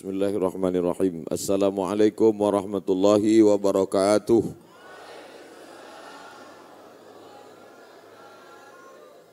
Bismillahirrahmanirrahim. 0.00 1.28
Assalamualaikum 1.28 2.32
warahmatullahi 2.32 3.44
wabarakatuh. 3.44 4.40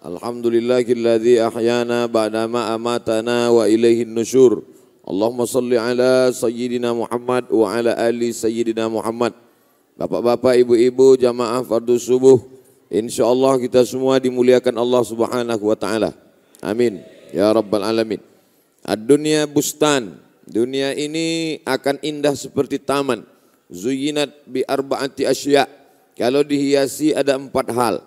Alhamdulillahilladzi 0.03 1.39
ahyana 1.39 2.11
ba'dama 2.11 2.67
amatana 2.75 3.47
wa 3.47 3.63
ilaihin 3.63 4.11
nusyur. 4.11 4.59
Allahumma 5.07 5.47
salli 5.47 5.79
ala 5.79 6.35
sayyidina 6.35 6.91
Muhammad 6.91 7.47
wa 7.47 7.71
ala 7.71 7.95
ali 7.95 8.35
sayyidina 8.35 8.91
Muhammad. 8.91 9.39
Bapak-bapak, 9.95 10.67
ibu-ibu, 10.67 11.15
jamaah 11.15 11.63
fardu 11.63 11.95
subuh. 11.95 12.43
InsyaAllah 12.91 13.55
kita 13.63 13.87
semua 13.87 14.19
dimuliakan 14.19 14.75
Allah 14.75 14.99
subhanahu 15.07 15.63
wa 15.63 15.79
ta'ala. 15.79 16.11
Amin. 16.59 16.99
Ya 17.31 17.55
Rabbal 17.55 17.87
Alamin. 17.87 18.19
Ad-dunya 18.83 19.47
bustan. 19.47 20.26
Dunia 20.47 20.95
ini 20.95 21.59
akan 21.67 21.99
indah 21.99 22.31
seperti 22.31 22.79
taman. 22.79 23.27
Zuyinat 23.67 24.47
bi 24.47 24.63
arba'ati 24.63 25.27
asya. 25.27 25.67
Kalau 26.15 26.41
dihiasi 26.41 27.11
ada 27.11 27.35
empat 27.35 27.67
hal. 27.75 27.99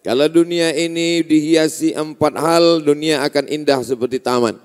Kalau 0.00 0.26
dunia 0.30 0.72
ini 0.72 1.20
dihiasi 1.20 1.92
empat 1.92 2.34
hal, 2.40 2.80
dunia 2.80 3.20
akan 3.26 3.44
indah 3.50 3.84
seperti 3.84 4.22
taman. 4.22 4.56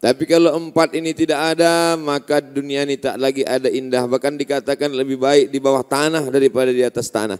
Tapi 0.00 0.24
kalau 0.24 0.56
empat 0.56 0.96
ini 0.96 1.12
tidak 1.12 1.56
ada, 1.56 1.92
maka 2.00 2.40
dunia 2.40 2.88
ini 2.88 2.96
tak 2.96 3.20
lagi 3.20 3.44
ada 3.44 3.68
indah. 3.68 4.08
Bahkan 4.08 4.40
dikatakan 4.40 4.88
lebih 4.96 5.20
baik 5.20 5.52
di 5.52 5.60
bawah 5.60 5.84
tanah 5.84 6.32
daripada 6.32 6.72
di 6.72 6.80
atas 6.80 7.12
tanah. 7.12 7.36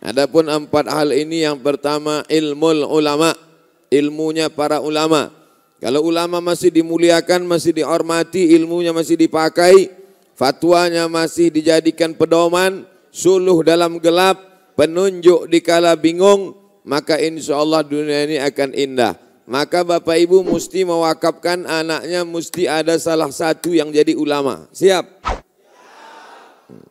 Adapun 0.00 0.48
empat 0.48 0.88
hal 0.88 1.12
ini 1.12 1.44
yang 1.44 1.60
pertama 1.60 2.24
ilmu 2.32 2.88
ulama, 2.88 3.36
ilmunya 3.92 4.48
para 4.48 4.80
ulama. 4.80 5.35
Kalau 5.76 6.08
ulama 6.08 6.40
masih 6.40 6.72
dimuliakan, 6.72 7.44
masih 7.44 7.76
dihormati, 7.76 8.56
ilmunya 8.56 8.96
masih 8.96 9.20
dipakai, 9.20 9.92
fatwanya 10.32 11.04
masih 11.04 11.52
dijadikan 11.52 12.16
pedoman, 12.16 12.88
suluh 13.12 13.60
dalam 13.60 14.00
gelap, 14.00 14.40
penunjuk 14.72 15.52
di 15.52 15.60
kala 15.60 15.92
bingung, 15.96 16.56
maka 16.88 17.20
insya 17.20 17.60
Allah 17.60 17.84
dunia 17.84 18.24
ini 18.24 18.36
akan 18.40 18.70
indah. 18.72 19.14
Maka 19.46 19.86
Bapak 19.86 20.18
Ibu 20.18 20.42
mesti 20.42 20.82
mewakafkan 20.82 21.70
anaknya 21.70 22.26
mesti 22.26 22.66
ada 22.66 22.98
salah 22.98 23.30
satu 23.30 23.70
yang 23.70 23.94
jadi 23.94 24.18
ulama. 24.18 24.66
Siap? 24.74 25.06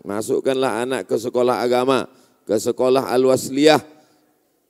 Masukkanlah 0.07 0.88
anak 0.88 1.01
ke 1.03 1.19
sekolah 1.19 1.59
agama, 1.59 2.07
ke 2.47 2.55
sekolah 2.55 3.11
Al-Wasliyah. 3.11 3.81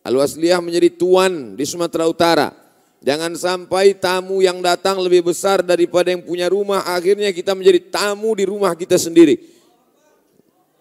Al-Wasliyah 0.01 0.65
menjadi 0.65 0.89
tuan 0.97 1.53
di 1.53 1.61
Sumatera 1.61 2.09
Utara. 2.09 2.64
Jangan 3.05 3.37
sampai 3.37 3.93
tamu 3.93 4.41
yang 4.41 4.65
datang 4.65 4.97
lebih 4.97 5.29
besar 5.29 5.61
daripada 5.61 6.09
yang 6.09 6.25
punya 6.25 6.49
rumah. 6.49 6.81
Akhirnya 6.89 7.29
kita 7.29 7.53
menjadi 7.53 7.77
tamu 7.93 8.33
di 8.33 8.49
rumah 8.49 8.73
kita 8.73 8.97
sendiri. 8.97 9.37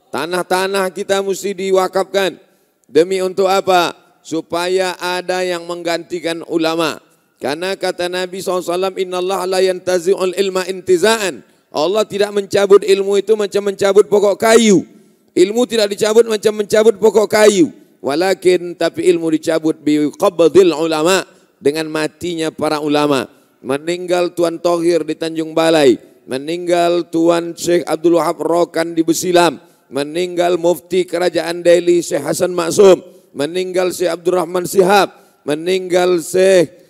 Tanah-tanah 0.09 0.89
kita 0.89 1.21
mesti 1.21 1.53
diwakafkan. 1.53 2.41
Demi 2.89 3.21
untuk 3.21 3.45
apa? 3.45 4.05
supaya 4.25 4.97
ada 4.97 5.45
yang 5.45 5.69
menggantikan 5.69 6.41
ulama. 6.49 6.99
Karena 7.37 7.77
kata 7.77 8.09
Nabi 8.09 8.41
SAW, 8.41 8.97
Inna 8.97 9.21
Allah 9.21 9.45
la 9.45 9.61
yantazi'ul 9.61 10.33
ilma 10.41 10.65
intiza'an. 10.65 11.45
Allah 11.69 12.09
tidak 12.09 12.33
mencabut 12.33 12.81
ilmu 12.81 13.21
itu 13.21 13.37
macam 13.37 13.69
mencabut 13.69 14.09
pokok 14.09 14.41
kayu. 14.41 14.89
Ilmu 15.37 15.69
tidak 15.69 15.93
dicabut 15.93 16.25
macam 16.25 16.57
mencabut 16.57 16.97
pokok 16.97 17.29
kayu. 17.29 17.69
Walakin 18.01 18.73
tapi 18.73 19.05
ilmu 19.13 19.29
dicabut 19.37 19.77
bi 19.77 20.09
qabdil 20.17 20.73
ulama 20.73 21.25
dengan 21.59 21.91
matinya 21.91 22.51
para 22.55 22.81
ulama. 22.81 23.27
Meninggal 23.65 24.37
Tuan 24.37 24.61
Tohir 24.61 25.09
di 25.09 25.17
Tanjung 25.17 25.57
Balai, 25.57 25.97
meninggal 26.29 27.09
Tuan 27.09 27.57
Syekh 27.57 27.85
Abdul 27.89 28.21
Wahab 28.21 28.45
Rokan 28.45 28.93
di 28.93 29.01
Besilam, 29.01 29.57
meninggal 29.89 30.61
Mufti 30.61 31.09
Kerajaan 31.09 31.65
Delhi 31.65 32.05
Syekh 32.05 32.25
Hasan 32.25 32.53
Maksum, 32.53 33.01
meninggal 33.33 33.89
Syekh 33.93 34.13
Abdurrahman 34.13 34.69
Sihab, 34.69 35.17
meninggal 35.49 36.21
Syekh 36.21 36.85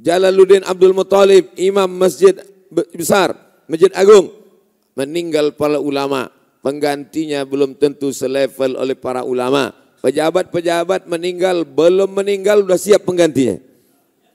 Jalaluddin 0.00 0.64
Abdul 0.64 0.96
Muttalib, 0.96 1.52
imam 1.54 1.86
masjid 1.86 2.34
besar, 2.96 3.36
masjid 3.68 3.92
agung, 3.94 4.32
meninggal 4.98 5.54
para 5.54 5.78
ulama, 5.78 6.32
penggantinya 6.64 7.46
belum 7.46 7.78
tentu 7.78 8.10
selevel 8.10 8.80
oleh 8.80 8.96
para 8.96 9.22
ulama. 9.22 9.70
Pejabat-pejabat 10.02 11.06
meninggal, 11.06 11.62
belum 11.62 12.10
meninggal 12.10 12.66
sudah 12.66 12.80
siap 12.80 13.06
penggantinya. 13.06 13.71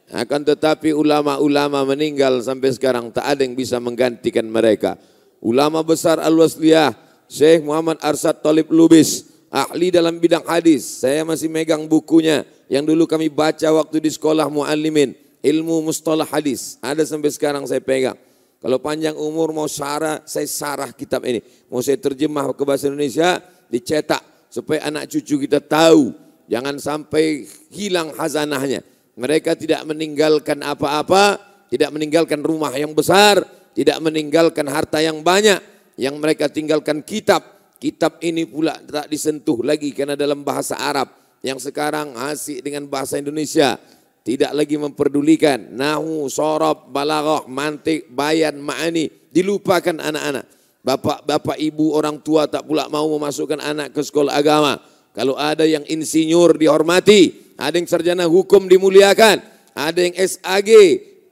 Akan 0.08 0.40
tetapi 0.48 0.96
ulama-ulama 0.96 1.84
meninggal 1.84 2.40
sampai 2.40 2.72
sekarang 2.72 3.12
tak 3.12 3.28
ada 3.28 3.44
yang 3.44 3.60
bisa 3.60 3.76
menggantikan 3.84 4.48
mereka. 4.48 4.96
Ulama 5.44 5.84
besar 5.84 6.16
Al-Wasliyah, 6.24 6.96
Syekh 7.28 7.68
Muhammad 7.68 8.00
Arsad 8.00 8.40
Talib 8.40 8.72
Lubis, 8.72 9.28
ahli 9.52 9.92
dalam 9.92 10.16
bidang 10.16 10.48
hadis. 10.48 11.04
Saya 11.04 11.28
masih 11.28 11.52
megang 11.52 11.84
bukunya 11.92 12.48
yang 12.72 12.88
dulu 12.88 13.04
kami 13.04 13.28
baca 13.28 13.68
waktu 13.68 14.00
di 14.00 14.08
sekolah 14.08 14.48
muallimin, 14.48 15.12
ilmu 15.44 15.92
mustalah 15.92 16.28
hadis. 16.28 16.80
Ada 16.80 17.04
sampai 17.04 17.28
sekarang 17.36 17.68
saya 17.68 17.84
pegang. 17.84 18.16
Kalau 18.64 18.80
panjang 18.82 19.14
umur 19.14 19.54
mau 19.54 19.70
syarah, 19.70 20.24
saya 20.24 20.48
sarah 20.50 20.90
kitab 20.96 21.22
ini. 21.28 21.44
Mau 21.68 21.84
saya 21.84 22.00
terjemah 22.00 22.56
ke 22.56 22.64
bahasa 22.64 22.90
Indonesia, 22.90 23.44
dicetak 23.70 24.24
supaya 24.50 24.88
anak 24.88 25.12
cucu 25.12 25.46
kita 25.46 25.62
tahu. 25.62 26.16
Jangan 26.48 26.80
sampai 26.80 27.44
hilang 27.70 28.16
hazanahnya. 28.16 28.82
Mereka 29.18 29.58
tidak 29.58 29.82
meninggalkan 29.84 30.62
apa-apa, 30.62 31.42
tidak 31.74 31.90
meninggalkan 31.90 32.46
rumah 32.46 32.72
yang 32.78 32.94
besar, 32.94 33.42
tidak 33.74 33.98
meninggalkan 34.00 34.70
harta 34.70 35.02
yang 35.02 35.26
banyak. 35.26 35.58
Yang 35.98 36.16
mereka 36.22 36.46
tinggalkan 36.46 37.02
kitab, 37.02 37.58
Kitab 37.78 38.18
ini 38.26 38.50
pula 38.50 38.74
tak 38.82 39.06
disentuh 39.06 39.62
lagi 39.62 39.94
karena 39.94 40.18
dalam 40.18 40.42
bahasa 40.42 40.74
Arab 40.82 41.14
yang 41.46 41.62
sekarang 41.62 42.18
asik 42.18 42.66
dengan 42.66 42.90
bahasa 42.90 43.22
Indonesia 43.22 43.78
tidak 44.26 44.50
lagi 44.58 44.82
memperdulikan 44.82 45.78
nahu, 45.78 46.26
sorob, 46.26 46.90
balaghah, 46.90 47.46
mantik, 47.46 48.10
bayan, 48.10 48.58
ma'ani 48.58 49.30
dilupakan 49.30 49.94
anak-anak. 49.94 50.50
Bapak-bapak 50.82 51.62
ibu 51.62 51.94
orang 51.94 52.18
tua 52.18 52.50
tak 52.50 52.66
pula 52.66 52.90
mau 52.90 53.06
memasukkan 53.14 53.62
anak 53.62 53.94
ke 53.94 54.02
sekolah 54.02 54.34
agama. 54.34 54.82
Kalau 55.14 55.38
ada 55.38 55.62
yang 55.62 55.86
insinyur 55.86 56.58
dihormati, 56.58 57.47
ada 57.58 57.76
yang 57.76 57.90
sarjana 57.90 58.30
hukum 58.30 58.70
dimuliakan, 58.70 59.42
ada 59.74 60.00
yang 60.00 60.14
SAG, 60.14 60.70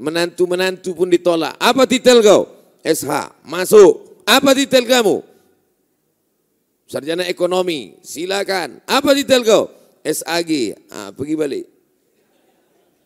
menantu-menantu 0.01 0.97
pun 0.97 1.07
ditolak. 1.07 1.55
Apa 1.61 1.85
titel 1.85 2.25
kau? 2.25 2.49
SH, 2.81 3.45
masuk. 3.45 4.25
Apa 4.25 4.57
titel 4.57 4.89
kamu? 4.89 5.35
sarjana 6.85 7.25
ekonomi, 7.25 7.97
silakan. 8.05 8.79
Apa 8.85 9.17
detail 9.17 9.41
kau? 9.41 9.63
SAG, 10.05 10.77
ah, 10.93 11.09
pergi 11.09 11.33
balik. 11.33 11.65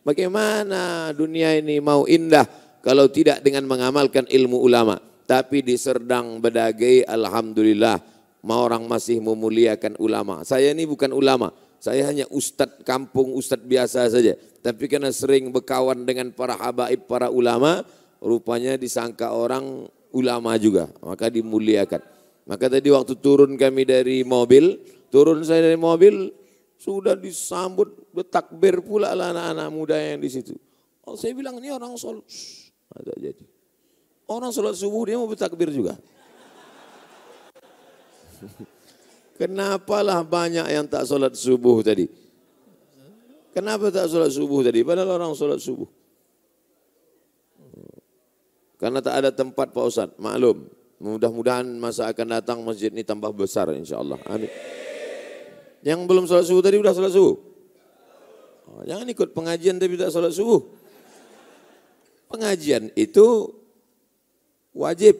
Bagaimana 0.04 1.12
dunia 1.12 1.56
ini 1.56 1.80
mau 1.80 2.04
indah 2.04 2.44
kalau 2.84 3.08
tidak 3.08 3.40
dengan 3.44 3.64
mengamalkan 3.68 4.28
ilmu 4.28 4.60
ulama. 4.60 5.00
Tapi 5.24 5.62
di 5.62 5.78
Serdang 5.78 6.42
Bedagai, 6.42 7.06
Alhamdulillah, 7.06 8.02
orang 8.44 8.84
masih 8.90 9.22
memuliakan 9.22 9.94
ulama. 10.02 10.42
Saya 10.42 10.74
ini 10.74 10.84
bukan 10.88 11.14
ulama, 11.14 11.54
saya 11.80 12.04
hanya 12.12 12.28
ustadz 12.28 12.84
kampung, 12.84 13.32
ustadz 13.32 13.64
biasa 13.64 14.12
saja. 14.12 14.36
Tapi 14.60 14.84
karena 14.84 15.08
sering 15.08 15.48
berkawan 15.48 16.04
dengan 16.04 16.28
para 16.28 16.52
habaib, 16.52 17.08
para 17.08 17.32
ulama, 17.32 17.80
rupanya 18.20 18.76
disangka 18.76 19.32
orang 19.32 19.88
ulama 20.12 20.60
juga, 20.60 20.92
maka 21.00 21.32
dimuliakan. 21.32 22.04
Maka 22.44 22.68
tadi 22.68 22.92
waktu 22.92 23.16
turun 23.16 23.56
kami 23.56 23.88
dari 23.88 24.20
mobil, 24.20 24.76
turun 25.08 25.40
saya 25.40 25.72
dari 25.72 25.80
mobil, 25.80 26.28
sudah 26.76 27.16
disambut 27.16 28.12
bertakbir 28.12 28.84
pula 28.84 29.16
anak-anak 29.16 29.68
muda 29.72 29.96
yang 29.96 30.20
di 30.20 30.28
situ. 30.28 30.52
Oh, 31.08 31.16
saya 31.16 31.32
bilang 31.32 31.56
ini 31.64 31.72
orang 31.72 31.96
sholat, 31.96 32.28
jadi. 33.16 33.44
Orang 34.28 34.52
sholat 34.52 34.76
subuh 34.76 35.08
dia 35.08 35.16
mau 35.16 35.26
bertakbir 35.32 35.72
juga. 35.72 35.96
Kenapalah 39.40 40.20
banyak 40.20 40.68
yang 40.68 40.84
tak 40.84 41.08
sholat 41.08 41.32
subuh 41.32 41.80
tadi? 41.80 42.04
Kenapa 43.56 43.88
tak 43.88 44.12
sholat 44.12 44.28
subuh 44.28 44.60
tadi? 44.60 44.84
Padahal 44.84 45.16
orang 45.16 45.32
sholat 45.32 45.56
subuh. 45.56 45.88
Karena 48.76 49.00
tak 49.00 49.16
ada 49.16 49.32
tempat 49.32 49.72
Pak 49.72 49.84
Ustadz, 49.88 50.20
maklum. 50.20 50.68
Mudah-mudahan 51.00 51.64
masa 51.80 52.12
akan 52.12 52.36
datang 52.36 52.60
masjid 52.60 52.92
ini 52.92 53.00
tambah 53.00 53.32
besar 53.32 53.72
insya 53.72 53.96
Allah. 53.96 54.20
Amin. 54.28 54.52
Yang 55.80 56.00
belum 56.04 56.24
sholat 56.28 56.44
subuh 56.44 56.60
tadi 56.60 56.76
udah 56.76 56.92
sholat 56.92 57.12
subuh? 57.16 57.36
Oh, 58.68 58.84
jangan 58.84 59.08
ikut 59.08 59.32
pengajian 59.32 59.80
tapi 59.80 59.96
tidak 59.96 60.12
sholat 60.12 60.36
subuh. 60.36 60.60
Pengajian 62.28 62.92
itu 62.92 63.56
wajib, 64.76 65.16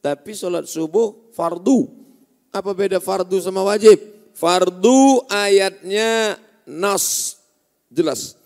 tapi 0.00 0.32
sholat 0.32 0.64
subuh 0.64 1.36
fardu. 1.36 2.07
Apa 2.52 2.72
beda 2.72 2.98
fardu 2.98 3.38
sama 3.40 3.60
wajib? 3.64 4.00
Fardu 4.32 5.24
ayatnya 5.28 6.38
nas, 6.64 7.36
jelas. 7.92 8.38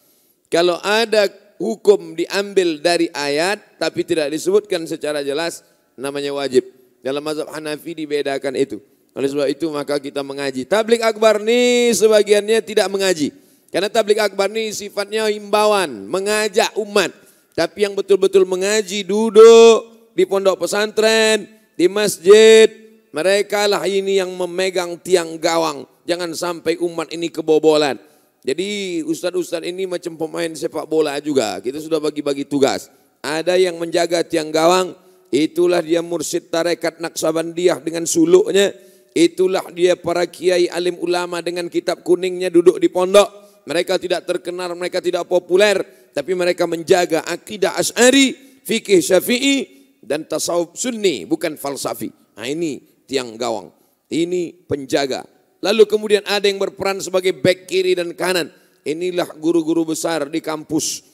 Kalau 0.51 0.81
ada 0.83 1.31
hukum 1.63 2.19
diambil 2.19 2.83
dari 2.83 3.07
ayat 3.15 3.79
tapi 3.79 4.03
tidak 4.03 4.35
disebutkan 4.35 4.83
secara 4.85 5.23
jelas 5.23 5.63
namanya 5.95 6.35
wajib. 6.35 6.67
Dalam 7.03 7.23
mazhab 7.23 7.51
Hanafi 7.51 7.99
dibedakan 7.99 8.55
itu. 8.59 8.79
Oleh 9.13 9.29
sebab 9.29 9.49
itu 9.51 9.67
maka 9.69 10.01
kita 10.01 10.25
mengaji. 10.25 10.65
Tablik 10.65 11.05
akbar 11.05 11.43
ini 11.43 11.93
sebagiannya 11.93 12.59
tidak 12.65 12.89
mengaji. 12.89 13.35
Karena 13.69 13.89
tablik 13.89 14.21
akbar 14.21 14.49
ini 14.53 14.73
sifatnya 14.73 15.29
himbauan, 15.29 16.09
mengajak 16.09 16.73
umat. 16.81 17.13
Tapi 17.53 17.85
yang 17.85 17.93
betul-betul 17.93 18.49
mengaji 18.49 19.05
duduk 19.05 20.09
di 20.17 20.25
pondok 20.25 20.65
pesantren, 20.65 21.45
di 21.77 21.89
masjid, 21.89 22.82
mereka 23.13 23.69
lah 23.69 23.85
ini 23.85 24.17
yang 24.17 24.33
memegang 24.33 24.97
tiang 25.05 25.37
gawang. 25.37 25.85
Jangan 26.09 26.33
sampai 26.33 26.81
umat 26.81 27.13
ini 27.13 27.29
kebobolan. 27.29 28.01
Jadi 28.43 29.01
ustadz-ustadz 29.07 29.69
ini 29.69 29.87
macam 29.87 30.19
pemain 30.19 30.51
sepak 30.51 30.89
bola 30.89 31.21
juga. 31.23 31.61
Kita 31.61 31.79
sudah 31.79 32.01
bagi-bagi 32.01 32.49
tugas. 32.49 32.91
Ada 33.23 33.55
yang 33.55 33.79
menjaga 33.79 34.27
tiang 34.27 34.51
gawang, 34.51 34.99
itulah 35.31 35.79
dia 35.79 36.03
mursyid 36.03 36.51
tarekat 36.51 36.99
Naksabandiyah 36.99 37.85
dengan 37.85 38.03
suluknya. 38.03 38.75
Itulah 39.13 39.69
dia 39.71 39.95
para 39.95 40.25
kiai 40.27 40.67
alim 40.73 40.97
ulama 40.99 41.39
dengan 41.45 41.69
kitab 41.69 42.03
kuningnya 42.03 42.49
duduk 42.51 42.81
di 42.81 42.89
pondok. 42.91 43.29
Mereka 43.69 44.01
tidak 44.01 44.27
terkenal, 44.27 44.75
mereka 44.75 44.99
tidak 44.99 45.29
populer, 45.31 45.79
tapi 46.11 46.35
mereka 46.35 46.67
menjaga 46.67 47.23
akidah 47.29 47.79
Asy'ari, 47.79 48.35
fikih 48.67 48.99
Syafi'i 48.99 49.57
dan 50.03 50.27
tasawuf 50.27 50.75
sunni, 50.75 51.29
bukan 51.29 51.55
falsafi. 51.55 52.11
Nah 52.35 52.49
ini 52.49 52.92
tiang 53.07 53.35
gawang. 53.37 53.73
Ini 54.13 54.67
penjaga. 54.69 55.25
Lalu 55.63 55.87
kemudian 55.87 56.27
ada 56.27 56.45
yang 56.45 56.59
berperan 56.59 56.99
sebagai 56.99 57.33
back 57.33 57.71
kiri 57.71 57.95
dan 57.95 58.13
kanan. 58.13 58.51
Inilah 58.83 59.31
guru-guru 59.39 59.95
besar 59.95 60.27
di 60.27 60.43
kampus. 60.43 61.07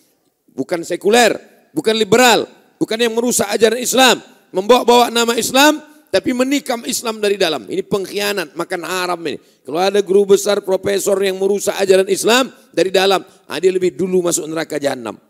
Bukan 0.56 0.82
sekuler, 0.82 1.36
bukan 1.76 1.94
liberal, 1.94 2.48
bukan 2.80 2.96
yang 2.96 3.12
merusak 3.12 3.46
ajaran 3.52 3.76
Islam. 3.76 4.18
Membawa-bawa 4.48 5.12
nama 5.12 5.36
Islam, 5.36 5.84
tapi 6.08 6.32
menikam 6.32 6.80
Islam 6.88 7.20
dari 7.20 7.36
dalam. 7.36 7.68
Ini 7.68 7.84
pengkhianat, 7.84 8.56
makan 8.56 8.82
haram 8.88 9.20
ini. 9.28 9.36
Kalau 9.60 9.76
ada 9.76 10.00
guru 10.00 10.32
besar, 10.32 10.64
profesor 10.64 11.20
yang 11.20 11.36
merusak 11.36 11.76
ajaran 11.76 12.08
Islam 12.08 12.48
dari 12.72 12.88
dalam, 12.88 13.20
ah, 13.20 13.58
dia 13.60 13.68
lebih 13.68 13.92
dulu 13.92 14.24
masuk 14.24 14.48
neraka 14.48 14.80
jahanam. 14.80 15.20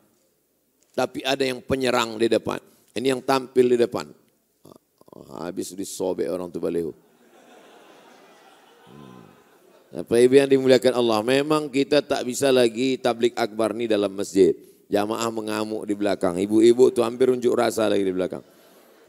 Tapi 0.94 1.26
ada 1.26 1.42
yang 1.42 1.58
penyerang 1.62 2.14
di 2.18 2.30
depan. 2.30 2.62
Ini 2.94 3.18
yang 3.18 3.22
tampil 3.22 3.74
di 3.74 3.78
depan. 3.78 4.06
Habis 5.26 5.74
disobek 5.74 6.30
orang 6.30 6.46
tu 6.52 6.62
balehu. 6.62 6.94
Hmm. 8.86 10.02
Apa 10.04 10.14
ibu 10.20 10.38
yang 10.38 10.46
dimuliakan 10.46 10.94
Allah, 10.94 11.18
memang 11.24 11.66
kita 11.72 12.04
tak 12.04 12.22
bisa 12.28 12.52
lagi 12.52 13.00
tablik 13.00 13.34
akbar 13.34 13.74
ni 13.74 13.90
dalam 13.90 14.12
masjid. 14.14 14.54
Jamaah 14.88 15.28
mengamuk 15.28 15.84
di 15.84 15.92
belakang. 15.96 16.40
Ibu-ibu 16.40 16.88
tu 16.92 17.04
hampir 17.04 17.28
unjuk 17.28 17.52
rasa 17.52 17.88
lagi 17.88 18.04
di 18.04 18.14
belakang. 18.14 18.40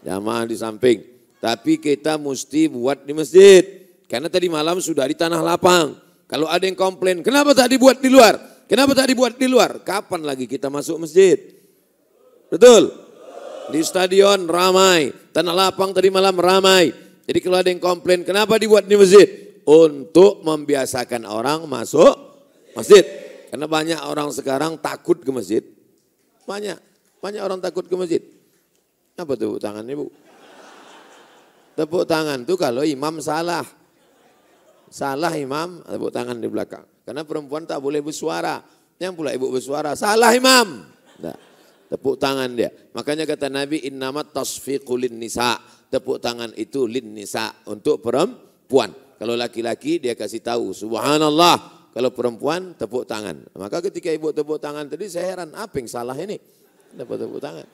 Jamaah 0.03 0.43
di 0.47 0.55
samping. 0.55 0.99
Tapi 1.39 1.79
kita 1.79 2.19
mesti 2.19 2.67
buat 2.67 3.07
di 3.07 3.15
masjid. 3.15 3.63
Karena 4.11 4.27
tadi 4.27 4.51
malam 4.51 4.83
sudah 4.83 5.07
di 5.07 5.15
tanah 5.15 5.39
lapang. 5.39 5.95
Kalau 6.27 6.51
ada 6.51 6.67
yang 6.67 6.75
komplain, 6.75 7.23
kenapa 7.23 7.55
tak 7.55 7.71
dibuat 7.71 8.03
di 8.03 8.11
luar? 8.11 8.37
Kenapa 8.67 8.93
tak 8.93 9.09
dibuat 9.09 9.33
di 9.39 9.47
luar? 9.49 9.81
Kapan 9.81 10.21
lagi 10.27 10.45
kita 10.45 10.69
masuk 10.69 11.01
masjid? 11.01 11.57
Betul? 12.53 13.08
Di 13.69 13.81
stadion 13.85 14.49
ramai, 14.49 15.13
tanah 15.33 15.53
lapang 15.53 15.93
tadi 15.93 16.09
malam 16.09 16.33
ramai. 16.37 16.89
Jadi 17.29 17.39
kalau 17.45 17.57
ada 17.61 17.69
yang 17.69 17.77
komplain, 17.77 18.25
kenapa 18.25 18.57
dibuat 18.57 18.89
di 18.89 18.97
masjid? 18.97 19.27
Untuk 19.69 20.41
membiasakan 20.41 21.29
orang 21.29 21.69
masuk 21.69 22.17
masjid. 22.73 23.05
Karena 23.53 23.69
banyak 23.69 24.01
orang 24.01 24.33
sekarang 24.33 24.81
takut 24.81 25.21
ke 25.21 25.29
masjid. 25.29 25.61
Banyak, 26.49 26.77
banyak 27.21 27.41
orang 27.41 27.61
takut 27.61 27.85
ke 27.85 27.93
masjid. 27.93 28.21
Apa 29.13 29.37
tuh 29.37 29.61
tangannya 29.61 29.93
bu? 29.93 30.09
Tepuk 31.77 32.03
tangan 32.09 32.43
tuh 32.43 32.57
kalau 32.57 32.81
imam 32.81 33.21
salah. 33.21 33.63
Salah 34.89 35.31
imam, 35.37 35.85
tepuk 35.85 36.09
tangan 36.09 36.41
di 36.41 36.49
belakang. 36.49 36.83
Karena 37.05 37.21
perempuan 37.21 37.69
tak 37.69 37.77
boleh 37.77 38.01
bersuara. 38.01 38.61
Yang 38.97 39.13
pula 39.15 39.31
ibu 39.31 39.47
bersuara, 39.53 39.95
salah 39.95 40.33
imam. 40.33 40.83
Nah, 41.23 41.37
tepuk 41.89 42.15
tangan 42.21 42.53
dia. 42.53 42.69
Makanya 42.93 43.25
kata 43.25 43.49
Nabi, 43.49 43.83
innamat 43.89 44.31
tasfiqulin 44.31 45.17
nisa. 45.17 45.57
Tepuk 45.89 46.21
tangan 46.21 46.53
itu 46.53 46.85
lin 46.85 47.17
nisa, 47.17 47.49
untuk 47.65 47.97
perempuan. 48.05 48.93
Kalau 49.17 49.33
laki-laki 49.33 49.97
dia 49.97 50.13
kasih 50.13 50.45
tahu, 50.45 50.69
subhanallah. 50.71 51.81
Kalau 51.89 52.13
perempuan 52.13 52.77
tepuk 52.77 53.09
tangan. 53.09 53.41
Maka 53.57 53.81
ketika 53.89 54.13
ibu 54.13 54.29
tepuk 54.29 54.61
tangan 54.61 54.85
tadi 54.85 55.09
saya 55.09 55.33
heran, 55.33 55.49
apa 55.57 55.81
yang 55.81 55.89
salah 55.89 56.13
ini? 56.13 56.37
Tepuk 56.93 57.17
tepuk 57.17 57.41
tangan. 57.41 57.65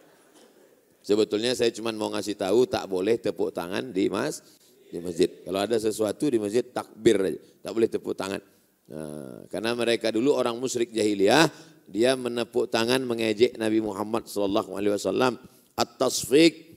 Sebetulnya 1.05 1.53
saya 1.53 1.69
cuma 1.69 1.93
mau 1.93 2.09
ngasih 2.09 2.33
tahu 2.33 2.65
tak 2.65 2.87
boleh 2.89 3.19
tepuk 3.19 3.53
tangan 3.53 3.93
di 3.93 4.09
mas 4.09 4.41
di 4.89 4.97
masjid. 5.03 5.29
Kalau 5.43 5.59
ada 5.61 5.77
sesuatu 5.77 6.31
di 6.31 6.39
masjid 6.41 6.63
takbir 6.65 7.19
aja, 7.19 7.39
tak 7.61 7.71
boleh 7.75 7.85
tepuk 7.91 8.15
tangan. 8.17 8.41
Nah, 8.85 9.49
karena 9.49 9.73
mereka 9.73 10.13
dulu 10.13 10.37
orang 10.37 10.57
musyrik 10.61 10.93
jahiliyah, 10.93 11.49
dia 11.89 12.13
menepuk 12.13 12.69
tangan 12.69 13.01
mengejek 13.05 13.57
Nabi 13.57 13.81
Muhammad 13.81 14.29
sallallahu 14.29 14.77
alaihi 14.77 14.93
wasallam. 14.93 15.41
At-tasfiq 15.75 16.75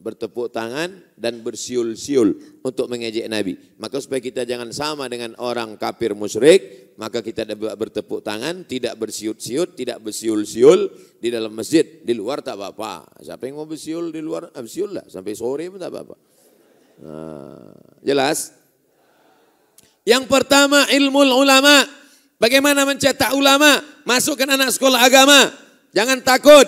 bertepuk 0.00 0.48
tangan 0.48 0.96
dan 1.12 1.44
bersiul-siul 1.44 2.60
untuk 2.64 2.88
mengejek 2.88 3.28
Nabi. 3.28 3.60
Maka 3.76 4.00
supaya 4.00 4.24
kita 4.24 4.48
jangan 4.48 4.72
sama 4.72 5.04
dengan 5.12 5.36
orang 5.36 5.76
kafir 5.76 6.16
musyrik, 6.16 6.92
maka 6.96 7.20
kita 7.20 7.44
bertepuk 7.54 8.24
tangan, 8.24 8.64
tidak 8.64 8.96
bersiut-siut, 8.96 9.76
tidak 9.76 10.00
bersiul-siul 10.00 10.88
di 11.20 11.28
dalam 11.28 11.52
masjid. 11.52 11.84
Di 11.84 12.16
luar 12.16 12.40
tak 12.40 12.56
apa-apa. 12.56 13.20
Siapa 13.20 13.44
yang 13.44 13.60
mau 13.60 13.68
bersiul 13.68 14.08
di 14.08 14.24
luar, 14.24 14.48
ah, 14.56 14.64
bersiul 14.64 14.96
lah. 14.96 15.04
Sampai 15.04 15.36
sore 15.36 15.68
pun 15.68 15.76
tak 15.76 15.92
apa-apa. 15.92 16.16
Nah, 17.00 17.72
jelas? 18.00 18.59
Yang 20.10 20.26
pertama 20.26 20.90
ilmu 20.90 21.22
ulama. 21.22 21.86
Bagaimana 22.42 22.82
mencetak 22.82 23.30
ulama? 23.30 23.78
Masukkan 24.02 24.58
anak 24.58 24.74
sekolah 24.74 25.06
agama. 25.06 25.54
Jangan 25.94 26.18
takut. 26.26 26.66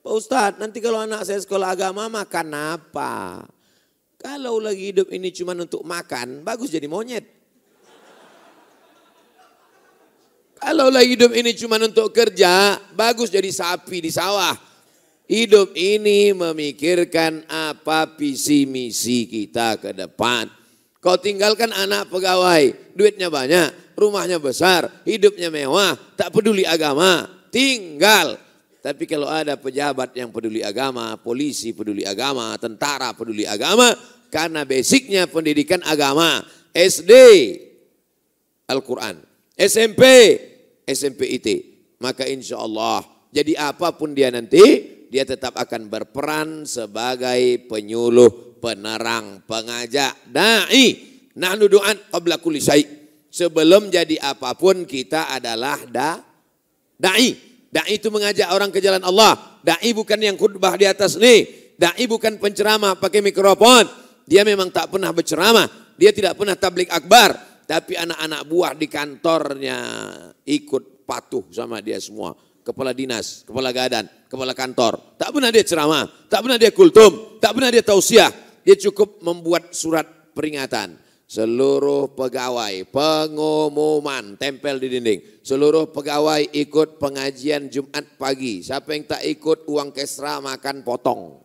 Pak 0.00 0.14
Ustadz, 0.16 0.56
nanti 0.56 0.80
kalau 0.80 1.04
anak 1.04 1.28
saya 1.28 1.36
sekolah 1.36 1.76
agama 1.76 2.08
makan 2.08 2.48
apa? 2.56 3.44
Kalau 4.16 4.56
lagi 4.56 4.88
hidup 4.88 5.12
ini 5.12 5.28
cuma 5.36 5.52
untuk 5.52 5.84
makan, 5.84 6.40
bagus 6.40 6.72
jadi 6.72 6.88
monyet. 6.88 7.28
Kalau 10.58 10.88
lagi 10.88 11.12
hidup 11.12 11.36
ini 11.36 11.52
cuma 11.54 11.76
untuk 11.76 12.08
kerja, 12.10 12.80
bagus 12.96 13.28
jadi 13.28 13.52
sapi 13.52 14.00
di 14.00 14.10
sawah. 14.10 14.56
Hidup 15.28 15.76
ini 15.76 16.32
memikirkan 16.32 17.44
apa 17.52 18.08
visi 18.16 18.64
misi 18.64 19.28
kita 19.28 19.76
ke 19.76 19.92
depan. 19.92 20.57
Kau 20.98 21.14
tinggalkan 21.14 21.70
anak 21.70 22.10
pegawai, 22.10 22.94
duitnya 22.98 23.30
banyak, 23.30 23.94
rumahnya 23.94 24.42
besar, 24.42 24.90
hidupnya 25.06 25.46
mewah, 25.46 25.94
tak 26.18 26.34
peduli 26.34 26.66
agama, 26.66 27.30
tinggal. 27.54 28.34
Tapi 28.82 29.06
kalau 29.06 29.30
ada 29.30 29.54
pejabat 29.54 30.10
yang 30.18 30.34
peduli 30.34 30.58
agama, 30.62 31.14
polisi 31.18 31.70
peduli 31.70 32.02
agama, 32.02 32.54
tentara 32.58 33.14
peduli 33.14 33.46
agama, 33.46 33.94
karena 34.30 34.66
basicnya 34.66 35.30
pendidikan 35.30 35.78
agama, 35.86 36.42
SD 36.74 37.12
Al-Quran, 38.66 39.22
SMP, 39.54 40.02
SMP 40.82 41.30
IT, 41.38 41.48
maka 42.02 42.26
insya 42.26 42.58
Allah 42.58 43.18
jadi 43.28 43.60
apa 43.60 43.92
pun 43.92 44.16
dia 44.16 44.32
nanti, 44.32 44.62
dia 45.12 45.24
tetap 45.24 45.56
akan 45.56 45.88
berperan 45.92 46.64
sebagai 46.64 47.68
penyuluh, 47.68 48.47
penerang, 48.58 49.42
pengajak, 49.46 50.28
da'i. 50.28 51.06
Nahnu 51.38 51.70
du'an 51.70 51.94
qabla 52.10 52.42
kulli 52.42 52.58
Sebelum 53.28 53.94
jadi 53.94 54.18
apa 54.18 54.58
pun 54.58 54.82
kita 54.82 55.30
adalah 55.30 55.78
da, 55.86 56.18
da'i. 56.98 57.48
Dai 57.68 58.00
itu 58.00 58.08
mengajak 58.08 58.48
orang 58.48 58.72
ke 58.72 58.80
jalan 58.80 59.04
Allah. 59.04 59.60
Dai 59.60 59.92
bukan 59.92 60.16
yang 60.16 60.40
khutbah 60.40 60.72
di 60.80 60.88
atas 60.88 61.20
nih. 61.20 61.72
Dai 61.76 62.08
bukan 62.08 62.40
penceramah 62.40 62.96
pakai 62.96 63.20
mikrofon. 63.20 63.84
Dia 64.24 64.40
memang 64.44 64.72
tak 64.72 64.88
pernah 64.88 65.12
berceramah. 65.12 65.68
Dia 66.00 66.10
tidak 66.16 66.40
pernah 66.40 66.56
tablik 66.56 66.88
akbar. 66.88 67.36
Tapi 67.68 68.00
anak-anak 68.00 68.42
buah 68.48 68.72
di 68.72 68.88
kantornya 68.88 69.78
ikut 70.48 71.04
patuh 71.04 71.44
sama 71.52 71.84
dia 71.84 72.00
semua. 72.00 72.32
Kepala 72.64 72.96
dinas, 72.96 73.44
kepala 73.44 73.68
gadan, 73.72 74.08
kepala 74.28 74.56
kantor. 74.56 75.16
Tak 75.20 75.32
pernah 75.32 75.52
dia 75.52 75.64
ceramah, 75.64 76.04
tak 76.28 76.40
pernah 76.44 76.56
dia 76.60 76.72
kultum, 76.72 77.40
tak 77.40 77.52
pernah 77.56 77.68
dia 77.72 77.84
tausiah. 77.84 78.32
Dia 78.68 78.76
cukup 78.76 79.24
membuat 79.24 79.72
surat 79.72 80.04
peringatan 80.36 81.00
Seluruh 81.28 82.08
pegawai, 82.16 82.88
pengumuman 82.88 84.40
tempel 84.40 84.80
di 84.80 84.88
dinding. 84.96 85.44
Seluruh 85.44 85.92
pegawai 85.92 86.40
ikut 86.56 86.96
pengajian 86.96 87.68
Jumat 87.68 88.16
pagi. 88.16 88.64
Siapa 88.64 88.96
yang 88.96 89.04
tak 89.04 89.20
ikut 89.28 89.68
uang 89.68 89.92
kesra 89.92 90.40
makan 90.40 90.80
potong. 90.80 91.36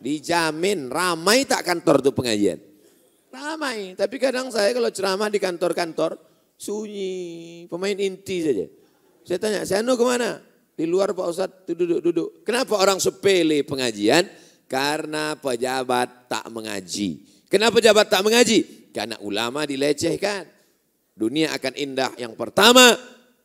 Dijamin 0.00 0.88
ramai 0.88 1.44
tak 1.44 1.60
kantor 1.60 2.08
tuh 2.08 2.16
pengajian. 2.16 2.56
Ramai, 3.28 4.00
tapi 4.00 4.16
kadang 4.16 4.48
saya 4.48 4.72
kalau 4.72 4.88
ceramah 4.88 5.28
di 5.28 5.36
kantor-kantor 5.36 6.16
sunyi, 6.56 7.68
pemain 7.68 8.00
inti 8.00 8.48
saja. 8.48 8.64
Saya 9.28 9.38
tanya, 9.44 9.60
Seno 9.68 9.92
ke 9.92 10.04
mana? 10.08 10.40
Di 10.72 10.88
luar 10.88 11.12
Pak 11.12 11.26
Ustadz 11.28 11.68
duduk-duduk. 11.68 12.48
Kenapa 12.48 12.80
orang 12.80 12.96
sepele 12.96 13.60
pengajian? 13.60 14.24
Karena 14.74 15.38
pejabat 15.38 16.26
tak 16.26 16.50
mengaji. 16.50 17.22
Kenapa 17.46 17.78
pejabat 17.78 18.10
tak 18.10 18.26
mengaji? 18.26 18.90
Karena 18.90 19.14
ulama 19.22 19.62
dilecehkan. 19.62 20.50
Dunia 21.14 21.54
akan 21.54 21.78
indah 21.78 22.10
yang 22.18 22.34
pertama 22.34 22.98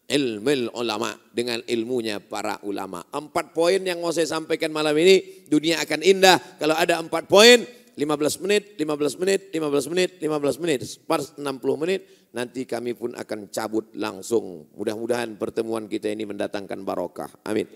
ilmu 0.09 0.73
ulama 0.73 1.13
dengan 1.29 1.61
ilmunya 1.69 2.17
para 2.17 2.57
ulama. 2.65 3.05
Empat 3.13 3.53
poin 3.53 3.77
yang 3.77 4.01
mau 4.01 4.09
saya 4.09 4.25
sampaikan 4.25 4.73
malam 4.73 4.97
ini, 4.97 5.45
dunia 5.45 5.77
akan 5.85 6.01
indah 6.01 6.57
kalau 6.57 6.73
ada 6.73 6.97
empat 6.97 7.29
poin, 7.29 7.61
15 7.93 8.41
menit, 8.41 8.73
15 8.81 9.21
menit, 9.21 9.53
15 9.53 9.91
menit, 9.93 10.09
15 10.17 10.61
menit, 10.65 10.79
pas 11.05 11.21
60 11.37 11.45
menit, 11.77 12.01
nanti 12.33 12.65
kami 12.65 12.97
pun 12.97 13.13
akan 13.13 13.53
cabut 13.53 13.93
langsung. 13.93 14.65
Mudah-mudahan 14.73 15.37
pertemuan 15.37 15.85
kita 15.85 16.09
ini 16.09 16.25
mendatangkan 16.25 16.81
barokah. 16.81 17.29
Amin. 17.45 17.69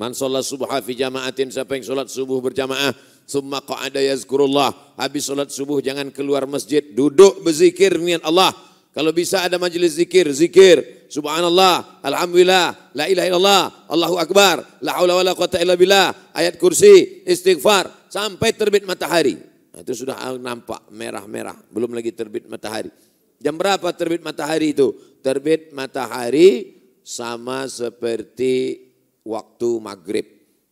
Man 0.00 0.16
sholat 0.16 0.48
subha 0.48 0.80
fi 0.80 0.96
jama'atin, 0.96 1.52
siapa 1.52 1.76
yang 1.76 1.84
sholat 1.84 2.08
subuh 2.08 2.40
berjamaah, 2.40 2.96
summa 3.28 3.60
qa'ada 3.60 4.00
yazkurullah. 4.00 4.96
Habis 4.96 5.28
sholat 5.28 5.52
subuh 5.52 5.84
jangan 5.84 6.08
keluar 6.08 6.48
masjid, 6.48 6.80
duduk 6.80 7.44
berzikir 7.44 7.92
dengan 7.92 8.24
Allah 8.24 8.56
kalau 8.90 9.14
bisa 9.14 9.46
ada 9.46 9.54
majelis 9.54 9.94
zikir, 9.94 10.26
zikir. 10.34 11.06
Subhanallah, 11.10 12.02
Alhamdulillah, 12.02 12.94
La 12.94 13.06
ilaha 13.06 13.26
illallah, 13.30 13.62
Allahu 13.86 14.16
Akbar, 14.18 14.82
La 14.82 14.98
haula 14.98 15.14
wa 15.14 15.24
la 15.26 15.32
quwata 15.34 15.62
illa 15.62 15.78
billah, 15.78 16.34
ayat 16.34 16.58
kursi, 16.58 17.22
istighfar, 17.22 18.10
sampai 18.10 18.50
terbit 18.50 18.82
matahari. 18.82 19.38
Nah, 19.70 19.86
itu 19.86 19.94
sudah 19.94 20.34
nampak 20.42 20.90
merah-merah, 20.90 21.54
belum 21.70 21.94
lagi 21.94 22.10
terbit 22.10 22.50
matahari. 22.50 22.90
Jam 23.38 23.54
berapa 23.54 23.86
terbit 23.94 24.26
matahari 24.26 24.74
itu? 24.74 24.90
Terbit 25.22 25.70
matahari 25.70 26.82
sama 27.06 27.70
seperti 27.70 28.89
waktu 29.24 29.68
maghrib. 29.80 30.26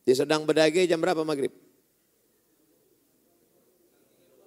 Di 0.05 0.17
sedang 0.17 0.49
berdage 0.49 0.89
jam 0.89 1.01
berapa 1.01 1.21
maghrib? 1.21 1.53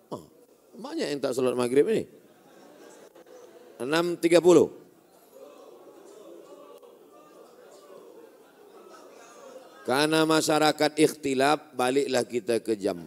Oh, 0.10 0.26
banyak 0.74 1.14
yang 1.14 1.22
tak 1.22 1.38
sholat 1.38 1.54
maghrib 1.54 1.86
ini. 1.90 2.10
6.30. 3.82 4.82
Karena 9.82 10.22
masyarakat 10.30 10.92
ikhtilaf, 10.94 11.74
baliklah 11.74 12.22
kita 12.22 12.62
ke 12.62 12.78
jam. 12.78 13.02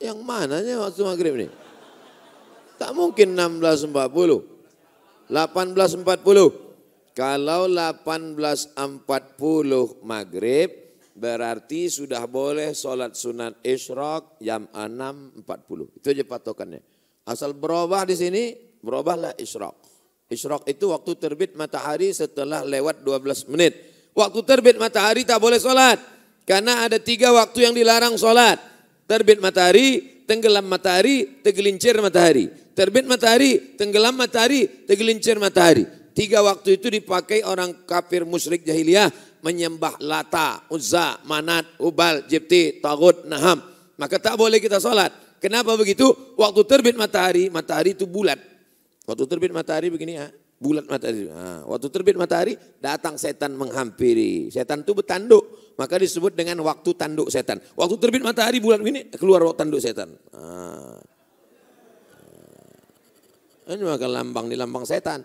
Yang 0.00 0.18
mananya 0.24 0.80
waktu 0.80 1.00
maghrib 1.04 1.34
ini? 1.36 1.48
Tak 2.80 2.96
mungkin 2.96 3.36
16.40. 3.36 4.57
18.40. 5.30 6.66
Kalau 7.12 7.66
18.40 7.66 10.02
maghrib, 10.02 10.88
Berarti 11.18 11.90
sudah 11.90 12.30
boleh 12.30 12.70
sholat 12.70 13.18
sunat 13.18 13.58
isyraq 13.66 14.38
jam 14.38 14.70
6.40. 14.70 15.98
Itu 15.98 16.06
aja 16.14 16.22
patokannya. 16.22 16.78
Asal 17.26 17.58
berubah 17.58 18.06
di 18.06 18.14
sini, 18.14 18.54
berubahlah 18.78 19.34
isyraq. 19.34 19.74
Isyraq 20.30 20.70
itu 20.70 20.94
waktu 20.94 21.18
terbit 21.18 21.58
matahari 21.58 22.14
setelah 22.14 22.62
lewat 22.62 23.02
12 23.02 23.50
menit. 23.50 23.74
Waktu 24.14 24.40
terbit 24.46 24.78
matahari 24.78 25.26
tak 25.26 25.42
boleh 25.42 25.58
sholat. 25.58 25.98
Karena 26.46 26.86
ada 26.86 27.02
tiga 27.02 27.34
waktu 27.34 27.66
yang 27.66 27.74
dilarang 27.74 28.14
sholat. 28.14 28.62
Terbit 29.10 29.42
matahari, 29.42 30.22
tenggelam 30.22 30.70
matahari, 30.70 31.42
tegelincir 31.42 31.98
matahari. 31.98 32.46
Terbit 32.78 33.10
matahari, 33.10 33.74
tenggelam 33.74 34.14
matahari, 34.14 34.70
tegelincir 34.86 35.34
matahari. 35.42 35.82
Tiga 36.14 36.46
waktu 36.46 36.78
itu 36.78 36.86
dipakai 36.86 37.42
orang 37.42 37.74
kafir 37.82 38.22
musyrik 38.22 38.62
jahiliyah 38.62 39.10
menyembah 39.42 39.98
Lata, 39.98 40.62
Uzza, 40.70 41.18
Manat, 41.26 41.66
Ubal, 41.82 42.30
Jibti, 42.30 42.78
Tagut, 42.78 43.26
Naham. 43.26 43.58
Maka 43.98 44.22
tak 44.22 44.38
boleh 44.38 44.62
kita 44.62 44.78
sholat. 44.78 45.10
Kenapa 45.42 45.74
begitu? 45.74 46.06
Waktu 46.38 46.62
terbit 46.70 46.94
matahari, 46.94 47.50
matahari 47.50 47.98
itu 47.98 48.06
bulat. 48.06 48.38
Waktu 49.10 49.26
terbit 49.26 49.50
matahari 49.50 49.90
begini 49.90 50.14
ya, 50.14 50.30
bulat 50.62 50.86
matahari. 50.86 51.26
Nah, 51.26 51.66
waktu 51.66 51.86
terbit 51.90 52.14
matahari 52.14 52.54
datang 52.78 53.18
setan 53.18 53.58
menghampiri. 53.58 54.54
Setan 54.54 54.86
itu 54.86 54.94
bertanduk, 54.94 55.74
maka 55.74 55.98
disebut 55.98 56.30
dengan 56.30 56.62
waktu 56.62 56.94
tanduk 56.94 57.26
setan. 57.26 57.58
Waktu 57.74 57.98
terbit 57.98 58.22
matahari 58.22 58.62
bulat 58.62 58.78
begini 58.78 59.10
keluar 59.18 59.42
waktu 59.42 59.66
tanduk 59.66 59.82
setan. 59.82 60.14
Nah. 60.30 61.17
Ini 63.68 63.84
maka 63.84 64.08
lambang 64.08 64.48
di 64.48 64.56
lambang 64.56 64.88
setan. 64.88 65.20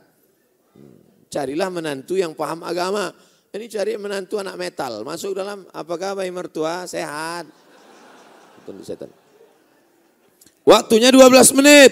Hmm. 0.75 0.99
Carilah 1.31 1.71
menantu 1.71 2.19
yang 2.19 2.35
paham 2.35 2.67
agama. 2.67 3.07
Ini 3.53 3.65
cari 3.71 3.95
menantu 3.95 4.41
anak 4.41 4.59
metal. 4.59 5.05
Masuk 5.07 5.37
dalam, 5.37 5.63
apakah 5.71 6.19
bayi 6.19 6.33
mertua? 6.33 6.83
Sehat. 6.83 7.47
Tunduk 8.67 8.83
setan. 8.83 9.07
Waktunya 10.67 11.13
12 11.13 11.55
menit. 11.55 11.91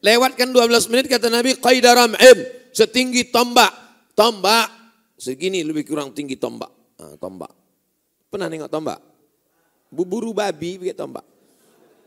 Lewatkan 0.00 0.48
12 0.48 0.88
menit 0.88 1.06
kata 1.12 1.28
Nabi, 1.28 1.60
qaidaram 1.60 2.16
im. 2.16 2.38
Setinggi 2.72 3.28
tombak. 3.28 3.68
Tombak. 4.16 4.72
Segini 5.20 5.60
lebih 5.60 5.84
kurang 5.84 6.16
tinggi 6.16 6.40
tombak. 6.40 6.72
Nah, 6.96 7.20
tombak. 7.20 7.52
Pernah 8.32 8.48
nengok 8.48 8.72
tombak? 8.72 9.00
Buburu 9.92 10.32
babi 10.32 10.80
begitu 10.80 10.96
tombak. 10.96 11.26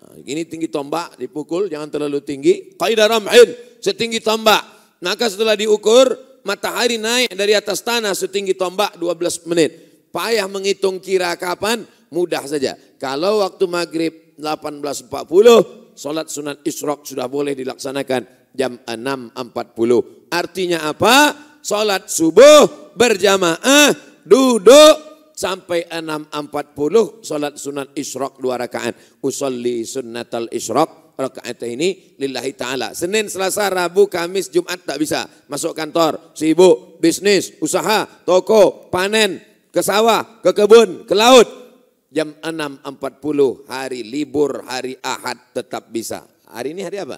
Nah, 0.04 0.20
gini 0.20 0.44
tinggi 0.44 0.68
tombak, 0.68 1.16
dipukul, 1.16 1.72
jangan 1.72 1.88
terlalu 1.88 2.20
tinggi. 2.20 2.76
Qaidaram 2.76 3.24
im. 3.24 3.50
Setinggi 3.80 4.20
tombak. 4.20 4.60
Maka 5.00 5.32
setelah 5.32 5.56
diukur, 5.56 6.12
matahari 6.44 7.00
naik 7.00 7.32
dari 7.32 7.56
atas 7.56 7.80
tanah 7.80 8.12
setinggi 8.12 8.52
tombak 8.60 9.00
12 9.00 9.48
menit. 9.48 9.72
Payah 10.12 10.52
menghitung 10.52 11.00
kira 11.00 11.32
kapan, 11.40 11.88
mudah 12.12 12.44
saja. 12.44 12.76
Kalau 13.00 13.40
waktu 13.40 13.64
maghrib 13.64 14.14
18.40, 14.36 15.96
sholat 15.96 16.28
sunat 16.28 16.60
isyrok 16.68 17.08
sudah 17.08 17.32
boleh 17.32 17.56
dilaksanakan 17.56 18.52
jam 18.52 18.76
6.40. 18.84 20.30
Artinya 20.30 20.92
apa? 20.92 21.32
Sholat 21.64 22.12
subuh 22.12 22.92
berjamaah, 23.00 23.96
duduk 24.28 25.13
sampai 25.34 25.90
6.40, 25.90 27.26
sholat 27.26 27.54
sunat 27.58 27.92
isyrok 27.98 28.40
dua 28.40 28.56
rakaat. 28.62 29.22
Usolli 29.26 29.84
sunnatal 29.84 30.48
isyrok 30.54 31.18
rakaat 31.18 31.60
ini 31.66 32.18
lillahi 32.22 32.54
ta'ala. 32.54 32.94
Senin, 32.94 33.30
Selasa, 33.30 33.70
Rabu, 33.70 34.10
Kamis, 34.10 34.50
Jumat 34.54 34.82
tak 34.86 35.02
bisa. 35.02 35.26
Masuk 35.50 35.74
kantor, 35.74 36.34
sibuk, 36.38 37.02
bisnis, 37.02 37.58
usaha, 37.60 38.06
toko, 38.26 38.90
panen, 38.94 39.42
ke 39.74 39.82
sawah, 39.82 40.42
ke 40.42 40.54
kebun, 40.54 41.10
ke 41.10 41.14
laut. 41.18 41.50
Jam 42.14 42.30
6.40 42.46 43.66
hari 43.66 44.06
libur, 44.06 44.62
hari 44.70 44.94
Ahad 45.02 45.50
tetap 45.50 45.90
bisa. 45.90 46.22
Hari 46.46 46.78
ini 46.78 46.86
hari 46.86 47.02
apa? 47.02 47.18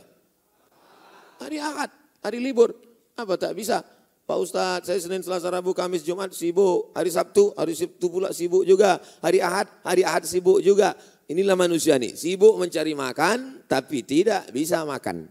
Hari 1.43 1.60
Ahad, 1.60 1.91
hari 2.24 2.39
libur. 2.39 2.72
Apa 3.15 3.36
tak 3.36 3.60
bisa? 3.60 3.84
Pak 4.25 4.38
Ustadz, 4.41 4.89
saya 4.89 4.98
Senin, 4.98 5.22
Selasa, 5.22 5.53
Rabu, 5.53 5.70
Kamis, 5.77 6.01
Jumat 6.01 6.34
sibuk. 6.34 6.89
Hari 6.98 7.13
Sabtu, 7.13 7.53
hari 7.53 7.77
Sabtu 7.77 8.10
pula 8.10 8.34
sibuk 8.34 8.65
juga. 8.65 8.98
Hari 9.22 9.38
Ahad, 9.38 9.70
hari 9.86 10.01
Ahad 10.01 10.25
sibuk 10.25 10.65
juga. 10.65 10.98
Inilah 11.29 11.53
manusia 11.53 11.94
nih, 12.01 12.17
sibuk 12.17 12.58
mencari 12.58 12.98
makan 12.98 13.65
tapi 13.70 14.01
tidak 14.01 14.50
bisa 14.50 14.82
makan. 14.82 15.29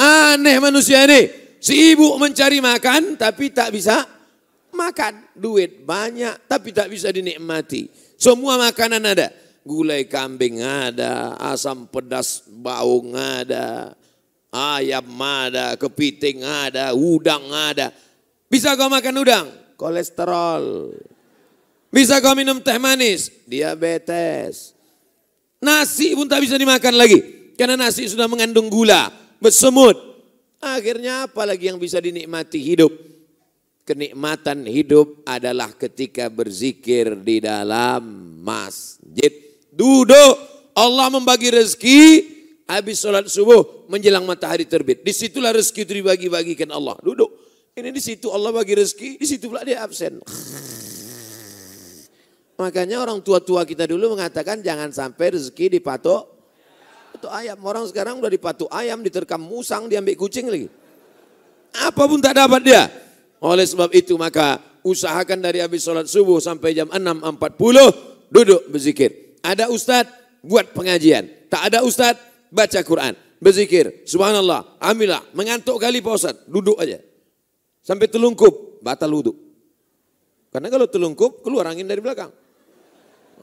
Aneh 0.00 0.56
manusia 0.64 1.04
ini, 1.04 1.28
sibuk 1.60 2.16
mencari 2.16 2.64
makan 2.64 3.20
tapi 3.20 3.52
tak 3.52 3.76
bisa 3.76 4.00
makan. 4.72 5.28
Duit 5.36 5.84
banyak 5.84 6.48
tapi 6.48 6.72
tak 6.72 6.88
bisa 6.88 7.12
dinikmati. 7.12 7.92
Semua 8.16 8.56
makanan 8.56 9.04
ada. 9.04 9.28
Gulai 9.64 10.04
kambing 10.04 10.60
ada, 10.60 11.36
asam 11.40 11.88
pedas 11.88 12.44
baung 12.48 13.16
ada, 13.16 13.96
ayam 14.54 15.02
ada, 15.18 15.74
kepiting 15.74 16.46
ada, 16.46 16.94
udang 16.94 17.42
ada. 17.50 17.90
Bisa 18.46 18.78
kau 18.78 18.86
makan 18.86 19.14
udang? 19.18 19.46
Kolesterol. 19.74 20.94
Bisa 21.90 22.22
kau 22.22 22.38
minum 22.38 22.62
teh 22.62 22.78
manis? 22.78 23.34
Diabetes. 23.50 24.70
Nasi 25.58 26.14
pun 26.14 26.30
tak 26.30 26.46
bisa 26.46 26.54
dimakan 26.54 26.94
lagi. 26.94 27.18
Karena 27.58 27.74
nasi 27.86 28.06
sudah 28.06 28.30
mengandung 28.30 28.70
gula, 28.70 29.10
bersemut. 29.42 29.94
Akhirnya 30.62 31.26
apa 31.28 31.42
lagi 31.44 31.70
yang 31.70 31.78
bisa 31.78 31.98
dinikmati 31.98 32.58
hidup? 32.62 32.90
Kenikmatan 33.84 34.64
hidup 34.64 35.22
adalah 35.28 35.70
ketika 35.76 36.32
berzikir 36.32 37.20
di 37.20 37.44
dalam 37.44 38.00
masjid. 38.40 39.28
Duduk, 39.68 40.34
Allah 40.72 41.12
membagi 41.12 41.52
rezeki, 41.52 42.00
habis 42.68 43.00
sholat 43.00 43.28
subuh 43.28 43.88
menjelang 43.88 44.24
matahari 44.24 44.64
terbit. 44.64 45.04
Di 45.04 45.12
situlah 45.12 45.52
rezeki 45.52 45.80
itu 45.84 45.92
dibagi-bagikan 46.04 46.70
Allah. 46.72 46.96
Duduk. 47.00 47.30
Ini 47.74 47.90
di 47.90 47.98
situ 47.98 48.30
Allah 48.30 48.54
bagi 48.54 48.78
rezeki, 48.78 49.18
di 49.18 49.26
situ 49.26 49.50
pula 49.50 49.66
dia 49.66 49.82
absen. 49.82 50.22
Makanya 52.54 53.02
orang 53.02 53.18
tua-tua 53.18 53.66
kita 53.66 53.90
dulu 53.90 54.14
mengatakan 54.14 54.62
jangan 54.62 54.94
sampai 54.94 55.34
rezeki 55.34 55.82
dipatok 55.82 56.34
patok 57.24 57.32
ayam. 57.40 57.58
Orang 57.64 57.84
sekarang 57.88 58.20
udah 58.20 58.28
dipatok 58.28 58.68
ayam, 58.68 59.00
diterkam 59.00 59.40
musang, 59.40 59.88
diambil 59.88 60.12
kucing 60.18 60.46
lagi. 60.52 60.68
Apa 61.72 62.04
pun 62.04 62.20
tak 62.20 62.36
dapat 62.36 62.60
dia. 62.60 62.84
Oleh 63.40 63.64
sebab 63.64 63.88
itu 63.96 64.12
maka 64.20 64.60
usahakan 64.84 65.40
dari 65.40 65.64
habis 65.64 65.80
sholat 65.80 66.04
subuh 66.04 66.36
sampai 66.38 66.76
jam 66.76 66.88
6.40 66.92 68.28
duduk 68.28 68.62
berzikir. 68.68 69.40
Ada 69.40 69.72
ustadz 69.72 70.12
buat 70.44 70.76
pengajian. 70.76 71.48
Tak 71.48 71.72
ada 71.72 71.78
ustadz 71.80 72.20
baca 72.54 72.80
Quran. 72.86 73.18
Berzikir. 73.42 74.06
Subhanallah. 74.06 74.78
Alhamdulillah. 74.78 75.34
Mengantuk 75.34 75.76
kali 75.82 75.98
Pak. 75.98 76.46
Duduk 76.46 76.78
aja. 76.78 77.02
Sampai 77.82 78.06
telungkup. 78.06 78.80
Batal 78.80 79.10
wudhu. 79.10 79.34
Karena 80.54 80.70
kalau 80.70 80.86
telungkup 80.86 81.42
keluar 81.42 81.66
angin 81.66 81.84
dari 81.84 81.98
belakang. 81.98 82.30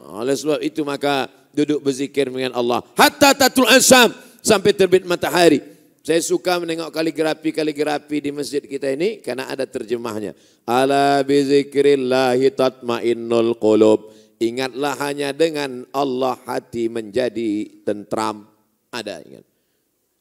Oleh 0.02 0.34
sebab 0.34 0.64
itu 0.64 0.82
maka 0.88 1.28
duduk 1.52 1.84
berzikir 1.84 2.32
dengan 2.32 2.56
Allah. 2.56 2.80
Hatta 2.96 3.36
tatul 3.36 3.68
asam 3.68 4.16
sampai 4.40 4.72
terbit 4.72 5.04
matahari. 5.04 5.60
Saya 6.02 6.18
suka 6.24 6.58
menengok 6.58 6.90
kaligrafi-kaligrafi 6.90 8.26
di 8.26 8.32
masjid 8.34 8.64
kita 8.66 8.90
ini 8.90 9.22
karena 9.22 9.46
ada 9.46 9.70
terjemahnya. 9.70 10.34
Ala 10.66 11.22
bizikrillahi 11.22 12.50
tatmainnul 12.58 13.54
qulub. 13.62 14.10
Ingatlah 14.42 14.98
hanya 14.98 15.30
dengan 15.30 15.86
Allah 15.94 16.34
hati 16.50 16.90
menjadi 16.90 17.86
tentram. 17.86 18.51
Ada 18.92 19.24
ingat. 19.24 19.46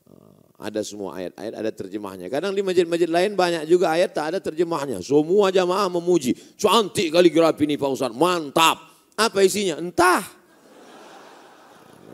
Ah, 0.06 0.70
ada 0.70 0.80
semua 0.86 1.18
ayat-ayat, 1.18 1.54
ada 1.58 1.70
terjemahnya. 1.74 2.30
Kadang 2.30 2.54
di 2.54 2.62
masjid-masjid 2.62 3.10
lain 3.10 3.34
banyak 3.34 3.66
juga 3.66 3.90
ayat 3.90 4.14
tak 4.14 4.34
ada 4.34 4.38
terjemahnya. 4.38 5.02
Semua 5.02 5.50
jamaah 5.50 5.90
memuji. 5.90 6.38
Cantik 6.54 7.10
kaligrafi 7.10 7.66
ini 7.66 7.74
Pak 7.74 7.90
Ustaz, 7.90 8.14
mantap. 8.14 8.78
Apa 9.18 9.42
isinya? 9.42 9.76
Entah. 9.82 10.22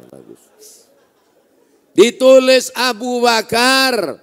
Bagus. 0.09 0.43
Ditulis 1.93 2.73
Abu 2.77 3.21
Bakar. 3.21 4.21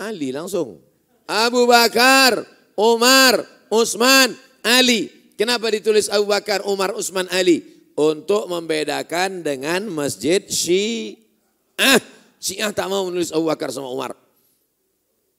Ali 0.00 0.32
langsung. 0.32 0.80
Abu 1.24 1.64
Bakar, 1.64 2.44
Umar, 2.76 3.40
Utsman, 3.72 4.36
Ali. 4.60 5.08
Kenapa 5.34 5.72
ditulis 5.72 6.06
Abu 6.12 6.30
Bakar, 6.30 6.62
Umar, 6.68 6.94
Utsman, 6.94 7.26
Ali? 7.32 7.73
Untuk 7.94 8.50
membedakan 8.50 9.46
dengan 9.46 9.86
masjid 9.86 10.42
Syiah. 10.42 12.02
Syiah 12.42 12.74
tak 12.74 12.90
mau 12.90 13.06
menulis 13.06 13.30
Abu 13.30 13.46
Bakar 13.46 13.70
sama 13.70 13.86
Umar. 13.86 14.18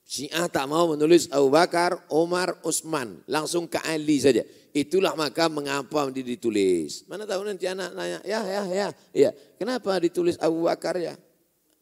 Syiah 0.06 0.46
tak 0.46 0.70
mau 0.70 0.94
menulis 0.94 1.26
Abu 1.28 1.52
Bakar, 1.52 1.98
Umar, 2.08 2.56
Utsman. 2.64 3.20
Langsung 3.28 3.66
ke 3.66 3.76
Ali 3.84 4.22
saja. 4.22 4.46
Itulah 4.76 5.16
maka 5.16 5.48
mengapa 5.48 6.06
ditulis. 6.12 7.04
Mana 7.08 7.24
tahu 7.24 7.48
nanti 7.48 7.64
anak 7.64 7.96
nanya, 7.96 8.20
ya 8.22 8.40
ya 8.44 8.62
ya, 8.68 8.88
ya. 9.16 9.30
Kenapa 9.56 9.96
ditulis 9.98 10.36
Abu 10.36 10.68
Bakar 10.68 11.00
ya? 11.00 11.16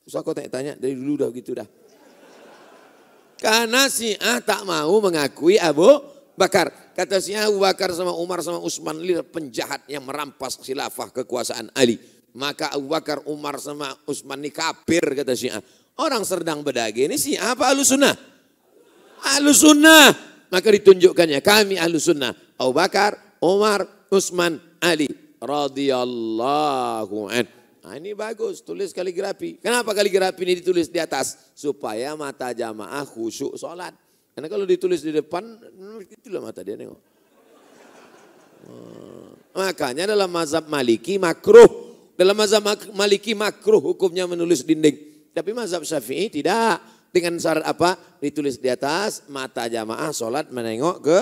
Terus 0.06 0.14
aku 0.14 0.30
tanya-tanya 0.30 0.78
dari 0.78 0.94
dulu 0.94 1.26
dah 1.26 1.30
gitu 1.34 1.58
dah. 1.58 1.68
Karena 3.40 3.90
si 3.90 4.14
ah 4.22 4.38
tak 4.40 4.62
mau 4.62 4.94
mengakui 5.02 5.58
Abu 5.58 6.13
Bakar. 6.34 6.94
Kata 6.94 7.22
si 7.22 7.34
Abu 7.34 7.62
Bakar 7.62 7.94
sama 7.94 8.14
Umar 8.14 8.42
sama 8.42 8.58
Utsman 8.58 8.98
ini 8.98 9.18
penjahat 9.22 9.86
yang 9.86 10.02
merampas 10.06 10.58
khilafah 10.58 11.10
kekuasaan 11.10 11.70
Ali. 11.74 11.98
Maka 12.34 12.74
Abu 12.74 12.90
Bakar, 12.90 13.22
Umar 13.30 13.62
sama 13.62 13.94
Utsman 14.06 14.42
ini 14.42 14.50
kafir 14.50 15.02
kata 15.02 15.38
si 15.38 15.46
Orang 15.94 16.26
sedang 16.26 16.66
berdagi 16.66 17.06
ini 17.06 17.14
si 17.14 17.38
apa 17.38 17.70
alusunah? 17.70 18.14
Alusunah. 19.38 20.34
Maka 20.50 20.68
ditunjukkannya 20.70 21.38
kami 21.42 21.78
ahlu 21.78 21.98
sunnah. 21.98 22.34
Abu 22.58 22.74
Bakar, 22.74 23.18
Umar, 23.42 23.86
Utsman, 24.10 24.58
Ali 24.78 25.10
radhiyallahu 25.42 27.26
an. 27.30 27.46
Nah, 27.84 28.00
ini 28.00 28.16
bagus, 28.16 28.64
tulis 28.64 28.96
kaligrafi. 28.96 29.60
Kenapa 29.60 29.92
kaligrafi 29.92 30.40
ini 30.46 30.62
ditulis 30.62 30.88
di 30.88 30.96
atas? 30.96 31.52
Supaya 31.52 32.16
mata 32.16 32.54
jamaah 32.54 33.04
khusyuk 33.04 33.59
sholat. 33.61 33.92
Karena 34.35 34.51
kalau 34.51 34.66
ditulis 34.66 34.99
di 34.99 35.14
depan, 35.14 35.47
itulah 36.03 36.42
mata 36.42 36.66
dia 36.66 36.75
nengok. 36.75 36.99
Hmm. 38.66 39.31
Makanya 39.55 40.11
dalam 40.11 40.27
mazhab 40.27 40.66
maliki 40.66 41.23
makruh. 41.23 41.94
Dalam 42.18 42.35
mazhab 42.35 42.62
maliki 42.90 43.31
makruh 43.38 43.79
hukumnya 43.79 44.27
menulis 44.27 44.66
dinding. 44.66 45.31
Tapi 45.31 45.51
mazhab 45.55 45.87
syafi'i 45.87 46.27
tidak. 46.27 46.83
Dengan 47.14 47.38
syarat 47.38 47.62
apa? 47.62 47.94
Ditulis 48.18 48.59
di 48.59 48.66
atas, 48.66 49.23
mata 49.31 49.70
jamaah 49.70 50.11
sholat 50.11 50.51
menengok 50.51 50.99
ke 50.99 51.18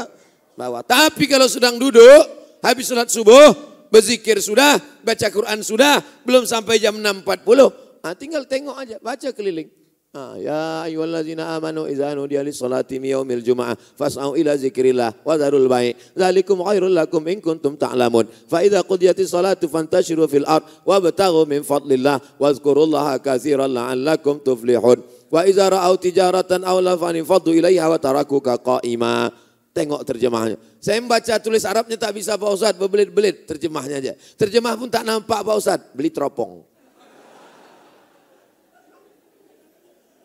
bawah. 0.57 0.81
Tapi 0.81 1.29
kalau 1.29 1.45
sedang 1.53 1.77
duduk, 1.77 2.25
habis 2.65 2.89
sholat 2.89 3.13
subuh, 3.13 3.53
berzikir 3.93 4.41
sudah, 4.41 4.81
baca 5.05 5.29
Quran 5.29 5.61
sudah, 5.61 6.01
belum 6.25 6.49
sampai 6.49 6.81
jam 6.81 6.97
6.40. 6.97 8.09
Nah, 8.09 8.17
tinggal 8.17 8.49
tengok 8.49 8.77
aja, 8.81 8.97
baca 9.05 9.29
keliling. 9.37 9.69
Ah, 10.13 10.37
ya 10.37 10.85
ayyuhallazina 10.85 11.57
amanu 11.57 11.89
idza 11.89 12.13
nudiya 12.13 12.45
lis-salati 12.45 13.01
yaumil 13.01 13.41
jumu'ah 13.41 13.73
fas'au 13.97 14.37
ila 14.37 14.53
zikrillah 14.61 15.09
wa 15.25 15.41
dzarul 15.41 15.65
bai' 15.73 15.97
dzalikum 16.13 16.61
khairul 16.61 16.93
lakum 16.93 17.25
in 17.33 17.41
kuntum 17.41 17.81
ta'lamun 17.81 18.29
fa 18.45 18.61
salatu 18.61 19.73
fantashiru 19.73 20.29
fil 20.29 20.45
ard 20.45 20.69
wabtaghu 20.85 21.49
min 21.49 21.65
fadlillah 21.65 22.21
wadhkurullaha 22.37 23.25
katsiran 23.25 23.73
la'allakum 23.73 24.37
tuflihun 24.45 25.01
wa 25.33 25.49
idza 25.49 25.73
ra'au 25.73 25.97
tijaratan 25.97 26.61
aw 26.61 26.77
lafan 26.77 27.17
faddu 27.25 27.57
ilaiha 27.57 27.89
wa 27.89 27.97
tarakuka 27.97 28.61
qa'ima 28.61 29.33
Tengok 29.73 30.05
terjemahnya. 30.05 30.61
Saya 30.85 31.01
membaca 31.01 31.33
tulis 31.41 31.65
Arabnya 31.65 31.97
tak 31.97 32.13
bisa 32.13 32.37
Pak 32.37 32.45
Ustaz, 32.53 32.77
berbelit-belit 32.77 33.49
terjemahnya 33.49 34.05
aja. 34.05 34.13
Terjemah 34.37 34.77
pun 34.77 34.93
tak 34.93 35.01
nampak 35.01 35.41
Pak 35.41 35.57
Ustaz, 35.57 35.81
beli 35.97 36.13
teropong. 36.13 36.72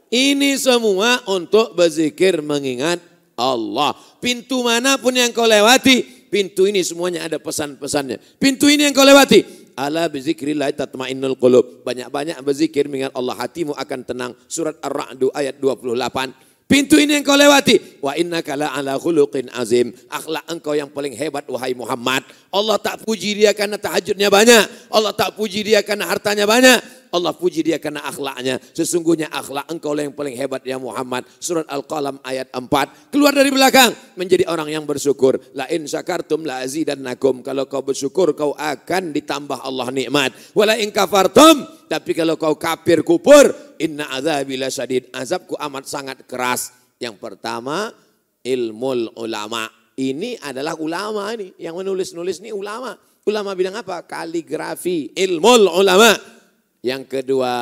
Ini 0.08 0.56
semua 0.56 1.20
untuk 1.28 1.76
berzikir 1.76 2.40
mengingat 2.40 3.04
Allah. 3.36 3.92
Pintu 4.24 4.64
mana 4.64 4.96
pun 4.96 5.12
yang 5.12 5.36
kau 5.36 5.44
lewati, 5.44 6.28
pintu 6.32 6.64
ini 6.66 6.80
semuanya 6.82 7.28
ada 7.28 7.38
pesan-pesannya. 7.38 8.40
Pintu 8.40 8.72
ini 8.72 8.88
yang 8.88 8.96
kau 8.96 9.04
lewati, 9.04 9.44
ala 9.76 10.08
bizikrillah 10.08 10.72
tatmainnul 10.74 11.36
qulub. 11.36 11.84
Banyak-banyak 11.84 12.40
berzikir 12.40 12.88
mengingat 12.88 13.14
Allah, 13.14 13.36
hatimu 13.36 13.76
akan 13.76 14.00
tenang. 14.08 14.32
Surat 14.48 14.80
Ar-Ra'd 14.80 15.22
ayat 15.36 15.60
28. 15.60 16.48
Pintu 16.68 17.00
ini 17.00 17.16
yang 17.16 17.24
kau 17.24 17.40
lewati. 17.40 18.04
Wa 18.04 18.12
inna 18.20 18.44
kala 18.44 18.68
ala 18.76 19.00
khuluqin 19.00 19.48
azim. 19.56 19.96
Akhlak 20.12 20.44
engkau 20.52 20.76
yang 20.76 20.92
paling 20.92 21.16
hebat 21.16 21.48
wahai 21.48 21.72
Muhammad. 21.72 22.28
Allah 22.52 22.76
tak 22.76 23.08
puji 23.08 23.40
dia 23.40 23.56
karena 23.56 23.80
tahajudnya 23.80 24.28
banyak. 24.28 24.92
Allah 24.92 25.16
tak 25.16 25.40
puji 25.40 25.64
dia 25.64 25.80
karena 25.80 26.12
hartanya 26.12 26.44
banyak. 26.44 26.97
Allah 27.12 27.34
puji 27.34 27.64
dia 27.64 27.78
karena 27.78 28.04
akhlaknya. 28.06 28.60
Sesungguhnya 28.76 29.32
akhlak 29.32 29.68
engkau 29.72 29.96
yang 29.96 30.14
paling 30.14 30.36
hebat 30.36 30.64
ya 30.64 30.78
Muhammad. 30.80 31.26
Surat 31.40 31.68
Al-Qalam 31.68 32.20
ayat 32.24 32.52
4. 32.52 33.12
Keluar 33.14 33.34
dari 33.34 33.52
belakang 33.52 33.92
menjadi 34.20 34.48
orang 34.50 34.72
yang 34.72 34.84
bersyukur. 34.84 35.40
La 35.56 35.68
in 35.72 35.88
syakartum 35.88 36.44
la 36.44 36.64
azidannakum. 36.64 37.42
Kalau 37.42 37.66
kau 37.66 37.84
bersyukur 37.84 38.36
kau 38.36 38.52
akan 38.56 39.16
ditambah 39.16 39.64
Allah 39.64 39.88
nikmat. 39.92 40.36
Wala 40.54 40.76
in 40.80 40.92
kafartum. 40.92 41.66
Tapi 41.88 42.12
kalau 42.12 42.36
kau 42.36 42.60
kafir 42.60 43.02
kupur. 43.02 43.78
Inna 43.80 44.12
azabila 44.12 44.68
syadid. 44.68 45.10
Azabku 45.16 45.56
amat 45.56 45.88
sangat 45.88 46.18
keras. 46.28 46.76
Yang 46.98 47.22
pertama 47.22 47.94
ilmu 48.42 49.16
ulama. 49.20 49.70
Ini 49.98 50.38
adalah 50.46 50.78
ulama 50.78 51.34
ini. 51.34 51.58
Yang 51.58 51.76
menulis-nulis 51.82 52.38
ini 52.46 52.54
ulama. 52.54 52.94
Ulama 53.28 53.52
bilang 53.58 53.76
apa? 53.76 54.06
Kaligrafi. 54.08 55.12
Ilmu 55.12 55.74
ulama. 55.74 56.37
Yang 56.86 57.04
kedua, 57.20 57.54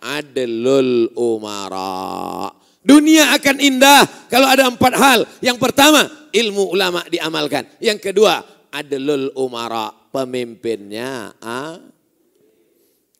adlul 0.00 1.12
umara. 1.14 2.50
Dunia 2.84 3.32
akan 3.36 3.56
indah 3.60 4.28
kalau 4.28 4.48
ada 4.48 4.68
empat 4.68 4.92
hal. 4.96 5.20
Yang 5.40 5.58
pertama, 5.60 6.04
ilmu 6.32 6.72
ulama 6.72 7.04
diamalkan. 7.08 7.64
Yang 7.80 8.12
kedua, 8.12 8.40
adlul 8.72 9.32
umara. 9.36 9.92
Pemimpinnya 10.14 11.34
ah, 11.42 11.74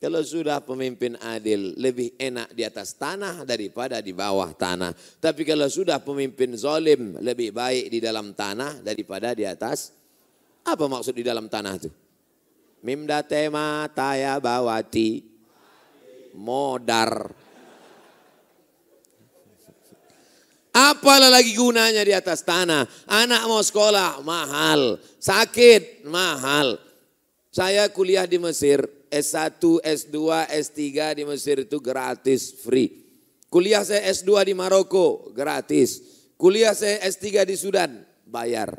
kalau 0.05 0.21
sudah 0.21 0.61
pemimpin 0.61 1.17
adil, 1.17 1.73
lebih 1.81 2.13
enak 2.21 2.53
di 2.53 2.61
atas 2.61 2.93
tanah 2.93 3.41
daripada 3.41 3.97
di 4.05 4.13
bawah 4.13 4.53
tanah. 4.53 4.93
Tapi 5.17 5.41
kalau 5.41 5.65
sudah 5.65 5.97
pemimpin 5.97 6.53
zolim, 6.53 7.17
lebih 7.17 7.49
baik 7.49 7.89
di 7.89 7.97
dalam 7.97 8.37
tanah 8.37 8.85
daripada 8.85 9.33
di 9.33 9.49
atas. 9.49 9.97
Apa 10.61 10.85
maksud 10.85 11.17
di 11.17 11.25
dalam 11.25 11.49
tanah 11.49 11.73
itu? 11.81 11.89
Mimda 12.85 13.25
tema 13.25 13.89
taya 13.97 14.37
bawati 14.37 15.34
modar. 16.35 17.31
Apalah 20.75 21.31
lagi 21.31 21.55
gunanya 21.55 22.03
di 22.03 22.11
atas 22.11 22.43
tanah? 22.43 22.83
Anak 23.07 23.47
mau 23.47 23.63
sekolah 23.63 24.19
mahal, 24.27 24.99
sakit 25.23 26.03
mahal. 26.03 26.75
Saya 27.47 27.87
kuliah 27.87 28.27
di 28.27 28.35
Mesir, 28.35 28.83
S1, 29.07 29.63
S2, 29.79 30.19
S3 30.51 31.15
di 31.15 31.23
Mesir 31.23 31.63
itu 31.63 31.79
gratis, 31.79 32.51
free. 32.51 32.91
Kuliah 33.47 33.87
saya 33.87 34.03
S2 34.11 34.51
di 34.51 34.53
Maroko, 34.53 35.31
gratis. 35.31 36.03
Kuliah 36.35 36.75
saya 36.75 36.99
S3 37.07 37.47
di 37.47 37.55
Sudan, 37.55 38.03
bayar. 38.27 38.75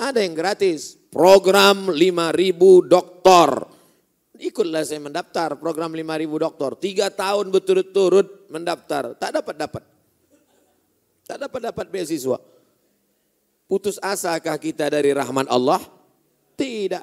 Ada 0.00 0.24
yang 0.24 0.32
gratis. 0.32 0.96
Program 1.12 1.92
5000 1.92 2.88
doktor 2.88 3.75
Ikutlah 4.40 4.84
saya 4.84 5.00
mendaftar 5.00 5.56
program 5.56 5.92
5000 5.92 6.44
doktor. 6.44 6.70
Tiga 6.76 7.08
tahun 7.08 7.48
berturut-turut 7.48 8.48
mendaftar. 8.52 9.16
Tak 9.16 9.30
dapat-dapat. 9.42 9.82
Tak 11.26 11.38
dapat-dapat 11.42 11.86
beasiswa. 11.90 12.38
Putus 13.66 13.98
asakah 13.98 14.54
kita 14.62 14.86
dari 14.86 15.10
rahman 15.10 15.50
Allah? 15.50 15.82
Tidak. 16.54 17.02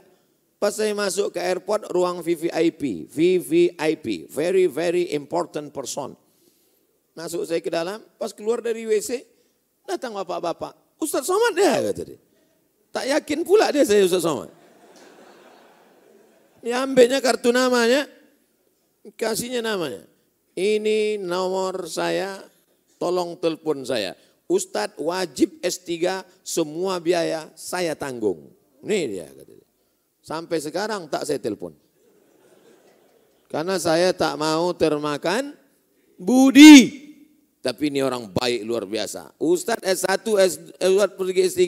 Pas 0.63 0.72
saya 0.72 0.96
masuk 0.96 1.36
ke 1.36 1.43
airport, 1.43 1.91
ruang 1.91 2.24
VVIP. 2.24 3.12
VVIP, 3.12 4.32
very 4.32 4.63
very 4.72 5.12
important 5.12 5.76
person. 5.76 6.15
Masuk 7.13 7.43
saya 7.43 7.60
ke 7.60 7.67
dalam, 7.67 8.00
pas 8.15 8.32
keluar 8.32 8.63
dari 8.63 8.88
WC, 8.88 9.28
datang 9.84 10.15
bapak-bapak. 10.15 10.98
Ustaz 11.04 11.28
Somad 11.28 11.54
dia, 11.54 11.84
kata 11.84 12.02
dia. 12.08 12.19
Tak 12.96 13.06
yakin 13.12 13.39
pula 13.43 13.76
dia 13.76 13.84
saya 13.84 14.08
Ustaz 14.08 14.24
Somad. 14.24 14.62
Ya 16.63 16.80
ambilnya 16.80 17.19
kartu 17.19 17.52
namanya, 17.52 18.08
kasihnya 19.19 19.60
namanya. 19.60 20.08
Ini 20.56 21.19
nomor 21.19 21.91
saya, 21.91 22.39
tolong 22.95 23.36
telepon 23.36 23.84
saya. 23.84 24.15
Ustadz 24.47 24.95
wajib 24.95 25.60
S3 25.60 26.23
semua 26.39 27.04
biaya 27.04 27.52
saya 27.60 27.99
tanggung. 27.99 28.47
Ini 28.80 28.99
dia 29.12 29.28
katanya. 29.28 29.67
Sampai 30.23 30.58
sekarang 30.63 31.12
tak 31.12 31.28
saya 31.28 31.36
telepon. 31.36 31.76
Karena 33.52 33.76
saya 33.76 34.15
tak 34.15 34.39
mau 34.39 34.71
termakan 34.71 35.52
budi. 36.15 37.04
Tapi 37.60 37.91
ini 37.91 37.99
orang 38.04 38.32
baik 38.32 38.63
luar 38.63 38.88
biasa. 38.88 39.36
Ustadz 39.36 39.84
S1, 39.84 40.23
S2, 40.80 41.28
S3 41.47 41.63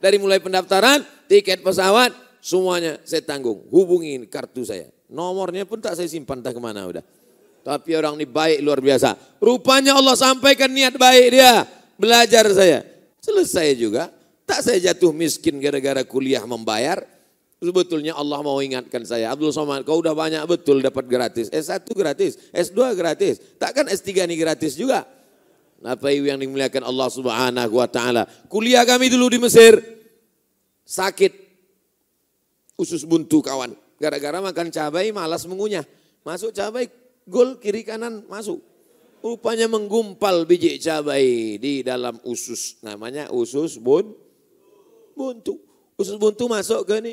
dari 0.00 0.16
mulai 0.20 0.40
pendaftaran, 0.40 1.04
tiket 1.28 1.60
pesawat, 1.60 2.12
Semuanya 2.44 3.00
saya 3.08 3.24
tanggung. 3.24 3.64
Hubungi 3.72 4.20
kartu 4.28 4.68
saya. 4.68 4.92
Nomornya 5.08 5.64
pun 5.64 5.80
tak 5.80 5.96
saya 5.96 6.04
simpan 6.04 6.44
tak 6.44 6.52
ke 6.52 6.60
mana 6.60 6.84
udah. 6.84 7.00
Tapi 7.64 7.96
orang 7.96 8.20
ini 8.20 8.28
baik 8.28 8.60
luar 8.60 8.84
biasa. 8.84 9.16
Rupanya 9.40 9.96
Allah 9.96 10.12
sampaikan 10.12 10.68
niat 10.68 11.00
baik 11.00 11.40
dia. 11.40 11.64
Belajar 11.96 12.44
saya. 12.52 12.84
Selesai 13.24 13.80
juga. 13.80 14.12
Tak 14.44 14.60
saya 14.60 14.92
jatuh 14.92 15.16
miskin 15.16 15.56
gara-gara 15.56 16.04
kuliah 16.04 16.44
membayar. 16.44 17.00
Sebetulnya 17.64 18.12
Allah 18.12 18.44
mau 18.44 18.60
ingatkan 18.60 19.00
saya. 19.08 19.32
Abdul 19.32 19.48
Somad 19.48 19.80
kau 19.88 20.04
udah 20.04 20.12
banyak 20.12 20.44
betul 20.44 20.84
dapat 20.84 21.08
gratis. 21.08 21.48
S1 21.48 21.88
gratis. 21.96 22.36
S2 22.52 22.92
gratis. 22.92 23.40
Takkan 23.56 23.88
S3 23.88 24.28
ini 24.28 24.36
gratis 24.36 24.76
juga. 24.76 25.08
Apa 25.80 26.12
yang 26.12 26.36
dimuliakan 26.36 26.84
Allah 26.84 27.08
subhanahu 27.08 27.80
wa 27.80 27.88
ta'ala. 27.88 28.28
Kuliah 28.52 28.84
kami 28.84 29.08
dulu 29.08 29.32
di 29.32 29.40
Mesir. 29.40 29.80
Sakit 30.84 31.43
usus 32.78 33.06
buntu 33.06 33.40
kawan. 33.40 33.74
Gara-gara 33.98 34.42
makan 34.42 34.68
cabai 34.74 35.14
malas 35.14 35.46
mengunyah. 35.46 35.86
Masuk 36.26 36.50
cabai, 36.56 36.90
gol 37.28 37.60
kiri 37.60 37.86
kanan 37.86 38.24
masuk. 38.26 38.60
Rupanya 39.24 39.64
menggumpal 39.72 40.44
biji 40.44 40.76
cabai 40.76 41.56
di 41.56 41.80
dalam 41.80 42.20
usus. 42.28 42.80
Namanya 42.84 43.32
usus 43.32 43.80
bun, 43.80 44.12
buntu. 45.16 45.56
Usus 45.96 46.18
buntu 46.20 46.50
masuk 46.50 46.84
ke 46.84 47.00
ini. 47.00 47.12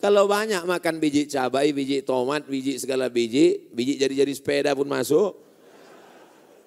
Kalau 0.00 0.26
banyak 0.26 0.66
makan 0.66 0.98
biji 0.98 1.28
cabai, 1.28 1.70
biji 1.70 2.02
tomat, 2.02 2.48
biji 2.48 2.74
segala 2.80 3.06
biji, 3.06 3.70
biji 3.70 4.00
jadi-jadi 4.00 4.32
sepeda 4.34 4.70
pun 4.74 4.88
masuk. 4.88 5.38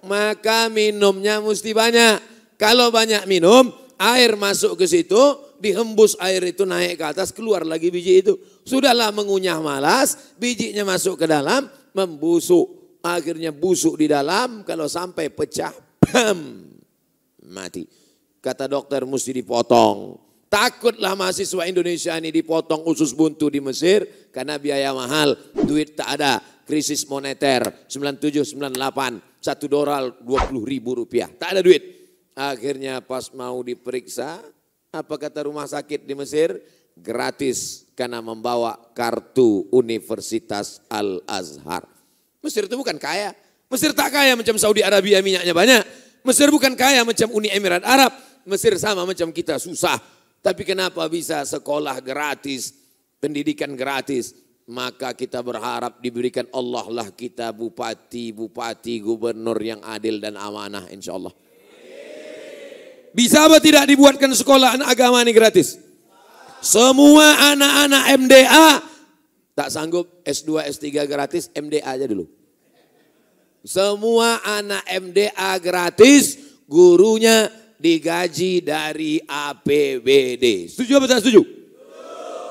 Maka 0.06 0.70
minumnya 0.70 1.42
mesti 1.42 1.74
banyak. 1.74 2.22
Kalau 2.56 2.94
banyak 2.94 3.28
minum, 3.28 3.74
air 4.00 4.38
masuk 4.40 4.80
ke 4.80 4.86
situ, 4.88 5.45
dihembus 5.60 6.18
air 6.20 6.42
itu 6.44 6.64
naik 6.64 7.00
ke 7.00 7.06
atas, 7.06 7.30
keluar 7.32 7.64
lagi 7.64 7.90
biji 7.90 8.24
itu. 8.24 8.34
Sudahlah 8.64 9.12
mengunyah 9.12 9.60
malas, 9.60 10.36
bijinya 10.40 10.84
masuk 10.88 11.22
ke 11.22 11.26
dalam, 11.26 11.68
membusuk. 11.96 13.00
Akhirnya 13.06 13.54
busuk 13.54 14.02
di 14.02 14.10
dalam, 14.10 14.66
kalau 14.66 14.90
sampai 14.90 15.30
pecah, 15.30 15.74
bam, 16.02 16.66
mati. 17.46 17.86
Kata 18.42 18.66
dokter 18.66 19.06
mesti 19.06 19.32
dipotong. 19.42 20.18
Takutlah 20.50 21.18
mahasiswa 21.18 21.68
Indonesia 21.68 22.14
ini 22.16 22.32
dipotong 22.32 22.86
usus 22.88 23.12
buntu 23.12 23.52
di 23.52 23.60
Mesir 23.60 24.30
karena 24.32 24.56
biaya 24.56 24.94
mahal, 24.96 25.36
duit 25.66 25.98
tak 25.98 26.16
ada, 26.16 26.40
krisis 26.64 27.04
moneter 27.12 27.86
97 27.92 28.56
98 28.56 29.36
satu 29.44 29.66
dolar 29.70 30.16
20 30.24 30.66
ribu 30.66 30.98
rupiah, 30.98 31.30
tak 31.30 31.58
ada 31.58 31.62
duit. 31.62 31.84
Akhirnya 32.36 33.00
pas 33.00 33.30
mau 33.32 33.62
diperiksa, 33.62 34.42
apa 34.96 35.20
kata 35.20 35.48
rumah 35.48 35.68
sakit 35.68 36.08
di 36.08 36.16
Mesir? 36.16 36.56
Gratis 36.96 37.84
karena 37.92 38.24
membawa 38.24 38.80
kartu 38.96 39.68
Universitas 39.72 40.80
Al-Azhar. 40.88 41.84
Mesir 42.40 42.72
itu 42.72 42.76
bukan 42.80 42.96
kaya. 42.96 43.36
Mesir 43.68 43.92
tak 43.92 44.16
kaya 44.16 44.38
macam 44.38 44.56
Saudi 44.56 44.80
Arabia 44.80 45.20
minyaknya 45.20 45.52
banyak. 45.52 45.84
Mesir 46.24 46.48
bukan 46.48 46.74
kaya 46.78 47.04
macam 47.04 47.28
Uni 47.36 47.52
Emirat 47.52 47.84
Arab. 47.84 48.16
Mesir 48.48 48.78
sama 48.80 49.04
macam 49.04 49.34
kita 49.34 49.60
susah. 49.60 49.98
Tapi 50.46 50.62
kenapa 50.62 51.02
bisa 51.10 51.42
sekolah 51.42 51.98
gratis, 52.06 52.70
pendidikan 53.18 53.74
gratis? 53.74 54.38
Maka 54.66 55.14
kita 55.14 55.42
berharap 55.42 56.02
diberikan 56.02 56.46
Allah 56.54 56.86
lah 56.90 57.08
kita 57.14 57.54
bupati, 57.54 58.34
bupati, 58.34 59.02
gubernur 59.02 59.58
yang 59.62 59.82
adil 59.86 60.18
dan 60.22 60.38
amanah 60.38 60.90
insya 60.90 61.18
Allah. 61.18 61.34
Bisa 63.16 63.48
apa 63.48 63.64
tidak 63.64 63.88
dibuatkan 63.88 64.28
sekolah 64.36 64.76
anak 64.76 64.92
agama 64.92 65.24
ini 65.24 65.32
gratis? 65.32 65.80
Semua 66.60 67.56
anak-anak 67.56 68.04
MDA 68.20 68.70
tak 69.56 69.72
sanggup 69.72 70.20
S2, 70.28 70.68
S3 70.76 71.08
gratis, 71.08 71.48
MDA 71.56 71.88
aja 71.88 72.04
dulu. 72.12 72.28
Semua 73.64 74.44
anak 74.44 74.84
MDA 74.84 75.56
gratis, 75.64 76.36
gurunya 76.68 77.48
digaji 77.80 78.60
dari 78.60 79.24
APBD. 79.24 80.68
Setuju 80.76 80.92
apa 81.00 81.06
tak 81.08 81.24
setuju? 81.24 81.42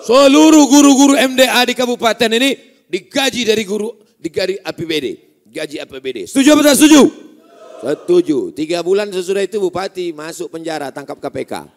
Seluruh 0.08 0.64
guru-guru 0.64 1.14
MDA 1.20 1.60
di 1.68 1.76
kabupaten 1.76 2.30
ini 2.40 2.56
digaji 2.88 3.44
dari 3.44 3.68
guru, 3.68 3.92
digaji 4.16 4.64
APBD. 4.64 5.06
Gaji 5.54 5.76
APBD. 5.84 6.24
Setuju 6.24 6.48
apa 6.56 6.72
tak 6.72 6.76
setuju? 6.80 7.02
Setuju. 7.84 8.56
Tiga 8.56 8.80
bulan 8.80 9.12
sesudah 9.12 9.44
itu 9.44 9.60
bupati 9.60 10.16
masuk 10.16 10.48
penjara 10.48 10.88
tangkap 10.88 11.20
KPK. 11.20 11.68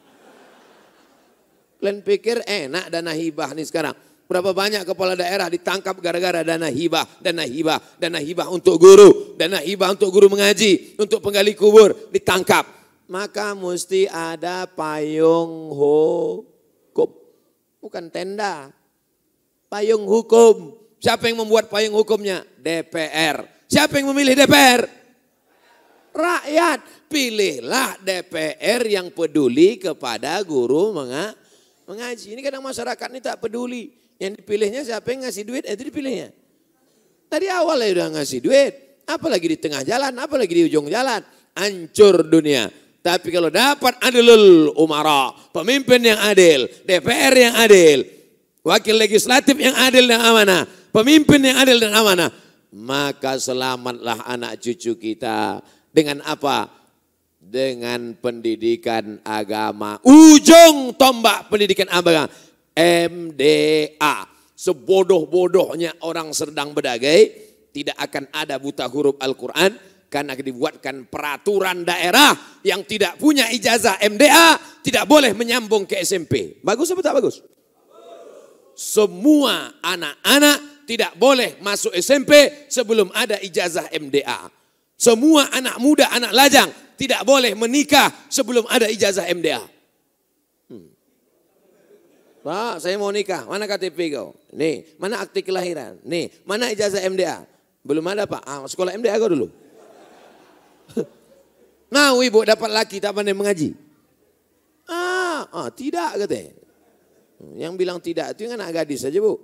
Kalian 1.78 2.00
pikir 2.02 2.42
enak 2.48 2.88
dana 2.88 3.12
hibah 3.12 3.52
nih 3.52 3.68
sekarang. 3.68 3.94
Berapa 4.28 4.52
banyak 4.52 4.84
kepala 4.84 5.16
daerah 5.16 5.48
ditangkap 5.48 6.00
gara-gara 6.04 6.44
dana 6.44 6.68
hibah, 6.68 7.08
dana 7.24 7.48
hibah, 7.48 7.80
dana 7.96 8.20
hibah 8.20 8.48
untuk 8.52 8.76
guru, 8.76 9.36
dana 9.40 9.64
hibah 9.64 9.96
untuk 9.96 10.12
guru 10.12 10.28
mengaji, 10.28 11.00
untuk 11.00 11.24
penggali 11.24 11.56
kubur, 11.56 11.96
ditangkap. 12.12 12.68
Maka 13.08 13.56
mesti 13.56 14.04
ada 14.12 14.68
payung 14.68 15.72
hukum. 15.72 17.08
Bukan 17.80 18.12
tenda. 18.12 18.68
Payung 19.72 20.04
hukum. 20.04 20.76
Siapa 21.00 21.32
yang 21.32 21.40
membuat 21.40 21.72
payung 21.72 21.96
hukumnya? 21.96 22.44
DPR. 22.60 23.48
Siapa 23.72 23.96
yang 23.96 24.12
memilih 24.12 24.36
DPR? 24.36 25.07
Rakyat. 26.18 26.80
Pilihlah 27.08 28.02
DPR 28.04 28.82
yang 28.84 29.14
peduli 29.14 29.80
kepada 29.80 30.42
guru 30.44 30.92
mengaji. 31.88 32.36
Ini 32.36 32.42
kadang 32.44 32.66
masyarakat 32.66 33.08
ini 33.14 33.22
tak 33.24 33.40
peduli. 33.40 33.96
Yang 34.18 34.42
dipilihnya 34.42 34.82
siapa 34.82 35.14
yang 35.14 35.30
ngasih 35.30 35.46
duit, 35.46 35.64
itu 35.64 35.84
dipilihnya. 35.88 36.34
Tadi 37.30 37.48
awal 37.54 37.86
ya 37.86 38.02
udah 38.02 38.08
ngasih 38.18 38.40
duit. 38.42 38.74
Apalagi 39.08 39.56
di 39.56 39.58
tengah 39.62 39.86
jalan, 39.88 40.12
apalagi 40.20 40.52
di 40.52 40.64
ujung 40.68 40.90
jalan. 40.92 41.24
Hancur 41.56 42.28
dunia. 42.28 42.68
Tapi 43.00 43.32
kalau 43.32 43.48
dapat 43.48 43.96
adilul 44.04 44.76
umara, 44.76 45.32
pemimpin 45.56 46.04
yang 46.04 46.20
adil, 46.28 46.68
DPR 46.84 47.34
yang 47.40 47.56
adil, 47.56 48.04
wakil 48.68 49.00
legislatif 49.00 49.56
yang 49.56 49.72
adil 49.80 50.12
dan 50.12 50.20
amanah, 50.20 50.68
pemimpin 50.92 51.40
yang 51.40 51.56
adil 51.56 51.80
dan 51.80 51.96
amanah, 51.96 52.28
maka 52.76 53.40
selamatlah 53.40 54.28
anak 54.28 54.60
cucu 54.60 55.00
kita 55.00 55.64
dengan 55.98 56.22
apa? 56.22 56.70
Dengan 57.42 58.14
pendidikan 58.22 59.18
agama. 59.26 59.98
Ujung 60.06 60.94
tombak 60.94 61.50
pendidikan 61.50 61.90
agama. 61.90 62.30
MDA. 62.78 64.30
Sebodoh-bodohnya 64.58 66.02
orang 66.06 66.34
sedang 66.34 66.74
berdagai, 66.74 67.30
tidak 67.74 67.98
akan 67.98 68.30
ada 68.34 68.58
buta 68.58 68.90
huruf 68.90 69.18
Al-Quran, 69.22 69.74
karena 70.10 70.34
dibuatkan 70.34 71.06
peraturan 71.06 71.86
daerah 71.86 72.34
yang 72.66 72.82
tidak 72.82 73.22
punya 73.22 73.50
ijazah 73.54 74.02
MDA, 74.02 74.82
tidak 74.82 75.06
boleh 75.06 75.34
menyambung 75.38 75.86
ke 75.86 76.02
SMP. 76.02 76.58
Bagus 76.66 76.90
apa 76.90 77.06
tak 77.06 77.22
bagus? 77.22 77.46
Semua 78.74 79.78
anak-anak 79.82 80.90
tidak 80.90 81.14
boleh 81.22 81.62
masuk 81.62 81.94
SMP 81.94 82.66
sebelum 82.66 83.14
ada 83.14 83.38
ijazah 83.42 83.94
MDA. 83.94 84.57
Semua 84.98 85.46
anak 85.54 85.78
muda, 85.78 86.10
anak 86.10 86.34
lajang 86.34 86.70
tidak 86.98 87.22
boleh 87.22 87.54
menikah 87.54 88.10
sebelum 88.28 88.66
ada 88.66 88.90
ijazah 88.90 89.30
MDA. 89.30 89.62
Hmm. 90.74 90.90
Pak, 92.42 92.82
saya 92.82 92.98
mau 92.98 93.14
nikah. 93.14 93.46
Mana 93.46 93.70
KTP 93.70 94.18
kau? 94.18 94.34
Nih, 94.50 94.98
mana 94.98 95.22
akte 95.22 95.46
kelahiran? 95.46 96.02
Nih, 96.02 96.34
mana 96.50 96.74
ijazah 96.74 97.06
MDA? 97.06 97.46
Belum 97.86 98.02
ada 98.10 98.26
Pak. 98.26 98.42
Ah, 98.42 98.66
sekolah 98.66 98.98
MDA 98.98 99.16
kau 99.22 99.30
dulu. 99.30 99.48
Mau 101.96 102.20
ibu 102.20 102.44
dapat 102.44 102.68
laki 102.68 103.00
tak 103.00 103.16
pandai 103.16 103.32
mengaji. 103.32 103.72
Ah, 104.92 105.48
ah 105.54 105.70
tidak 105.72 106.20
katanya. 106.20 106.52
Yang 107.56 107.74
bilang 107.78 108.02
tidak 108.02 108.34
itu 108.36 108.50
yang 108.50 108.60
anak 108.60 108.84
gadis 108.84 109.06
saja 109.06 109.22
bu. 109.22 109.38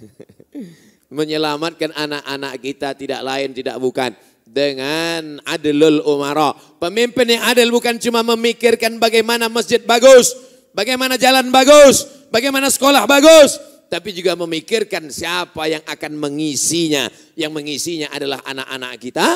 Menyelamatkan 1.10 1.90
anak-anak 1.90 2.54
kita 2.62 2.94
tidak 2.94 3.20
lain 3.26 3.50
tidak 3.50 3.76
bukan 3.82 4.14
dengan 4.50 5.38
adilul 5.46 6.02
umara. 6.06 6.54
Pemimpin 6.78 7.38
yang 7.38 7.42
adil 7.46 7.70
bukan 7.70 7.98
cuma 8.02 8.22
memikirkan 8.22 8.98
bagaimana 8.98 9.46
masjid 9.46 9.82
bagus, 9.82 10.34
bagaimana 10.74 11.14
jalan 11.14 11.50
bagus, 11.54 12.06
bagaimana 12.30 12.70
sekolah 12.70 13.06
bagus, 13.06 13.58
tapi 13.86 14.14
juga 14.14 14.38
memikirkan 14.38 15.10
siapa 15.10 15.66
yang 15.70 15.82
akan 15.86 16.12
mengisinya. 16.18 17.10
Yang 17.38 17.52
mengisinya 17.54 18.08
adalah 18.14 18.42
anak-anak 18.46 18.92
kita, 18.98 19.28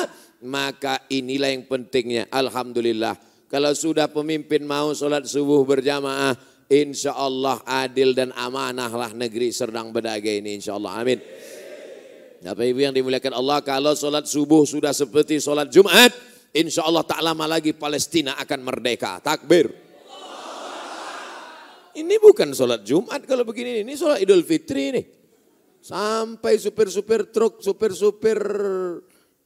maka 0.47 1.03
inilah 1.11 1.51
yang 1.51 1.67
pentingnya. 1.67 2.27
Alhamdulillah. 2.31 3.15
Kalau 3.47 3.71
sudah 3.71 4.11
pemimpin 4.11 4.67
mau 4.67 4.91
sholat 4.91 5.23
subuh 5.27 5.63
berjamaah, 5.63 6.35
insya 6.67 7.15
Allah 7.15 7.61
adil 7.63 8.11
dan 8.17 8.33
amanahlah 8.35 9.13
negeri 9.13 9.53
Serdang 9.53 9.95
Bedagai 9.95 10.43
ini 10.43 10.59
insya 10.59 10.75
Allah. 10.75 11.03
Amin. 11.03 11.19
Bapak 12.45 12.61
Ibu 12.61 12.77
yang 12.85 12.93
dimuliakan 12.93 13.41
Allah, 13.41 13.57
kalau 13.65 13.97
sholat 13.97 14.29
subuh 14.29 14.69
sudah 14.69 14.93
seperti 14.93 15.41
sholat 15.41 15.65
Jumat, 15.73 16.13
insya 16.53 16.85
Allah 16.85 17.01
tak 17.01 17.17
lama 17.25 17.49
lagi 17.49 17.73
Palestina 17.73 18.37
akan 18.37 18.61
merdeka. 18.61 19.17
Takbir. 19.17 19.73
Ini 21.97 22.15
bukan 22.21 22.53
sholat 22.53 22.85
Jumat 22.85 23.25
kalau 23.25 23.41
begini, 23.49 23.81
ini 23.81 23.97
sholat 23.97 24.21
Idul 24.21 24.45
Fitri 24.45 24.93
ini. 24.93 25.01
Sampai 25.81 26.61
supir-supir 26.61 27.33
truk, 27.33 27.65
supir-supir 27.65 28.37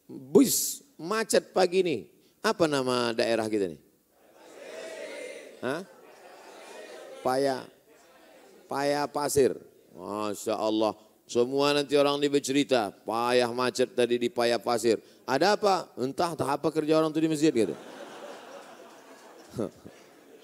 bus 0.04 0.84
macet 1.00 1.56
pagi 1.56 1.80
ini. 1.80 1.98
Apa 2.44 2.68
nama 2.68 3.16
daerah 3.16 3.48
kita 3.48 3.72
nih? 3.72 3.80
Paya. 7.24 7.64
Paya 8.68 9.08
Pasir. 9.08 9.56
Masya 9.96 10.60
Allah. 10.60 11.00
Semua 11.30 11.78
nanti 11.78 11.94
orang 11.94 12.18
ini 12.18 12.26
bercerita, 12.26 12.90
payah 12.90 13.54
macet 13.54 13.94
tadi 13.94 14.18
di 14.18 14.34
payah 14.34 14.58
pasir. 14.58 14.98
Ada 15.30 15.54
apa? 15.54 15.86
Entah, 16.02 16.34
tak 16.34 16.58
apa 16.58 16.74
kerja 16.74 16.98
orang 16.98 17.14
itu 17.14 17.22
di 17.22 17.30
masjid 17.30 17.54
gitu. 17.54 17.78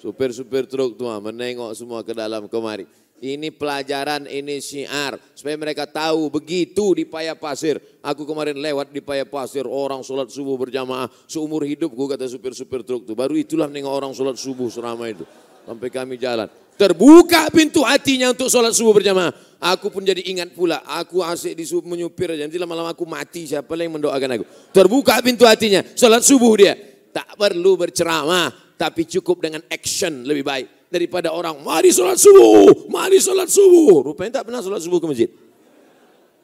Supir-supir 0.05 0.69
truk 0.69 0.93
tuh 0.93 1.09
menengok 1.09 1.73
semua 1.73 2.05
ke 2.05 2.13
dalam 2.13 2.45
kemari. 2.45 2.85
Ini 3.17 3.49
pelajaran, 3.49 4.29
ini 4.29 4.61
syiar. 4.61 5.17
Supaya 5.33 5.57
mereka 5.57 5.89
tahu 5.89 6.29
begitu 6.29 6.93
di 6.93 7.09
payah 7.09 7.33
pasir. 7.33 7.81
Aku 8.05 8.21
kemarin 8.21 8.53
lewat 8.53 8.93
di 8.93 9.01
payah 9.01 9.25
pasir, 9.25 9.65
orang 9.65 10.05
sholat 10.05 10.29
subuh 10.29 10.53
berjamaah. 10.53 11.09
Seumur 11.25 11.65
hidupku 11.65 12.05
kata 12.05 12.29
supir-supir 12.29 12.85
truk 12.85 13.09
itu. 13.09 13.17
Baru 13.17 13.33
itulah 13.33 13.65
nengok 13.65 13.89
orang 13.89 14.13
sholat 14.13 14.37
subuh 14.37 14.69
selama 14.69 15.09
itu. 15.09 15.25
Sampai 15.65 15.89
kami 15.89 16.21
jalan. 16.21 16.45
Terbuka 16.75 17.47
pintu 17.55 17.87
hatinya 17.87 18.35
untuk 18.35 18.51
sholat 18.51 18.75
subuh 18.75 18.91
berjamaah. 18.91 19.31
Aku 19.63 19.87
pun 19.87 20.03
jadi 20.03 20.19
ingat 20.27 20.51
pula, 20.51 20.83
aku 20.83 21.23
asik 21.23 21.55
di 21.55 21.63
menyupir 21.87 22.35
aja. 22.35 22.43
Nanti 22.43 22.59
lama-lama 22.59 22.91
aku 22.91 23.07
mati, 23.07 23.47
siapa 23.47 23.71
yang 23.79 23.95
mendoakan 23.95 24.29
aku. 24.35 24.45
Terbuka 24.75 25.23
pintu 25.23 25.47
hatinya, 25.47 25.81
sholat 25.95 26.21
subuh 26.21 26.53
dia. 26.59 26.75
Tak 27.15 27.39
perlu 27.39 27.79
berceramah, 27.79 28.75
tapi 28.75 29.07
cukup 29.07 29.39
dengan 29.47 29.63
action 29.71 30.27
lebih 30.27 30.43
baik. 30.43 30.67
Daripada 30.91 31.31
orang, 31.31 31.63
mari 31.63 31.95
sholat 31.95 32.19
subuh, 32.19 32.91
mari 32.91 33.23
sholat 33.23 33.47
subuh. 33.47 34.11
Rupanya 34.11 34.43
tak 34.43 34.51
pernah 34.51 34.59
sholat 34.59 34.83
subuh 34.83 34.99
ke 34.99 35.07
masjid. 35.07 35.29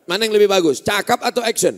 Mana 0.08 0.26
yang 0.26 0.34
lebih 0.34 0.48
bagus, 0.48 0.80
cakap 0.80 1.20
atau 1.28 1.44
action? 1.44 1.76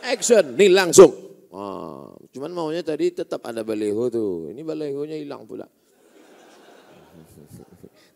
Action, 0.00 0.56
nih 0.56 0.72
langsung. 0.72 1.12
Ah, 1.52 2.10
cuman 2.32 2.50
maunya 2.50 2.82
tadi 2.82 3.12
tetap 3.12 3.44
ada 3.44 3.60
baleho 3.60 4.08
tuh. 4.08 4.50
Ini 4.50 4.64
balehonya 4.64 5.20
hilang 5.20 5.44
pula. 5.44 5.68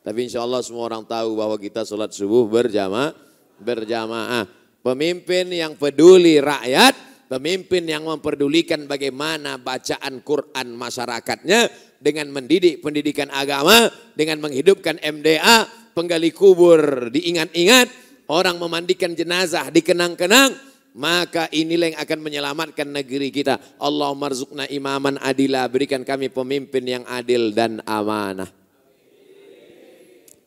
Tapi 0.09 0.25
insya 0.25 0.41
Allah 0.41 0.65
semua 0.65 0.89
orang 0.89 1.05
tahu 1.05 1.37
bahwa 1.37 1.61
kita 1.61 1.85
sholat 1.85 2.17
subuh 2.17 2.49
berjamaah. 2.49 3.13
berjamaah. 3.61 4.49
Pemimpin 4.81 5.53
yang 5.53 5.77
peduli 5.77 6.41
rakyat, 6.41 6.97
pemimpin 7.29 7.85
yang 7.85 8.09
memperdulikan 8.09 8.89
bagaimana 8.89 9.61
bacaan 9.61 10.25
Quran 10.25 10.73
masyarakatnya 10.73 11.69
dengan 12.01 12.33
mendidik 12.33 12.81
pendidikan 12.81 13.29
agama, 13.29 13.93
dengan 14.17 14.41
menghidupkan 14.41 14.97
MDA, 14.97 15.69
penggali 15.93 16.33
kubur 16.33 17.13
diingat-ingat, 17.13 17.93
orang 18.33 18.57
memandikan 18.57 19.13
jenazah 19.13 19.69
dikenang-kenang, 19.69 20.57
maka 20.97 21.53
inilah 21.53 21.93
yang 21.93 22.01
akan 22.01 22.19
menyelamatkan 22.25 22.89
negeri 22.89 23.29
kita. 23.29 23.61
Allah 23.77 24.09
marzukna 24.17 24.65
imaman 24.73 25.21
adila, 25.21 25.69
berikan 25.69 26.01
kami 26.01 26.33
pemimpin 26.33 26.87
yang 26.89 27.05
adil 27.05 27.53
dan 27.53 27.85
amanah. 27.85 28.68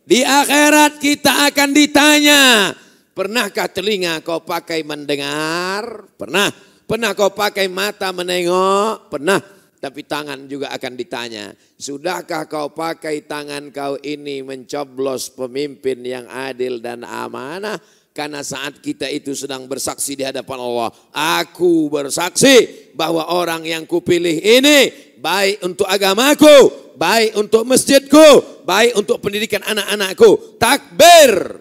Di 0.01 0.25
akhirat 0.25 0.97
kita 0.97 1.53
akan 1.53 1.69
ditanya, 1.77 2.73
pernahkah 3.13 3.69
telinga 3.69 4.25
kau 4.25 4.41
pakai 4.41 4.81
mendengar? 4.81 6.09
Pernah. 6.17 6.49
Pernah 6.89 7.15
kau 7.15 7.31
pakai 7.31 7.71
mata 7.71 8.11
menengok? 8.11 9.13
Pernah. 9.13 9.39
Tapi 9.81 10.05
tangan 10.05 10.45
juga 10.45 10.69
akan 10.77 10.93
ditanya, 10.93 11.57
sudahkah 11.73 12.45
kau 12.45 12.69
pakai 12.69 13.25
tangan 13.25 13.73
kau 13.73 13.97
ini 14.05 14.45
mencoblos 14.45 15.33
pemimpin 15.33 16.05
yang 16.05 16.29
adil 16.29 16.77
dan 16.77 17.01
amanah? 17.01 17.81
Karena 18.13 18.45
saat 18.45 18.77
kita 18.77 19.09
itu 19.09 19.33
sedang 19.33 19.65
bersaksi 19.65 20.13
di 20.13 20.21
hadapan 20.21 20.61
Allah. 20.61 20.93
Aku 21.41 21.89
bersaksi 21.89 22.91
bahwa 22.93 23.25
orang 23.33 23.65
yang 23.65 23.89
kupilih 23.89 24.37
ini 24.37 24.91
baik 25.17 25.65
untuk 25.65 25.89
agamaku, 25.89 26.90
baik 27.01 27.33
untuk 27.33 27.65
masjidku, 27.65 28.61
baik 28.61 28.93
untuk 28.93 29.17
pendidikan 29.17 29.65
anak-anakku. 29.65 30.61
Takbir. 30.61 31.57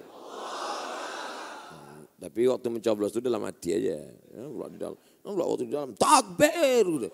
Tapi 2.20 2.40
waktu 2.52 2.68
mencoblos 2.68 3.16
itu 3.16 3.24
dalam 3.24 3.40
hati 3.48 3.72
aja. 3.72 3.96
Ya, 4.04 4.42
di 4.44 4.76
dalam, 4.76 4.96
waktu 5.24 5.64
di 5.64 5.72
dalam 5.72 5.96
takbir. 5.96 7.08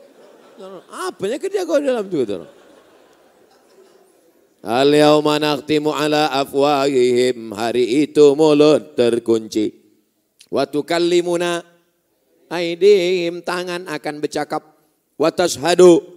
Apanya 0.90 1.38
kerja 1.38 1.62
kau 1.62 1.78
di 1.78 1.86
dalam 1.86 2.10
itu? 2.10 2.42
Al 4.66 4.90
yauma 4.90 5.38
nakhtimu 5.38 5.94
ala 5.94 6.26
afwahihim 6.42 7.54
hari 7.54 8.02
itu 8.02 8.34
mulut 8.34 8.98
terkunci. 8.98 9.70
Wa 10.50 10.66
tukallimuna 10.66 11.62
aidihim 12.50 13.46
tangan 13.46 13.86
akan 13.86 14.14
bercakap. 14.18 14.74
Wa 15.14 15.30
tashhadu 15.30 16.15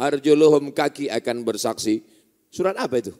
arjuluhum 0.00 0.72
kaki 0.72 1.12
akan 1.12 1.44
bersaksi. 1.44 2.00
Surat 2.48 2.72
apa 2.80 2.96
itu? 3.04 3.12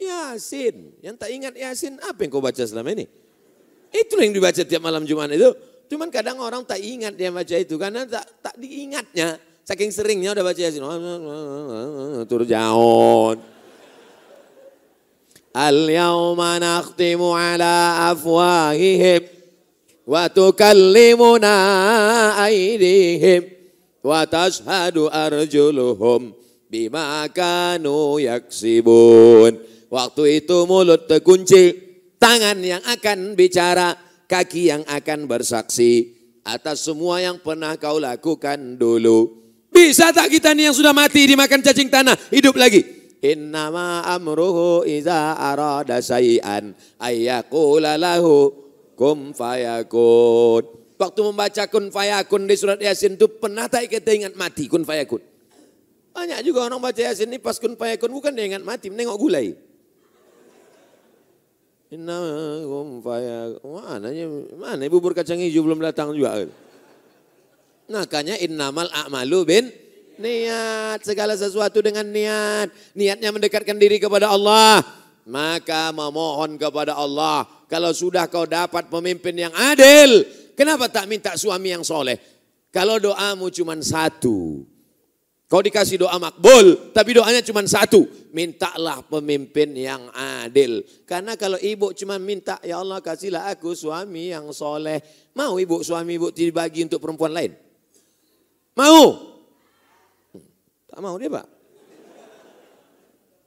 Yasin. 0.00 0.96
Yang 1.04 1.16
tak 1.20 1.30
ingat 1.30 1.52
Yasin, 1.52 2.00
apa 2.00 2.24
yang 2.24 2.32
kau 2.32 2.40
baca 2.40 2.64
selama 2.64 2.96
ini? 2.96 3.04
Itu 3.92 4.16
yang 4.16 4.32
dibaca 4.32 4.62
tiap 4.64 4.80
malam 4.80 5.04
Jumat 5.04 5.28
itu. 5.36 5.52
Cuman 5.92 6.08
kadang 6.08 6.40
orang 6.40 6.64
tak 6.64 6.80
ingat 6.80 7.12
dia 7.18 7.28
baca 7.28 7.54
itu 7.58 7.76
karena 7.76 8.08
tak, 8.08 8.24
tak 8.40 8.54
diingatnya. 8.56 9.36
Saking 9.68 9.92
seringnya 9.92 10.32
udah 10.32 10.44
baca 10.46 10.60
Yasin. 10.60 10.82
Tur 12.24 12.42
jauh. 12.48 13.36
Al 15.50 15.78
yawma 15.90 16.62
nakhtimu 16.62 17.34
ala 17.34 18.08
afwahihim 18.14 19.26
wa 20.06 20.30
tukallimuna 20.30 21.54
aydihim 22.38 23.59
wa 24.00 24.24
tashhadu 24.24 25.08
arjuluhum 25.08 26.32
bima 26.70 27.26
kanu 27.32 28.20
yaksibun. 28.20 29.60
Waktu 29.90 30.22
itu 30.44 30.70
mulut 30.70 31.10
terkunci, 31.10 31.74
tangan 32.22 32.62
yang 32.62 32.82
akan 32.86 33.34
bicara, 33.34 33.98
kaki 34.30 34.70
yang 34.70 34.82
akan 34.86 35.26
bersaksi 35.26 36.14
atas 36.46 36.86
semua 36.86 37.18
yang 37.18 37.42
pernah 37.42 37.74
kau 37.74 37.98
lakukan 37.98 38.78
dulu. 38.78 39.42
Bisa 39.70 40.14
tak 40.14 40.30
kita 40.30 40.54
nih 40.54 40.70
yang 40.70 40.76
sudah 40.76 40.94
mati 40.94 41.26
dimakan 41.26 41.62
cacing 41.62 41.90
tanah, 41.90 42.14
hidup 42.30 42.54
lagi? 42.54 42.82
Innama 43.20 44.00
amruhu 44.08 44.86
iza 44.88 45.36
arada 45.36 46.00
sayan 46.00 46.72
ayyakula 46.96 47.98
kum 48.96 49.36
fayakun. 49.36 50.79
Waktu 51.00 51.20
membaca 51.24 51.64
kun 51.64 51.88
fayakun 51.88 52.44
di 52.44 52.60
surat 52.60 52.76
Yasin 52.76 53.16
itu 53.16 53.24
pernah 53.24 53.64
tak 53.72 53.88
kita 53.88 54.12
ingat 54.12 54.36
mati 54.36 54.68
kun 54.68 54.84
fayakun? 54.84 55.24
Banyak 56.12 56.44
juga 56.44 56.68
orang 56.68 56.76
baca 56.76 57.00
Yasin 57.00 57.32
ini 57.32 57.40
pas 57.40 57.56
kun 57.56 57.72
fayakun 57.72 58.12
bukan 58.12 58.36
dia 58.36 58.44
ingat 58.44 58.60
mati, 58.60 58.92
menengok 58.92 59.16
gulai. 59.16 59.56
Inna 61.88 62.20
kum 62.68 63.00
fayakun. 63.00 63.80
Mana, 63.80 64.12
mana 64.60 64.84
bubur 64.92 65.16
kacang 65.16 65.40
hijau 65.40 65.64
belum 65.64 65.80
datang 65.80 66.12
juga. 66.12 66.44
Makanya 67.88 68.36
innamal 68.36 68.92
a'malu 68.92 69.40
bin 69.48 69.64
Niat 70.20 71.00
segala 71.00 71.32
sesuatu 71.32 71.80
dengan 71.80 72.04
niat. 72.04 72.68
Niatnya 72.92 73.32
mendekatkan 73.32 73.80
diri 73.80 73.96
kepada 73.96 74.28
Allah. 74.28 74.84
Maka 75.24 75.96
memohon 75.96 76.60
kepada 76.60 76.92
Allah. 76.92 77.48
Kalau 77.72 77.88
sudah 77.96 78.28
kau 78.28 78.44
dapat 78.44 78.92
pemimpin 78.92 79.32
yang 79.48 79.54
adil. 79.56 80.28
Kenapa 80.60 80.92
tak 80.92 81.08
minta 81.08 81.32
suami 81.40 81.72
yang 81.72 81.80
soleh? 81.80 82.20
Kalau 82.68 83.00
doamu 83.00 83.48
cuma 83.48 83.72
satu. 83.80 84.60
Kau 85.48 85.64
dikasih 85.64 86.04
doa 86.04 86.20
makbul, 86.20 86.92
tapi 86.92 87.16
doanya 87.16 87.40
cuma 87.40 87.64
satu. 87.64 88.04
Mintalah 88.36 89.00
pemimpin 89.00 89.72
yang 89.72 90.12
adil. 90.12 90.84
Karena 91.08 91.32
kalau 91.40 91.56
ibu 91.56 91.96
cuma 91.96 92.20
minta, 92.20 92.60
ya 92.60 92.76
Allah 92.76 93.00
kasihlah 93.00 93.48
aku 93.48 93.72
suami 93.72 94.36
yang 94.36 94.52
soleh. 94.52 95.00
Mau 95.32 95.56
ibu 95.56 95.80
suami 95.80 96.20
ibu 96.20 96.28
dibagi 96.28 96.84
untuk 96.84 97.00
perempuan 97.00 97.32
lain? 97.32 97.56
Mau? 98.76 99.16
Tak 100.92 101.00
mau 101.00 101.16
dia 101.16 101.40
pak. 101.40 101.46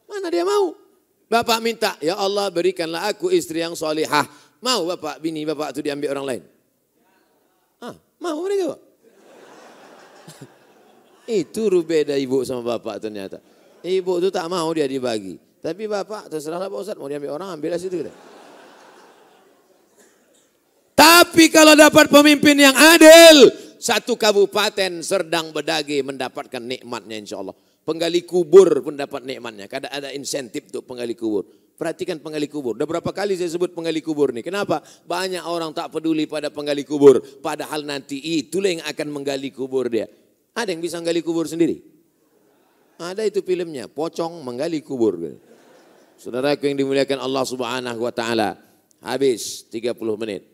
Mana 0.10 0.34
dia 0.34 0.41
mau? 0.41 0.73
Bapak 1.30 1.62
minta, 1.62 1.93
ya 2.02 2.17
Allah 2.17 2.49
berikanlah 2.49 3.06
aku 3.06 3.30
istri 3.30 3.62
yang 3.62 3.78
solihah. 3.78 4.26
Mau 4.65 4.89
bapak, 4.89 5.21
bini 5.21 5.45
bapak 5.45 5.78
itu 5.78 5.86
diambil 5.86 6.17
orang 6.17 6.26
lain? 6.26 6.53
Mau 8.23 8.39
mereka 8.47 8.71
pak? 8.71 8.81
Itu 11.27 11.67
beda 11.83 12.15
ibu 12.15 12.47
sama 12.47 12.79
bapak 12.79 13.03
ternyata. 13.03 13.43
Ibu 13.83 14.23
itu 14.23 14.31
tak 14.31 14.47
mau 14.47 14.71
dia 14.71 14.88
dibagi. 14.88 15.36
Tapi 15.63 15.88
bapak 15.88 16.27
terserahlah 16.27 16.67
Pak 16.67 16.79
Ustaz 16.79 16.99
mau 16.99 17.07
diambil 17.07 17.36
orang 17.36 17.55
ambil 17.55 17.75
situ. 17.79 18.03
Tapi 20.91 21.47
kalau 21.47 21.71
dapat 21.75 22.12
pemimpin 22.12 22.59
yang 22.59 22.75
adil, 22.75 23.47
satu 23.79 24.19
kabupaten 24.19 24.99
Serdang 24.99 25.55
Bedagi 25.55 26.03
mendapatkan 26.03 26.59
nikmatnya 26.59 27.15
insya 27.15 27.39
Allah. 27.39 27.55
Penggali 27.83 28.23
kubur 28.23 28.83
pun 28.83 28.95
dapat 28.95 29.23
nikmatnya. 29.23 29.67
Kadang 29.67 29.91
ada 29.91 30.12
insentif 30.12 30.67
untuk 30.71 30.83
penggali 30.88 31.15
kubur. 31.15 31.43
Perhatikan 31.84 32.15
penggali 32.24 32.48
kubur. 32.48 32.80
Udah 32.80 32.88
berapa 32.88 33.12
kali 33.12 33.36
saya 33.36 33.52
sebut 33.52 33.76
penggali 33.76 34.00
kubur 34.00 34.32
nih. 34.32 34.39
Kenapa? 34.39 34.80
Banyak 35.04 35.43
orang 35.43 35.76
tak 35.76 35.91
peduli 35.91 36.24
pada 36.24 36.48
penggali 36.48 36.88
kubur. 36.88 37.19
Padahal 37.43 37.84
nanti 37.84 38.24
itulah 38.39 38.72
yang 38.72 38.88
akan 38.88 39.08
menggali 39.12 39.52
kubur 39.52 39.91
dia. 39.91 40.08
Ada 40.56 40.72
yang 40.72 40.80
bisa 40.80 41.04
menggali 41.04 41.19
kubur 41.19 41.43
sendiri? 41.43 41.84
Ada 42.96 43.28
itu 43.28 43.43
filmnya. 43.43 43.91
Pocong 43.91 44.39
menggali 44.48 44.80
kubur. 44.80 45.36
Saudaraku 46.15 46.72
yang 46.72 46.80
dimuliakan 46.80 47.19
Allah 47.19 47.43
subhanahu 47.43 48.00
wa 48.00 48.15
ta'ala. 48.15 48.56
Habis 49.04 49.67
30 49.67 49.91
menit. 50.15 50.48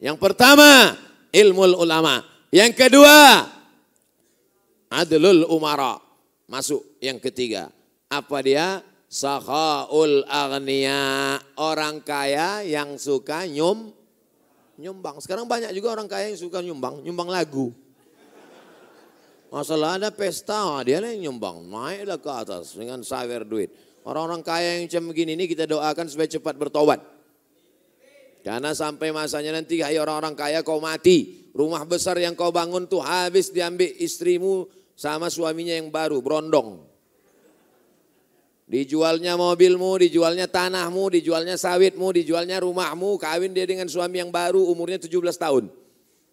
Yang 0.00 0.16
pertama, 0.16 0.96
ilmu 1.28 1.76
ulama. 1.76 2.24
Yang 2.48 2.88
kedua, 2.88 3.44
adlul 4.88 5.44
umara. 5.44 6.00
Masuk 6.48 6.96
yang 7.04 7.20
ketiga. 7.20 7.68
Apa 8.08 8.40
dia? 8.40 8.80
Sahaul 9.14 10.26
agniya. 10.26 11.38
Orang 11.54 12.02
kaya 12.02 12.66
yang 12.66 12.98
suka 12.98 13.46
nyum, 13.46 13.94
nyumbang. 14.74 15.22
Sekarang 15.22 15.46
banyak 15.46 15.70
juga 15.70 15.94
orang 15.94 16.10
kaya 16.10 16.34
yang 16.34 16.40
suka 16.42 16.58
nyumbang, 16.58 16.98
nyumbang 17.06 17.30
lagu. 17.30 17.70
Masalah 19.54 20.02
ada 20.02 20.10
pesta, 20.10 20.82
dia 20.82 20.98
yang 20.98 21.30
nyumbang. 21.30 21.62
Naiklah 21.62 22.18
ke 22.18 22.26
atas 22.26 22.74
dengan 22.74 23.06
sawer 23.06 23.46
duit. 23.46 23.70
Orang-orang 24.02 24.42
kaya 24.42 24.82
yang 24.82 24.90
macam 24.90 25.14
begini 25.14 25.38
ini 25.38 25.46
kita 25.46 25.70
doakan 25.70 26.10
supaya 26.10 26.26
cepat 26.34 26.58
bertobat. 26.58 26.98
Karena 28.42 28.74
sampai 28.74 29.14
masanya 29.14 29.62
nanti 29.62 29.78
hai 29.78 29.94
orang-orang 29.94 30.34
kaya 30.34 30.66
kau 30.66 30.82
mati. 30.82 31.46
Rumah 31.54 31.86
besar 31.86 32.18
yang 32.18 32.34
kau 32.34 32.50
bangun 32.50 32.90
tuh 32.90 32.98
habis 32.98 33.54
diambil 33.54 33.94
istrimu 33.94 34.66
sama 34.98 35.30
suaminya 35.30 35.78
yang 35.78 35.94
baru, 35.94 36.18
berondong. 36.18 36.93
Dijualnya 38.64 39.36
mobilmu, 39.36 40.00
dijualnya 40.00 40.48
tanahmu, 40.48 41.12
dijualnya 41.12 41.60
sawitmu, 41.60 42.16
dijualnya 42.16 42.64
rumahmu, 42.64 43.20
kawin 43.20 43.52
dia 43.52 43.68
dengan 43.68 43.84
suami 43.84 44.24
yang 44.24 44.32
baru 44.32 44.64
umurnya 44.72 44.96
17 44.96 45.12
tahun. 45.36 45.68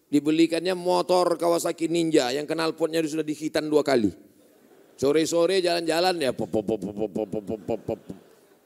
Dibelikannya 0.07 0.71
motor 0.75 1.35
Kawasaki 1.35 1.91
Ninja 1.91 2.31
yang 2.31 2.47
kenal 2.47 2.71
potnya 2.75 3.03
sudah 3.03 3.23
dihitan 3.23 3.67
dua 3.67 3.83
kali. 3.83 4.11
Sore-sore 4.95 5.59
jalan-jalan 5.59 6.19
ya 6.19 6.31
pop, 6.31 6.51
pop, 6.51 6.63
pop, 6.63 6.79
pop, 6.79 7.11
pop, 7.11 7.27
pop, 7.27 7.61
pop, 7.67 7.81
pop. 7.83 7.99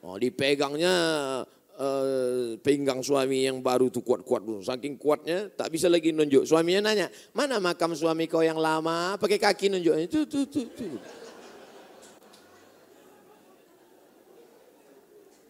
Oh, 0.06 0.14
dipegangnya 0.14 0.94
uh, 1.78 2.54
pinggang 2.62 3.02
suami 3.02 3.46
yang 3.50 3.58
baru 3.62 3.90
tuh 3.90 4.02
kuat-kuat. 4.02 4.46
Saking 4.62 4.94
kuatnya 4.94 5.50
tak 5.50 5.74
bisa 5.74 5.90
lagi 5.90 6.14
nunjuk. 6.14 6.46
Suaminya 6.46 6.90
nanya, 6.90 7.10
mana 7.34 7.58
makam 7.58 7.94
suami 7.98 8.30
kau 8.30 8.42
yang 8.42 8.58
lama? 8.58 9.18
Pakai 9.18 9.38
kaki 9.38 9.74
nunjuknya. 9.74 10.06
Tuh, 10.06 10.26
tuh, 10.26 10.46
tuh, 10.46 10.66
tuh. 10.70 10.94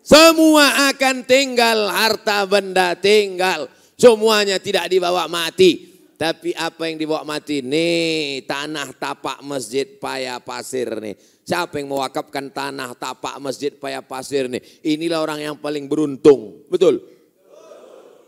Semua 0.07 0.95
akan 0.95 1.27
tinggal, 1.27 1.91
harta 1.91 2.47
benda 2.47 2.95
tinggal. 2.95 3.67
Semuanya 3.99 4.63
tidak 4.63 4.87
dibawa 4.87 5.27
mati. 5.27 5.99
Tapi 6.15 6.55
apa 6.55 6.87
yang 6.87 6.95
dibawa 6.95 7.27
mati? 7.27 7.59
Nih 7.59 8.47
tanah 8.47 8.95
tapak 8.95 9.43
masjid 9.43 9.99
paya 9.99 10.39
pasir 10.39 10.87
nih. 11.03 11.19
Siapa 11.43 11.83
yang 11.83 11.91
mewakafkan 11.91 12.55
tanah 12.55 12.95
tapak 12.95 13.35
masjid 13.43 13.75
paya 13.75 13.99
pasir 13.99 14.47
nih? 14.47 14.63
Inilah 14.87 15.27
orang 15.27 15.43
yang 15.43 15.57
paling 15.59 15.91
beruntung. 15.91 16.63
Betul? 16.71 17.03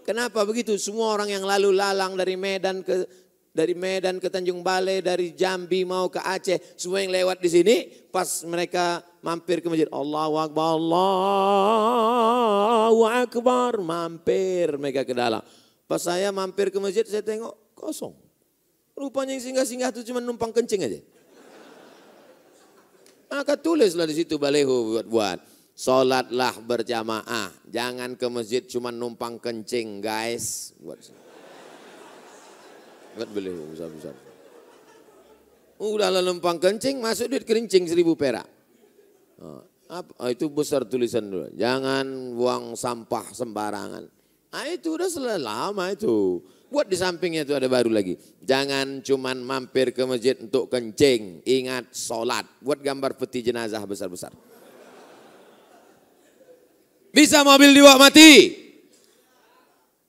Kenapa 0.03 0.43
begitu? 0.43 0.75
Semua 0.83 1.15
orang 1.15 1.31
yang 1.31 1.47
lalu 1.47 1.79
lalang 1.79 2.19
dari 2.19 2.35
Medan 2.35 2.83
ke 2.83 3.07
dari 3.59 3.75
Medan 3.75 4.23
ke 4.23 4.31
Tanjung 4.31 4.63
Balai, 4.63 5.03
dari 5.03 5.35
Jambi 5.35 5.83
mau 5.83 6.07
ke 6.07 6.23
Aceh, 6.23 6.79
semua 6.79 7.03
yang 7.03 7.11
lewat 7.11 7.43
di 7.43 7.51
sini 7.51 7.91
pas 8.15 8.47
mereka 8.47 9.03
mampir 9.19 9.59
ke 9.59 9.67
masjid, 9.67 9.91
Allahu 9.91 10.39
Akbar, 10.39 10.79
Allahu 10.79 11.43
Akbar, 13.03 13.83
mampir 13.83 14.79
mereka 14.79 15.03
ke 15.03 15.11
dalam. 15.11 15.43
Pas 15.91 15.99
saya 15.99 16.31
mampir 16.31 16.71
ke 16.71 16.79
masjid, 16.79 17.03
saya 17.03 17.27
tengok 17.27 17.75
Kosong. 17.75 18.15
Rupanya 18.95 19.35
yang 19.35 19.43
singgah-singgah 19.43 19.91
itu 19.91 20.07
cuma 20.07 20.23
numpang 20.23 20.55
kencing 20.55 20.87
aja. 20.87 21.03
Maka 23.31 23.59
tulislah 23.59 24.07
di 24.07 24.15
situ 24.23 24.39
baleho 24.39 24.99
buat-buat. 24.99 25.39
Sholatlah 25.79 26.59
berjamaah. 26.59 27.55
Jangan 27.71 28.19
ke 28.19 28.27
masjid 28.27 28.67
cuma 28.67 28.91
numpang 28.91 29.39
kencing 29.39 30.03
guys. 30.03 30.75
Buat, 30.83 30.99
buat 33.19 33.31
baleho 33.35 33.63
besar-besar. 33.75 34.15
Udah 35.79 36.11
numpang 36.23 36.59
kencing, 36.63 37.03
masuk 37.03 37.31
duit 37.31 37.43
kerincing 37.47 37.87
seribu 37.87 38.15
perak. 38.15 38.47
Oh, 39.39 39.63
apa? 39.91 40.11
Oh, 40.19 40.31
itu 40.31 40.51
besar 40.51 40.83
tulisan 40.87 41.27
dulu. 41.31 41.51
Jangan 41.55 42.35
buang 42.35 42.75
sampah 42.75 43.31
sembarangan. 43.31 44.05
Nah 44.49 44.65
itu 44.67 44.99
udah 44.99 45.07
selama 45.07 45.39
lama 45.39 45.85
itu. 45.95 46.43
Buat 46.69 46.93
di 46.93 47.01
sampingnya 47.01 47.49
itu 47.49 47.57
ada 47.57 47.65
baru 47.65 47.89
lagi. 47.89 48.19
Jangan 48.45 49.01
cuman 49.01 49.41
mampir 49.41 49.95
ke 49.97 50.05
masjid 50.05 50.37
untuk 50.37 50.69
kencing. 50.69 51.41
Ingat 51.47 51.97
sholat. 51.97 52.45
Buat 52.61 52.85
gambar 52.85 53.17
peti 53.17 53.41
jenazah 53.41 53.81
besar-besar. 53.89 54.35
Bisa 57.09 57.41
mobil 57.41 57.73
dibawa 57.73 58.09
mati? 58.09 58.53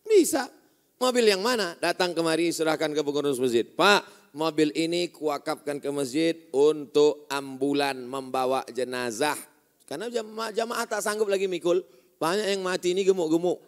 Bisa. 0.04 0.59
Mobil 1.00 1.32
yang 1.32 1.40
mana? 1.40 1.80
Datang 1.80 2.12
kemari 2.12 2.52
serahkan 2.52 2.92
ke 2.92 3.00
pengurus 3.00 3.40
masjid. 3.40 3.64
Pak, 3.64 4.36
mobil 4.36 4.76
ini 4.76 5.08
kuakapkan 5.08 5.80
ke 5.80 5.88
masjid 5.96 6.36
untuk 6.52 7.24
ambulan 7.32 7.96
membawa 8.04 8.68
jenazah. 8.68 9.40
Karena 9.88 10.12
jamaah, 10.12 10.52
jamaah 10.52 10.84
tak 10.84 11.00
sanggup 11.00 11.32
lagi 11.32 11.48
mikul. 11.48 11.80
Banyak 12.20 12.52
yang 12.52 12.60
mati 12.60 12.92
ini 12.92 13.08
gemuk-gemuk. 13.08 13.64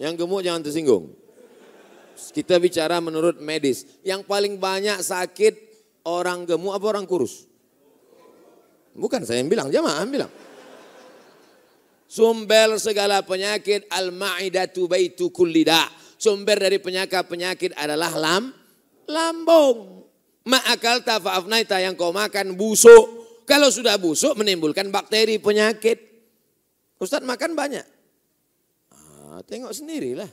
Yang 0.00 0.14
gemuk 0.16 0.40
jangan 0.40 0.64
tersinggung. 0.64 1.12
Kita 2.32 2.56
bicara 2.56 3.04
menurut 3.04 3.36
medis. 3.36 3.84
Yang 4.00 4.24
paling 4.32 4.56
banyak 4.56 5.04
sakit 5.04 5.54
orang 6.08 6.48
gemuk 6.48 6.72
apa 6.72 6.86
orang 6.88 7.04
kurus? 7.04 7.44
Bukan 8.96 9.28
saya 9.28 9.44
yang 9.44 9.52
bilang, 9.52 9.68
jamaah 9.68 10.08
yang 10.08 10.24
bilang. 10.24 10.32
Sumber 12.12 12.76
segala 12.76 13.24
penyakit 13.24 13.88
al-ma'idatu 13.88 14.84
baitu 14.84 15.32
kullida. 15.32 15.88
Sumber 16.20 16.60
dari 16.60 16.76
penyakit-penyakit 16.76 17.72
adalah 17.72 18.12
lam, 18.12 18.52
lambung. 19.08 20.04
Ma'akal 20.44 21.00
tafa'afnaita 21.08 21.80
yang 21.80 21.96
kau 21.96 22.12
makan 22.12 22.52
busuk. 22.52 23.24
Kalau 23.48 23.72
sudah 23.72 23.96
busuk 23.96 24.36
menimbulkan 24.36 24.92
bakteri 24.92 25.40
penyakit. 25.40 25.96
Ustadz 27.00 27.24
makan 27.24 27.56
banyak. 27.56 27.86
Nah, 28.92 29.40
tengok 29.48 29.72
sendirilah. 29.72 30.28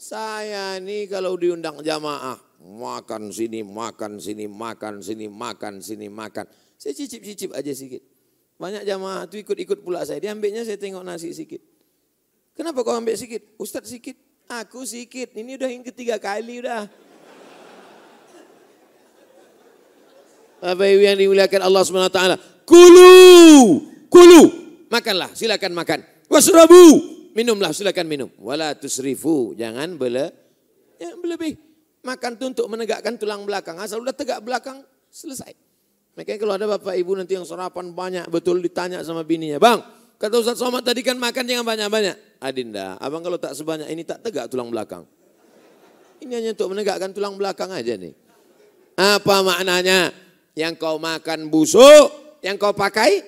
Saya 0.00 0.80
ini 0.80 1.04
kalau 1.04 1.36
diundang 1.36 1.84
jamaah, 1.84 2.40
makan 2.64 3.28
sini, 3.28 3.60
makan 3.60 4.16
sini, 4.16 4.48
makan 4.48 5.04
sini, 5.04 5.28
makan 5.28 5.84
sini, 5.84 6.08
makan. 6.08 6.48
Saya 6.80 6.96
cicip-cicip 6.96 7.52
aja 7.52 7.76
sedikit. 7.76 8.17
Banyak 8.58 8.82
jamaah 8.82 9.30
itu 9.30 9.38
ikut-ikut 9.46 9.86
pula 9.86 10.02
saya. 10.02 10.18
Dia 10.18 10.34
ambilnya 10.34 10.66
saya 10.66 10.74
tengok 10.74 11.06
nasi 11.06 11.30
sikit. 11.30 11.62
Kenapa 12.58 12.82
kau 12.82 12.90
ambil 12.90 13.14
sikit? 13.14 13.54
Ustaz 13.54 13.86
sikit. 13.86 14.18
Aku 14.50 14.82
sikit. 14.82 15.30
Ini 15.30 15.54
udah 15.54 15.70
yang 15.70 15.86
ketiga 15.86 16.18
kali 16.18 16.58
udah. 16.58 16.90
Bapak 20.58 20.86
Ibu 20.90 21.02
yang 21.06 21.18
dimuliakan 21.22 21.60
Allah 21.62 21.82
SWT. 21.86 22.20
Kulu, 22.66 23.14
kulu. 24.10 24.42
Makanlah, 24.90 25.30
silakan 25.38 25.72
makan. 25.78 26.02
Wasrabu, 26.26 26.82
minumlah, 27.38 27.70
silakan 27.70 28.10
minum. 28.10 28.30
Wala 28.42 28.74
tusrifu, 28.74 29.54
jangan 29.54 29.94
bele, 29.94 30.34
ya, 30.98 31.14
berlebih. 31.14 31.54
Makan 32.02 32.34
itu 32.34 32.44
untuk 32.50 32.66
menegakkan 32.66 33.14
tulang 33.14 33.46
belakang. 33.46 33.78
Asal 33.78 34.02
udah 34.02 34.16
tegak 34.16 34.42
belakang, 34.42 34.82
selesai. 35.14 35.67
Makanya 36.18 36.38
kalau 36.42 36.54
ada 36.58 36.66
bapak 36.66 36.98
ibu 36.98 37.14
nanti 37.14 37.38
yang 37.38 37.46
sarapan 37.46 37.94
banyak, 37.94 38.26
betul 38.26 38.58
ditanya 38.58 39.06
sama 39.06 39.22
bininya. 39.22 39.62
Bang, 39.62 39.86
kata 40.18 40.34
Ustaz 40.42 40.58
Somad 40.58 40.82
tadi 40.82 41.06
kan 41.06 41.14
makan 41.14 41.46
jangan 41.46 41.62
banyak-banyak. 41.62 42.42
Adinda, 42.42 42.98
abang 42.98 43.22
kalau 43.22 43.38
tak 43.38 43.54
sebanyak 43.54 43.86
ini 43.86 44.02
tak 44.02 44.26
tegak 44.26 44.50
tulang 44.50 44.66
belakang. 44.66 45.06
Ini 46.18 46.42
hanya 46.42 46.50
untuk 46.58 46.74
menegakkan 46.74 47.14
tulang 47.14 47.38
belakang 47.38 47.70
aja 47.70 47.94
nih. 47.94 48.18
Apa 48.98 49.46
maknanya? 49.46 50.10
Yang 50.58 50.74
kau 50.82 50.98
makan 50.98 51.46
busuk, 51.54 52.10
yang 52.42 52.58
kau 52.58 52.74
pakai 52.74 53.22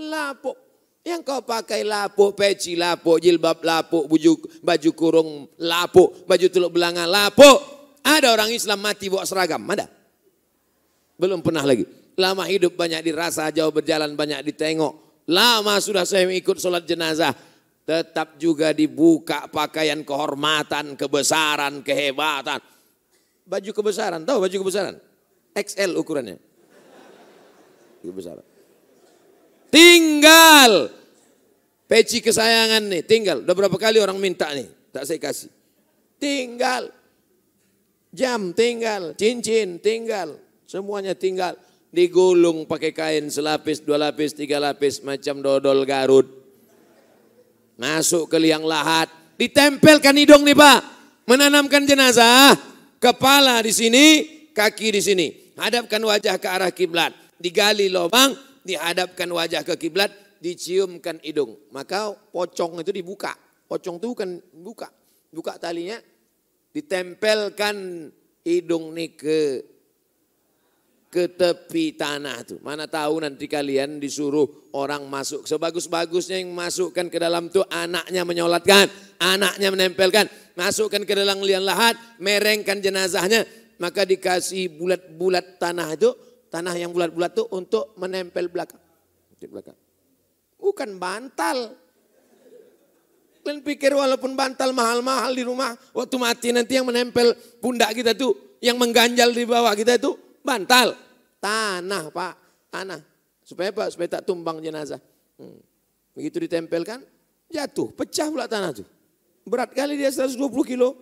lapuk. 0.00 0.56
Yang 1.04 1.20
kau 1.28 1.44
pakai 1.44 1.84
lapuk, 1.84 2.32
peci 2.32 2.80
lapuk, 2.80 3.20
jilbab 3.20 3.60
lapuk, 3.60 4.08
baju, 4.08 4.32
baju 4.64 4.90
kurung 4.96 5.30
lapuk, 5.60 6.24
baju 6.24 6.46
teluk 6.48 6.72
belanga 6.72 7.04
lapuk. 7.04 7.60
Ada 8.00 8.32
orang 8.32 8.56
Islam 8.56 8.80
mati 8.80 9.12
bawa 9.12 9.28
seragam, 9.28 9.60
ada? 9.68 9.99
Belum 11.20 11.44
pernah 11.44 11.60
lagi. 11.68 11.84
Lama 12.16 12.48
hidup 12.48 12.72
banyak 12.80 13.04
dirasa, 13.04 13.52
jauh 13.52 13.68
berjalan 13.68 14.16
banyak 14.16 14.40
ditengok. 14.48 15.24
Lama 15.28 15.76
sudah 15.78 16.08
saya 16.08 16.24
ikut 16.32 16.56
sholat 16.56 16.88
jenazah. 16.88 17.36
Tetap 17.84 18.40
juga 18.40 18.72
dibuka 18.72 19.44
pakaian 19.52 20.00
kehormatan, 20.00 20.96
kebesaran, 20.96 21.84
kehebatan. 21.84 22.60
Baju 23.44 23.70
kebesaran, 23.70 24.24
tahu 24.24 24.46
baju 24.46 24.56
kebesaran? 24.64 24.96
XL 25.52 25.92
ukurannya. 25.98 26.38
Kebesaran. 28.00 28.46
Tinggal. 29.68 30.72
Peci 31.90 32.22
kesayangan 32.22 32.86
nih, 32.86 33.02
tinggal. 33.02 33.42
Udah 33.42 33.54
berapa 33.58 33.74
kali 33.74 33.98
orang 33.98 34.16
minta 34.22 34.46
nih, 34.54 34.70
tak 34.94 35.04
saya 35.10 35.18
kasih. 35.18 35.50
Tinggal. 36.22 36.94
Jam 38.14 38.50
tinggal, 38.54 39.14
cincin 39.14 39.78
tinggal, 39.78 40.34
semuanya 40.70 41.18
tinggal. 41.18 41.58
Digulung 41.90 42.70
pakai 42.70 42.94
kain 42.94 43.26
selapis, 43.26 43.82
dua 43.82 43.98
lapis, 43.98 44.30
tiga 44.30 44.62
lapis, 44.62 45.02
macam 45.02 45.42
dodol 45.42 45.82
Garut. 45.82 46.30
Masuk 47.74 48.30
ke 48.30 48.38
liang 48.38 48.62
lahat, 48.62 49.10
ditempelkan 49.34 50.14
hidung 50.14 50.46
nih 50.46 50.54
Pak. 50.54 50.80
Menanamkan 51.26 51.82
jenazah, 51.82 52.54
kepala 53.02 53.58
di 53.66 53.74
sini, 53.74 54.04
kaki 54.54 54.94
di 54.94 55.02
sini. 55.02 55.26
Hadapkan 55.58 55.98
wajah 55.98 56.38
ke 56.38 56.46
arah 56.46 56.70
kiblat. 56.70 57.10
Digali 57.42 57.90
lubang, 57.90 58.38
dihadapkan 58.62 59.26
wajah 59.26 59.66
ke 59.66 59.74
kiblat, 59.74 60.14
diciumkan 60.38 61.18
hidung. 61.26 61.58
Maka 61.74 62.14
pocong 62.30 62.86
itu 62.86 62.94
dibuka. 62.94 63.34
Pocong 63.66 63.98
itu 63.98 64.14
kan 64.14 64.30
buka. 64.54 64.86
Buka 65.34 65.58
talinya, 65.58 65.98
ditempelkan 66.70 68.06
hidung 68.46 68.94
nih 68.94 69.10
ke 69.18 69.38
ke 71.10 71.26
tepi 71.26 71.98
tanah 71.98 72.46
tuh. 72.46 72.58
Mana 72.62 72.86
tahu 72.86 73.18
nanti 73.18 73.50
kalian 73.50 73.98
disuruh 73.98 74.70
orang 74.78 75.02
masuk. 75.10 75.42
Sebagus-bagusnya 75.42 76.38
yang 76.38 76.54
masukkan 76.54 77.10
ke 77.10 77.18
dalam 77.18 77.50
tuh 77.50 77.66
anaknya 77.66 78.22
menyolatkan. 78.22 78.86
Anaknya 79.18 79.74
menempelkan. 79.74 80.30
Masukkan 80.54 81.02
ke 81.02 81.12
dalam 81.18 81.42
liang 81.42 81.66
lahat. 81.66 81.98
Merengkan 82.22 82.78
jenazahnya. 82.78 83.42
Maka 83.82 84.06
dikasih 84.06 84.70
bulat-bulat 84.78 85.58
tanah 85.58 85.98
itu. 85.98 86.14
Tanah 86.46 86.78
yang 86.78 86.94
bulat-bulat 86.94 87.34
tuh 87.34 87.50
untuk 87.58 87.90
menempel 87.98 88.46
belakang. 88.46 88.80
Di 89.34 89.50
belakang. 89.50 89.76
Bukan 90.62 90.94
bantal. 90.94 91.74
Kalian 93.42 93.66
pikir 93.66 93.98
walaupun 93.98 94.38
bantal 94.38 94.70
mahal-mahal 94.70 95.34
di 95.34 95.42
rumah. 95.42 95.74
Waktu 95.90 96.16
mati 96.22 96.54
nanti 96.54 96.78
yang 96.78 96.86
menempel 96.86 97.34
pundak 97.58 97.98
kita 97.98 98.14
tuh. 98.14 98.62
Yang 98.62 98.76
mengganjal 98.78 99.34
di 99.34 99.42
bawah 99.48 99.74
kita 99.74 99.98
itu 99.98 100.29
bantal. 100.44 100.96
Tanah 101.40 102.12
pak, 102.12 102.34
tanah. 102.68 103.00
Supaya 103.40 103.72
apa? 103.72 103.88
Supaya 103.88 104.20
tak 104.20 104.28
tumbang 104.28 104.60
jenazah. 104.60 105.00
Hmm. 105.40 105.58
Begitu 106.12 106.44
ditempelkan, 106.44 107.00
jatuh, 107.48 107.88
pecah 107.96 108.28
pula 108.28 108.44
tanah 108.44 108.76
tuh. 108.76 108.88
Berat 109.48 109.72
kali 109.72 109.96
dia 109.96 110.12
120 110.12 110.36
kilo. 110.62 110.94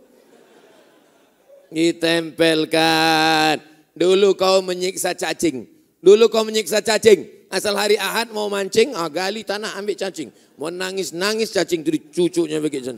Ditempelkan. 1.69 3.61
Dulu 3.99 4.39
kau 4.39 4.63
menyiksa 4.63 5.13
cacing. 5.19 5.67
Dulu 5.99 6.31
kau 6.31 6.47
menyiksa 6.47 6.79
cacing. 6.81 7.51
Asal 7.51 7.75
hari 7.75 7.97
Ahad 7.97 8.29
mau 8.31 8.47
mancing, 8.53 8.93
ah, 8.93 9.09
gali 9.09 9.43
tanah 9.43 9.75
ambil 9.81 9.97
cacing. 9.97 10.29
Mau 10.61 10.69
nangis-nangis 10.69 11.49
cacing 11.51 11.81
itu 11.81 11.99
cucunya 12.13 12.61
begitu. 12.61 12.93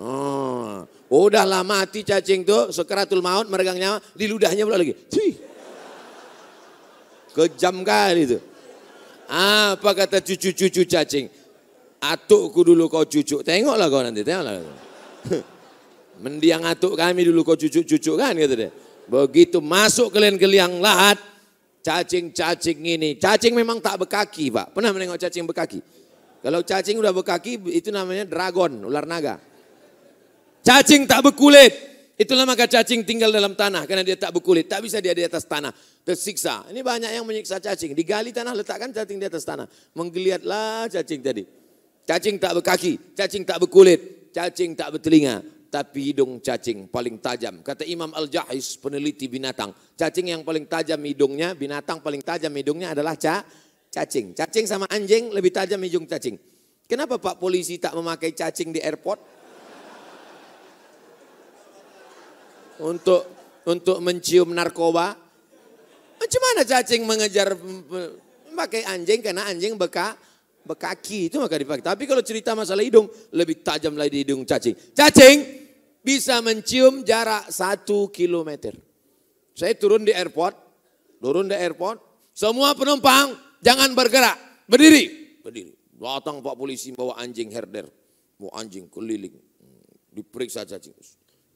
Oh, 0.00 0.88
udahlah 1.12 1.60
mati 1.60 2.00
cacing 2.00 2.48
tuh, 2.48 2.72
sekeratul 2.72 3.20
maut 3.20 3.44
meregang 3.52 3.76
nyawa, 3.76 4.00
di 4.16 4.24
ludahnya 4.24 4.64
pula 4.64 4.80
lagi. 4.80 4.96
Cih. 5.12 5.49
Kejam 7.30 7.86
kali 7.86 8.26
itu. 8.26 8.38
Apa 9.30 9.94
kata 9.94 10.18
cucu-cucu 10.18 10.82
cacing? 10.86 11.30
Atukku 12.02 12.66
dulu 12.66 12.90
kau 12.90 13.06
cucu. 13.06 13.44
Tengoklah 13.46 13.86
kau 13.86 14.02
nanti, 14.02 14.26
tengoklah. 14.26 14.58
Mendiang 16.24 16.66
atuk 16.66 16.98
kami 16.98 17.24
dulu 17.28 17.46
kau 17.46 17.54
cucu-cucu 17.54 18.12
kan 18.18 18.34
gitu 18.34 18.54
deh. 18.58 18.72
Begitu 19.10 19.58
masuk 19.58 20.14
kalian 20.14 20.38
ke 20.38 20.46
liang 20.46 20.78
lahat, 20.78 21.18
cacing-cacing 21.82 22.78
ini. 22.78 23.18
Cacing 23.18 23.54
memang 23.54 23.82
tak 23.82 24.06
berkaki 24.06 24.50
pak. 24.50 24.70
Pernah 24.74 24.90
menengok 24.94 25.18
cacing 25.18 25.46
berkaki? 25.46 25.82
Kalau 26.40 26.64
cacing 26.64 26.96
udah 26.96 27.12
berkaki 27.12 27.60
itu 27.74 27.92
namanya 27.92 28.24
dragon, 28.24 28.80
ular 28.86 29.04
naga. 29.04 29.36
Cacing 30.64 31.04
tak 31.04 31.26
berkulit. 31.26 31.89
Itulah 32.20 32.44
maka 32.44 32.68
cacing 32.68 33.00
tinggal 33.08 33.32
dalam 33.32 33.56
tanah 33.56 33.88
karena 33.88 34.04
dia 34.04 34.12
tak 34.12 34.36
berkulit. 34.36 34.68
Tak 34.68 34.84
bisa 34.84 35.00
dia 35.00 35.16
di 35.16 35.24
atas 35.24 35.48
tanah. 35.48 35.72
Tersiksa. 36.04 36.68
Ini 36.68 36.84
banyak 36.84 37.16
yang 37.16 37.24
menyiksa 37.24 37.56
cacing. 37.64 37.96
Digali 37.96 38.28
tanah 38.28 38.52
letakkan 38.52 38.92
cacing 38.92 39.16
di 39.16 39.24
atas 39.24 39.40
tanah. 39.48 39.64
Menggeliatlah 39.96 40.92
cacing 40.92 41.24
tadi. 41.24 41.48
Cacing 42.04 42.36
tak 42.36 42.60
berkaki. 42.60 43.16
Cacing 43.16 43.48
tak 43.48 43.64
berkulit. 43.64 44.28
Cacing 44.36 44.76
tak 44.76 44.92
bertelinga. 45.00 45.40
Tapi 45.72 46.12
hidung 46.12 46.44
cacing 46.44 46.92
paling 46.92 47.24
tajam. 47.24 47.64
Kata 47.64 47.88
Imam 47.88 48.12
Al-Jahis 48.12 48.76
peneliti 48.76 49.24
binatang. 49.24 49.72
Cacing 49.96 50.36
yang 50.36 50.44
paling 50.44 50.68
tajam 50.68 51.00
hidungnya, 51.00 51.56
binatang 51.56 52.04
paling 52.04 52.20
tajam 52.20 52.52
hidungnya 52.52 52.92
adalah 52.92 53.16
ca 53.16 53.40
cacing. 53.88 54.36
Cacing 54.36 54.68
sama 54.68 54.84
anjing 54.92 55.32
lebih 55.32 55.56
tajam 55.56 55.80
hidung 55.80 56.04
cacing. 56.04 56.36
Kenapa 56.84 57.16
Pak 57.16 57.40
Polisi 57.40 57.80
tak 57.80 57.96
memakai 57.96 58.36
cacing 58.36 58.76
di 58.76 58.82
airport? 58.84 59.39
Untuk 62.80 63.22
untuk 63.68 64.00
mencium 64.00 64.50
narkoba. 64.56 65.16
Macam 66.20 66.40
mana 66.52 66.62
cacing 66.64 67.02
mengejar 67.04 67.56
pakai 68.52 68.84
anjing 68.84 69.24
karena 69.24 69.48
anjing 69.48 69.76
beka 69.80 70.16
bekaki 70.64 71.32
itu 71.32 71.40
maka 71.40 71.56
dipakai. 71.56 71.84
Tapi 71.84 72.04
kalau 72.04 72.20
cerita 72.20 72.52
masalah 72.52 72.84
hidung 72.84 73.08
lebih 73.32 73.64
tajam 73.64 73.96
lagi 73.96 74.20
di 74.20 74.20
hidung 74.28 74.44
cacing. 74.44 74.76
Cacing 74.92 75.38
bisa 76.04 76.40
mencium 76.44 77.04
jarak 77.04 77.48
satu 77.48 78.08
kilometer. 78.12 78.76
Saya 79.56 79.76
turun 79.76 80.04
di 80.04 80.12
airport, 80.12 80.56
turun 81.20 81.48
di 81.48 81.56
airport, 81.56 82.00
semua 82.32 82.72
penumpang 82.72 83.36
jangan 83.60 83.92
bergerak, 83.92 84.64
berdiri, 84.64 85.36
berdiri. 85.44 85.72
Datang 86.00 86.40
Pak 86.40 86.56
Polisi 86.56 86.96
bawa 86.96 87.20
anjing 87.20 87.52
herder, 87.52 87.84
bawa 88.40 88.64
anjing 88.64 88.88
keliling, 88.88 89.36
diperiksa 90.08 90.64
cacing. 90.64 90.96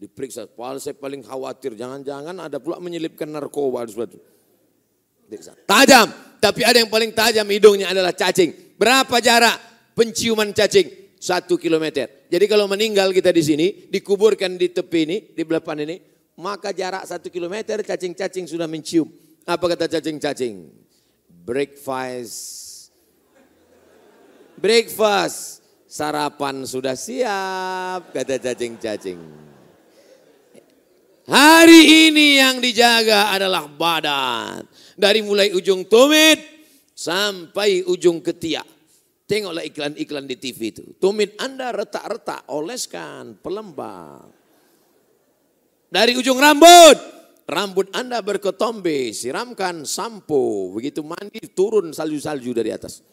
Diperiksa, 0.05 0.45
saya 0.77 0.93
paling 0.93 1.25
khawatir, 1.25 1.73
jangan-jangan 1.81 2.37
ada 2.37 2.61
pula 2.61 2.77
menyelipkan 2.77 3.25
narkoba. 3.25 3.89
Tajam, 5.65 6.13
tapi 6.37 6.61
ada 6.61 6.77
yang 6.77 6.93
paling 6.93 7.09
tajam 7.17 7.49
hidungnya 7.49 7.89
adalah 7.89 8.13
cacing. 8.13 8.77
Berapa 8.77 9.17
jarak 9.25 9.57
penciuman 9.97 10.53
cacing? 10.53 11.17
Satu 11.17 11.57
kilometer. 11.57 12.29
Jadi 12.29 12.45
kalau 12.45 12.69
meninggal 12.69 13.09
kita 13.17 13.33
di 13.33 13.41
sini, 13.41 13.67
dikuburkan 13.89 14.61
di 14.61 14.69
tepi 14.69 15.01
ini, 15.09 15.17
di 15.33 15.41
belakang 15.41 15.81
ini, 15.81 15.97
maka 16.37 16.69
jarak 16.69 17.09
satu 17.09 17.33
kilometer 17.33 17.81
cacing-cacing 17.81 18.45
sudah 18.45 18.69
mencium. 18.69 19.09
Apa 19.49 19.73
kata 19.73 19.89
cacing-cacing? 19.89 20.69
Breakfast. 21.49 22.37
Breakfast. 24.61 25.65
Sarapan 25.89 26.69
sudah 26.69 26.93
siap, 26.93 28.13
kata 28.13 28.37
cacing-cacing. 28.37 29.54
Hari 31.25 32.13
ini 32.13 32.37
yang 32.37 32.61
dijaga 32.61 33.33
adalah 33.33 33.65
badan. 33.65 34.65
Dari 34.95 35.25
mulai 35.25 35.51
ujung 35.57 35.89
tumit 35.89 36.41
sampai 36.93 37.81
ujung 37.89 38.21
ketiak. 38.21 38.69
Tengoklah 39.25 39.65
iklan-iklan 39.65 40.29
di 40.29 40.37
TV 40.37 40.69
itu. 40.69 40.85
Tumit 41.01 41.33
Anda 41.41 41.73
retak-retak, 41.73 42.45
oleskan, 42.53 43.41
pelembab. 43.41 44.29
Dari 45.89 46.13
ujung 46.13 46.37
rambut 46.37 47.15
Rambut 47.45 47.93
Anda 47.93 48.25
berketombe, 48.25 49.13
siramkan 49.13 49.85
sampo. 49.85 50.73
Begitu 50.73 51.05
mandi 51.05 51.45
turun 51.53 51.93
salju-salju 51.93 52.57
dari 52.57 52.73
atas. 52.73 53.05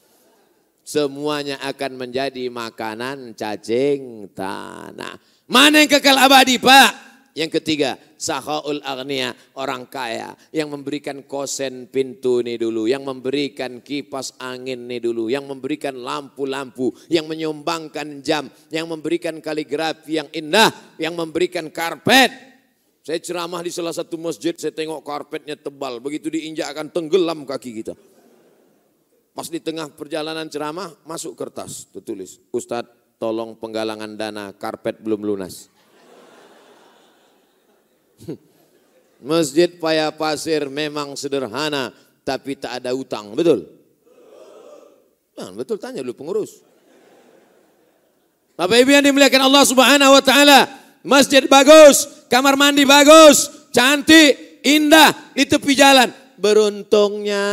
Semuanya 0.88 1.60
akan 1.60 2.00
menjadi 2.00 2.48
makanan 2.48 3.36
cacing 3.36 4.32
tanah. 4.32 5.20
Mana 5.52 5.84
yang 5.84 5.92
kekal 5.92 6.16
abadi 6.16 6.56
Pak? 6.64 7.11
Yang 7.32 7.64
ketiga, 7.64 7.96
sahaul 8.20 8.84
agnia, 8.84 9.32
orang 9.56 9.88
kaya 9.88 10.36
yang 10.52 10.68
memberikan 10.68 11.24
kosen 11.24 11.88
pintu 11.88 12.44
ini 12.44 12.60
dulu, 12.60 12.92
yang 12.92 13.08
memberikan 13.08 13.80
kipas 13.80 14.36
angin 14.36 14.84
ini 14.92 15.00
dulu, 15.00 15.32
yang 15.32 15.48
memberikan 15.48 15.96
lampu-lampu, 15.96 16.92
yang 17.08 17.32
menyumbangkan 17.32 18.20
jam, 18.20 18.52
yang 18.68 18.92
memberikan 18.92 19.40
kaligrafi 19.40 20.20
yang 20.20 20.28
indah, 20.36 20.76
yang 21.00 21.16
memberikan 21.16 21.72
karpet. 21.72 22.52
Saya 23.02 23.18
ceramah 23.24 23.64
di 23.64 23.72
salah 23.72 23.96
satu 23.96 24.20
masjid, 24.20 24.52
saya 24.60 24.76
tengok 24.76 25.00
karpetnya 25.02 25.56
tebal, 25.56 26.04
begitu 26.04 26.28
diinjak 26.28 26.68
akan 26.76 26.92
tenggelam 26.92 27.48
kaki 27.48 27.80
kita. 27.80 27.96
Pas 29.32 29.48
di 29.48 29.64
tengah 29.64 29.88
perjalanan 29.88 30.52
ceramah, 30.52 30.92
masuk 31.08 31.40
kertas, 31.40 31.88
tertulis, 31.96 32.44
Ustadz 32.52 33.16
tolong 33.16 33.56
penggalangan 33.56 34.20
dana, 34.20 34.52
karpet 34.52 35.00
belum 35.00 35.24
lunas. 35.24 35.71
Masjid 39.22 39.70
Paya 39.78 40.10
Pasir 40.10 40.66
memang 40.68 41.14
sederhana, 41.14 41.94
tapi 42.26 42.58
tak 42.58 42.82
ada 42.82 42.92
utang, 42.94 43.34
betul? 43.38 43.70
Nah, 45.38 45.50
betul 45.54 45.78
tanya 45.78 46.02
dulu 46.06 46.14
pengurus. 46.18 46.62
Bapak 48.58 48.78
Ibu 48.84 48.92
yang 48.94 49.06
dimuliakan 49.06 49.42
Allah 49.50 49.64
Subhanahu 49.66 50.12
wa 50.14 50.24
taala, 50.24 50.60
masjid 51.02 51.42
bagus, 51.50 52.06
kamar 52.30 52.54
mandi 52.60 52.86
bagus, 52.86 53.50
cantik, 53.74 54.62
indah 54.62 55.34
di 55.34 55.50
tepi 55.50 55.74
jalan. 55.74 56.14
Beruntungnya 56.42 57.46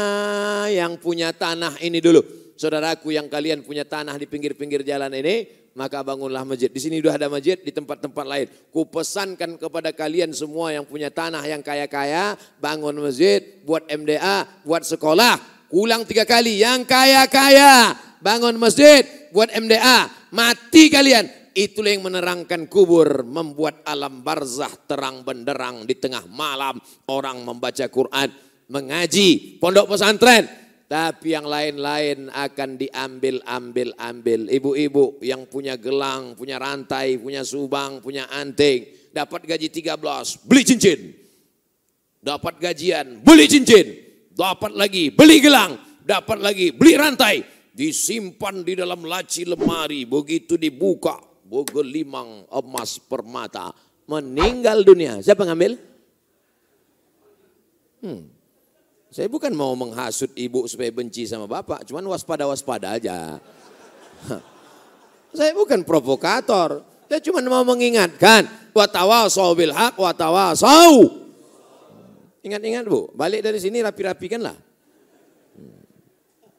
yang 0.72 0.96
punya 0.96 1.36
tanah 1.36 1.76
ini 1.84 2.00
dulu. 2.00 2.24
Saudaraku 2.56 3.12
yang 3.12 3.28
kalian 3.28 3.60
punya 3.60 3.84
tanah 3.84 4.16
di 4.16 4.24
pinggir-pinggir 4.24 4.80
jalan 4.82 5.12
ini, 5.12 5.67
maka 5.78 6.02
bangunlah 6.02 6.42
masjid. 6.42 6.66
Di 6.66 6.82
sini 6.82 6.98
sudah 6.98 7.14
ada 7.14 7.30
masjid, 7.30 7.54
di 7.54 7.70
tempat-tempat 7.70 8.26
lain. 8.26 8.50
Kupesankan 8.74 9.54
kepada 9.62 9.94
kalian 9.94 10.34
semua 10.34 10.74
yang 10.74 10.82
punya 10.82 11.06
tanah 11.06 11.46
yang 11.46 11.62
kaya-kaya, 11.62 12.34
bangun 12.58 12.98
masjid, 12.98 13.38
buat 13.62 13.86
MDA, 13.86 14.66
buat 14.66 14.82
sekolah. 14.82 15.38
Ulang 15.70 16.02
tiga 16.02 16.26
kali, 16.26 16.58
yang 16.58 16.82
kaya-kaya, 16.82 17.94
bangun 18.18 18.58
masjid, 18.58 19.06
buat 19.30 19.54
MDA, 19.54 20.10
mati 20.34 20.90
kalian. 20.90 21.30
Itulah 21.54 21.94
yang 21.94 22.02
menerangkan 22.10 22.66
kubur, 22.66 23.22
membuat 23.22 23.86
alam 23.86 24.26
barzah 24.26 24.70
terang 24.90 25.22
benderang 25.22 25.86
di 25.86 25.94
tengah 25.94 26.26
malam. 26.26 26.82
Orang 27.06 27.46
membaca 27.46 27.86
Quran, 27.86 28.34
mengaji, 28.66 29.58
pondok 29.62 29.94
pesantren, 29.94 30.46
tapi 30.88 31.36
yang 31.36 31.44
lain-lain 31.44 32.32
akan 32.32 32.80
diambil-ambil-ambil. 32.80 34.48
Ibu-ibu 34.48 35.20
yang 35.20 35.44
punya 35.44 35.76
gelang, 35.76 36.32
punya 36.32 36.56
rantai, 36.56 37.20
punya 37.20 37.44
subang, 37.44 38.00
punya 38.00 38.24
anting. 38.32 39.12
Dapat 39.12 39.44
gaji 39.44 39.68
13, 39.68 40.48
beli 40.48 40.64
cincin. 40.64 41.12
Dapat 42.24 42.56
gajian, 42.56 43.20
beli 43.20 43.44
cincin. 43.44 43.84
Dapat 44.32 44.72
lagi, 44.72 45.12
beli 45.12 45.44
gelang. 45.44 45.76
Dapat 46.00 46.40
lagi, 46.40 46.72
beli 46.72 46.96
rantai. 46.96 47.44
Disimpan 47.76 48.64
di 48.64 48.72
dalam 48.72 49.04
laci 49.04 49.44
lemari. 49.44 50.08
Begitu 50.08 50.56
dibuka, 50.56 51.20
bogelimang 51.44 52.48
emas 52.48 52.96
permata. 52.96 53.76
Meninggal 54.08 54.88
dunia. 54.88 55.20
Siapa 55.20 55.44
ngambil? 55.44 55.76
Hmm, 58.00 58.37
saya 59.08 59.24
bukan 59.32 59.52
mau 59.56 59.72
menghasut 59.72 60.28
ibu 60.36 60.68
supaya 60.68 60.92
benci 60.92 61.24
sama 61.24 61.48
bapak, 61.48 61.88
cuman 61.88 62.04
waspada-waspada 62.12 63.00
aja. 63.00 63.40
Saya 65.28 65.52
bukan 65.52 65.84
provokator, 65.84 66.80
saya 67.04 67.20
cuma 67.20 67.44
mau 67.44 67.60
mengingatkan. 67.60 68.48
Watawasau 68.72 69.52
bil 69.52 69.76
haq, 69.76 70.00
watawasau. 70.00 71.20
Ingat-ingat 72.40 72.88
bu, 72.88 73.12
balik 73.12 73.44
dari 73.44 73.60
sini 73.60 73.84
rapi-rapikanlah. 73.84 74.56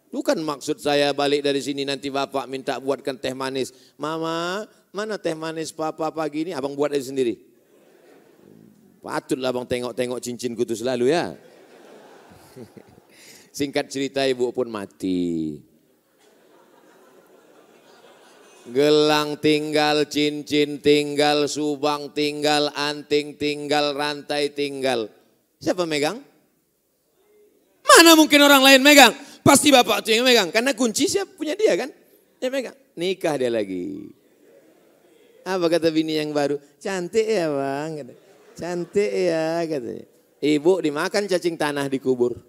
Bukan 0.10 0.38
maksud 0.42 0.82
saya 0.82 1.14
balik 1.18 1.46
dari 1.46 1.62
sini 1.62 1.86
nanti 1.86 2.14
bapak 2.14 2.46
minta 2.46 2.78
buatkan 2.78 3.18
teh 3.18 3.34
manis. 3.34 3.74
Mama, 3.98 4.70
mana 4.94 5.18
teh 5.18 5.34
manis 5.38 5.74
papa 5.74 6.14
pagi 6.14 6.50
ini? 6.50 6.52
Abang 6.54 6.78
buat 6.78 6.94
aja 6.94 7.10
sendiri. 7.10 7.42
Patutlah 9.02 9.50
abang 9.50 9.66
tengok-tengok 9.70 10.20
cincin 10.22 10.54
kutu 10.54 10.78
selalu 10.78 11.14
ya. 11.14 11.38
Singkat 13.50 13.86
cerita 13.92 14.24
ibu 14.24 14.54
pun 14.54 14.70
mati. 14.70 15.58
Gelang 18.70 19.42
tinggal, 19.42 20.06
cincin 20.06 20.78
tinggal, 20.78 21.50
subang 21.50 22.14
tinggal, 22.14 22.70
anting 22.78 23.34
tinggal, 23.34 23.98
rantai 23.98 24.54
tinggal. 24.54 25.10
Siapa 25.58 25.90
megang? 25.90 26.22
Mana 27.82 28.14
mungkin 28.14 28.40
orang 28.46 28.62
lain 28.62 28.82
megang? 28.86 29.12
Pasti 29.42 29.74
bapak 29.74 30.06
tuh 30.06 30.14
yang 30.14 30.22
megang. 30.22 30.54
Karena 30.54 30.78
kunci 30.78 31.10
siapa 31.10 31.34
punya 31.34 31.58
dia 31.58 31.74
kan? 31.74 31.90
Dia 32.38 32.54
megang. 32.54 32.78
Nikah 32.94 33.36
dia 33.42 33.50
lagi. 33.50 34.14
Apa 35.42 35.66
kata 35.66 35.90
bini 35.90 36.22
yang 36.22 36.30
baru? 36.30 36.62
Cantik 36.78 37.26
ya 37.26 37.50
bang. 37.50 38.14
Cantik 38.54 39.12
ya 39.12 39.66
katanya. 39.66 40.06
Ibu 40.40 40.80
dimakan 40.80 41.28
cacing 41.28 41.60
tanah 41.60 41.92
di 41.92 42.00
kubur. 42.00 42.49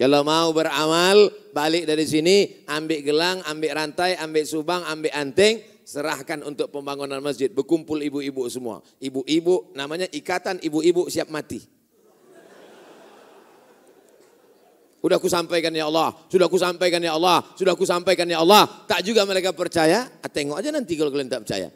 Kalau 0.00 0.24
mau 0.24 0.48
beramal, 0.56 1.28
balik 1.52 1.84
dari 1.84 2.08
sini, 2.08 2.64
ambil 2.64 3.04
gelang, 3.04 3.44
ambil 3.44 3.76
rantai, 3.76 4.16
ambil 4.16 4.48
subang, 4.48 4.80
ambil 4.88 5.12
anting, 5.12 5.60
serahkan 5.84 6.40
untuk 6.40 6.72
pembangunan 6.72 7.20
masjid. 7.20 7.52
Berkumpul 7.52 8.00
ibu-ibu 8.00 8.48
semua. 8.48 8.80
Ibu-ibu, 8.96 9.76
namanya 9.76 10.08
ikatan 10.08 10.56
ibu-ibu 10.64 11.04
siap 11.12 11.28
mati. 11.28 11.60
Sudah 15.04 15.20
aku 15.20 15.28
sampaikan 15.28 15.72
ya 15.76 15.84
Allah, 15.92 16.16
sudah 16.32 16.48
aku 16.48 16.56
sampaikan 16.56 17.00
ya 17.04 17.12
Allah, 17.20 17.44
sudah 17.60 17.76
aku 17.76 17.84
sampaikan 17.84 18.24
ya 18.24 18.40
Allah. 18.40 18.64
Tak 18.88 19.04
juga 19.04 19.28
mereka 19.28 19.52
percaya, 19.52 20.08
ah, 20.24 20.30
tengok 20.32 20.64
aja 20.64 20.72
nanti 20.72 20.96
kalau 20.96 21.12
kalian 21.12 21.28
tak 21.28 21.44
percaya. 21.44 21.68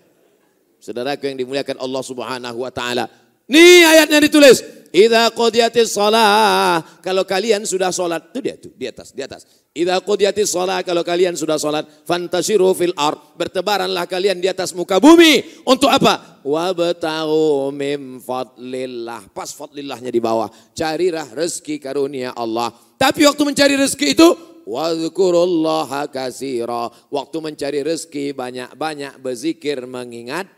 Saudaraku 0.80 1.28
yang 1.28 1.36
dimuliakan 1.44 1.76
Allah 1.76 2.00
subhanahu 2.00 2.56
wa 2.64 2.72
ta'ala. 2.72 3.04
Nih 3.52 3.84
ayatnya 3.84 4.20
ditulis. 4.24 4.83
Idza 4.94 5.26
qudiyatis 5.34 5.90
shalah, 5.90 6.78
kalau 7.02 7.26
kalian 7.26 7.66
sudah 7.66 7.90
salat, 7.90 8.30
itu 8.30 8.38
dia 8.38 8.54
tuh 8.54 8.70
di 8.78 8.86
atas, 8.86 9.10
di 9.10 9.26
atas. 9.26 9.42
Idza 9.74 9.98
qudiyatis 9.98 10.54
shalah, 10.54 10.86
kalau 10.86 11.02
kalian 11.02 11.34
sudah 11.34 11.58
salat, 11.58 11.82
fantasiru 12.06 12.70
fil 12.78 12.94
ard, 12.94 13.34
bertebaranlah 13.34 14.06
kalian 14.06 14.38
di 14.38 14.46
atas 14.46 14.70
muka 14.70 15.02
bumi. 15.02 15.66
Untuk 15.66 15.90
apa? 15.90 16.38
Wabtaghu 16.46 17.74
mim 17.74 18.22
fadlillah. 18.22 19.34
Pas 19.34 19.50
fadlillahnya 19.50 20.14
di 20.14 20.22
bawah. 20.22 20.46
Carilah 20.78 21.26
rezeki 21.34 21.82
karunia 21.82 22.30
Allah. 22.30 22.70
Tapi 22.94 23.26
waktu 23.26 23.42
mencari 23.42 23.74
rezeki 23.74 24.08
itu 24.14 24.28
Wadhkurullaha 24.64 26.08
kasira. 26.08 26.88
Waktu 27.12 27.36
mencari 27.42 27.84
rezeki 27.84 28.32
banyak-banyak 28.32 29.20
berzikir 29.20 29.84
mengingat 29.84 30.48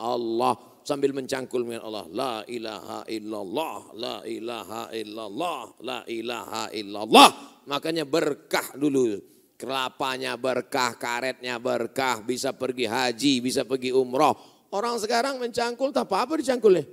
Allah 0.00 0.69
sambil 0.90 1.14
mencangkul 1.14 1.62
dengan 1.62 1.86
Allah. 1.86 2.04
La 2.10 2.34
ilaha 2.50 3.06
illallah, 3.06 3.78
la 3.94 4.16
ilaha 4.26 4.82
illallah, 4.90 5.62
la 5.86 5.98
ilaha 6.10 6.64
illallah. 6.74 7.30
Makanya 7.70 8.02
berkah 8.02 8.74
dulu. 8.74 9.22
Kelapanya 9.54 10.34
berkah, 10.34 10.98
karetnya 10.98 11.62
berkah, 11.62 12.24
bisa 12.26 12.50
pergi 12.50 12.90
haji, 12.90 13.38
bisa 13.38 13.62
pergi 13.62 13.94
umroh. 13.94 14.34
Orang 14.74 14.98
sekarang 14.98 15.38
mencangkul 15.38 15.94
tak 15.94 16.10
apa-apa 16.10 16.40
dicangkulnya. 16.40 16.88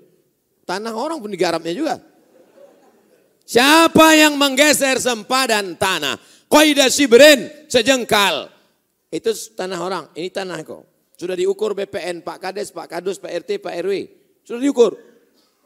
Tanah 0.67 0.93
orang 0.93 1.17
pun 1.23 1.31
digarapnya 1.31 1.71
juga. 1.71 1.95
Siapa 3.47 4.19
yang 4.19 4.35
menggeser 4.35 4.99
sempadan 4.99 5.79
tanah? 5.79 6.19
Qaida 6.51 6.91
sibrin, 6.91 7.47
sejengkal. 7.71 8.51
Itu 9.07 9.31
tanah 9.55 9.79
orang, 9.79 10.05
ini 10.19 10.27
tanah 10.27 10.59
kau. 10.67 10.83
Sudah 11.17 11.33
diukur 11.33 11.73
BPN, 11.73 12.21
Pak 12.21 12.37
Kades, 12.37 12.69
Pak 12.69 12.87
Kadus, 12.93 13.17
Pak 13.17 13.33
RT, 13.41 13.57
Pak 13.57 13.73
RW. 13.81 13.93
Sudah 14.45 14.61
diukur. 14.61 14.93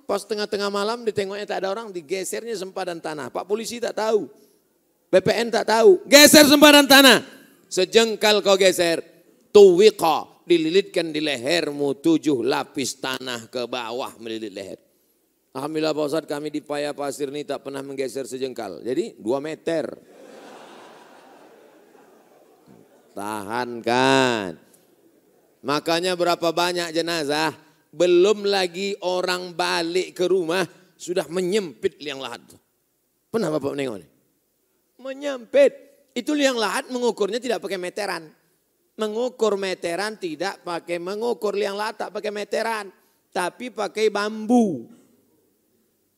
Pas 0.07 0.23
tengah-tengah 0.23 0.71
malam 0.71 1.03
ditengoknya 1.03 1.43
tak 1.43 1.63
ada 1.63 1.75
orang, 1.75 1.91
digesernya 1.91 2.55
sempadan 2.55 3.03
tanah. 3.03 3.27
Pak 3.27 3.43
polisi 3.43 3.83
tak 3.83 3.99
tahu. 3.99 4.31
BPN 5.11 5.51
tak 5.51 5.67
tahu. 5.67 6.07
Geser 6.07 6.47
sempadan 6.47 6.87
tanah. 6.87 7.19
Sejengkal 7.67 8.39
kau 8.39 8.55
geser. 8.55 9.03
Tuwika. 9.51 10.31
Dililitkan 10.47 11.11
di 11.11 11.19
lehermu 11.19 11.99
tujuh 11.99 12.43
lapis 12.43 12.97
tanah 12.97 13.47
ke 13.51 13.67
bawah 13.67 14.15
melilit 14.19 14.51
leher. 14.51 14.79
Alhamdulillah 15.51 15.91
Pak 15.91 16.07
Ustadz 16.07 16.31
kami 16.31 16.47
di 16.47 16.63
Paya 16.63 16.95
Pasir 16.95 17.27
ini 17.27 17.43
tak 17.43 17.67
pernah 17.67 17.83
menggeser 17.83 18.23
sejengkal. 18.23 18.79
Jadi 18.87 19.19
dua 19.19 19.43
meter. 19.43 19.83
Tahankan. 23.11 24.70
Makanya 25.61 26.17
berapa 26.17 26.49
banyak 26.49 26.89
jenazah, 26.89 27.53
belum 27.93 28.49
lagi 28.49 28.97
orang 29.05 29.53
balik 29.53 30.17
ke 30.17 30.25
rumah, 30.25 30.65
sudah 30.97 31.29
menyempit 31.29 32.01
liang 32.01 32.17
lahat. 32.17 32.41
Pernah 33.29 33.53
Bapak 33.53 33.77
menengok 33.77 33.97
ini? 34.01 34.07
Menyempit. 35.01 35.73
Itu 36.11 36.35
liang 36.35 36.59
lahat 36.59 36.91
mengukurnya 36.91 37.39
tidak 37.39 37.63
pakai 37.63 37.79
meteran. 37.79 38.27
Mengukur 38.99 39.55
meteran 39.55 40.19
tidak 40.19 40.59
pakai 40.61 40.99
mengukur 40.99 41.55
liang 41.55 41.79
lahat 41.79 42.05
tak 42.05 42.09
pakai 42.11 42.31
meteran. 42.33 42.91
Tapi 43.31 43.71
pakai 43.71 44.11
bambu. 44.11 44.91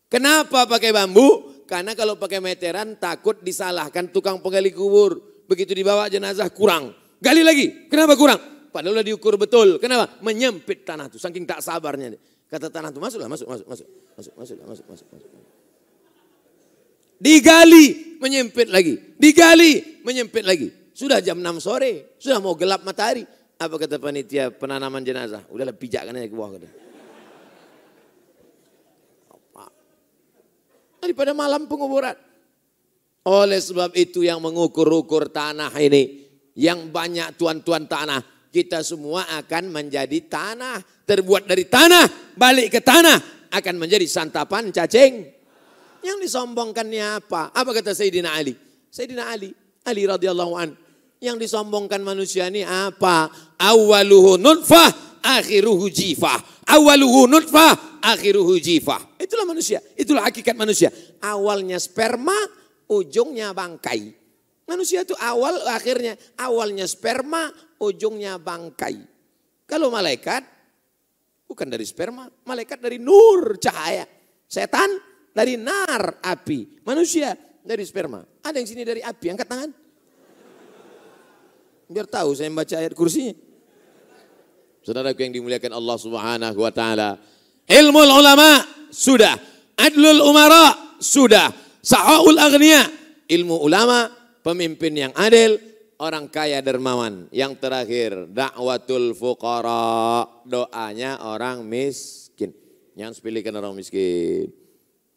Kenapa 0.10 0.66
pakai 0.66 0.90
bambu? 0.90 1.54
Karena 1.70 1.94
kalau 1.94 2.18
pakai 2.18 2.42
meteran 2.42 2.98
takut 2.98 3.40
disalahkan 3.40 4.10
tukang 4.10 4.42
penggali 4.42 4.74
kubur. 4.74 5.22
Begitu 5.46 5.78
dibawa 5.78 6.10
jenazah 6.10 6.50
kurang. 6.50 6.92
Gali 7.22 7.46
lagi. 7.46 7.88
Kenapa 7.88 8.18
kurang? 8.18 8.53
Padahal 8.74 8.98
udah 8.98 9.06
diukur 9.06 9.38
betul. 9.38 9.78
Kenapa? 9.78 10.18
Menyempit 10.26 10.82
tanah 10.82 11.06
itu. 11.06 11.22
Saking 11.22 11.46
tak 11.46 11.62
sabarnya. 11.62 12.18
Kata 12.50 12.74
tanah 12.74 12.90
itu 12.90 12.98
masuklah, 12.98 13.30
masuk, 13.30 13.46
masuk, 13.46 13.68
masuk, 13.70 13.88
masuk, 14.18 14.34
masuk, 14.34 14.58
masuk, 14.66 14.86
masuk, 14.90 15.08
masuk. 15.14 15.30
Digali, 17.22 18.18
menyempit 18.18 18.68
lagi. 18.74 18.98
Digali, 19.16 20.02
menyempit 20.02 20.44
lagi. 20.44 20.68
Sudah 20.94 21.22
jam 21.22 21.38
6 21.38 21.62
sore, 21.62 22.18
sudah 22.18 22.42
mau 22.42 22.58
gelap 22.58 22.82
matahari. 22.82 23.26
Apa 23.58 23.78
kata 23.78 24.02
panitia 24.02 24.50
penanaman 24.50 25.06
jenazah? 25.06 25.46
Udahlah 25.54 25.78
pijakkan 25.78 26.18
aja 26.18 26.28
ke 26.28 26.36
bawah. 26.36 26.58
Kata. 26.58 26.70
Daripada 31.00 31.32
malam 31.38 31.70
penguburan. 31.70 32.16
Oleh 33.24 33.60
sebab 33.60 33.96
itu 33.96 34.24
yang 34.24 34.44
mengukur-ukur 34.44 35.32
tanah 35.32 35.72
ini. 35.80 36.28
Yang 36.54 36.92
banyak 36.92 37.40
tuan-tuan 37.40 37.88
tanah 37.88 38.33
kita 38.54 38.86
semua 38.86 39.26
akan 39.42 39.74
menjadi 39.74 40.22
tanah. 40.30 40.78
Terbuat 41.04 41.50
dari 41.50 41.66
tanah, 41.66 42.38
balik 42.38 42.78
ke 42.78 42.80
tanah. 42.86 43.50
Akan 43.50 43.82
menjadi 43.82 44.06
santapan 44.06 44.70
cacing. 44.70 45.26
Yang 46.06 46.18
disombongkannya 46.30 47.26
apa? 47.26 47.50
Apa 47.50 47.74
kata 47.74 47.98
Sayyidina 47.98 48.30
Ali? 48.30 48.54
Sayyidina 48.94 49.34
Ali, 49.34 49.50
Ali 49.90 50.06
radhiyallahu 50.06 50.54
an. 50.54 50.70
Yang 51.18 51.50
disombongkan 51.50 52.04
manusia 52.06 52.52
ini 52.52 52.62
apa? 52.62 53.32
Awaluhu 53.58 54.38
nutfah, 54.38 54.92
akhiruhu 55.24 55.90
jifah. 55.90 56.68
Awaluhu 56.68 57.26
nutfah, 57.32 58.04
akhiruhu 58.04 58.60
jifah. 58.60 59.16
Itulah 59.16 59.48
manusia, 59.48 59.80
itulah 59.96 60.28
hakikat 60.28 60.54
manusia. 60.54 60.92
Awalnya 61.24 61.80
sperma, 61.80 62.36
ujungnya 62.92 63.56
bangkai. 63.56 64.24
Manusia 64.64 65.04
itu 65.04 65.12
awal 65.20 65.60
akhirnya 65.72 66.16
awalnya 66.40 66.88
sperma, 66.88 67.52
ujungnya 67.92 68.40
bangkai. 68.40 69.04
Kalau 69.68 69.92
malaikat 69.92 70.46
bukan 71.44 71.68
dari 71.68 71.84
sperma, 71.84 72.30
malaikat 72.48 72.80
dari 72.80 73.02
nur 73.02 73.60
cahaya. 73.60 74.08
Setan 74.48 74.90
dari 75.34 75.58
nar 75.58 76.22
api, 76.22 76.86
manusia 76.86 77.34
dari 77.64 77.82
sperma. 77.84 78.22
Ada 78.46 78.62
yang 78.62 78.68
sini 78.70 78.84
dari 78.86 79.02
api, 79.02 79.26
angkat 79.34 79.48
tangan. 79.50 79.72
Biar 81.90 82.08
tahu 82.08 82.34
saya 82.38 82.50
membaca 82.50 82.76
ayat 82.78 82.94
kursinya. 82.94 83.34
Saudaraku 84.84 85.24
yang 85.24 85.34
dimuliakan 85.34 85.72
Allah 85.80 85.98
Subhanahu 85.98 86.60
wa 86.60 86.72
taala. 86.74 87.16
Ilmu 87.64 88.02
ulama 88.04 88.68
sudah, 88.92 89.32
adlul 89.80 90.20
umara 90.28 90.98
sudah, 91.00 91.50
sahaul 91.80 92.36
agniya, 92.36 92.84
ilmu 93.32 93.64
ulama, 93.64 94.12
pemimpin 94.44 94.92
yang 95.08 95.14
adil, 95.16 95.56
orang 96.04 96.28
kaya 96.28 96.60
dermawan. 96.60 97.32
Yang 97.32 97.64
terakhir, 97.64 98.12
dakwatul 98.28 99.16
fuqara, 99.16 100.28
doanya 100.44 101.24
orang 101.24 101.64
miskin. 101.64 102.52
Yang 103.00 103.24
pilihkan 103.24 103.56
orang 103.56 103.72
miskin. 103.72 104.52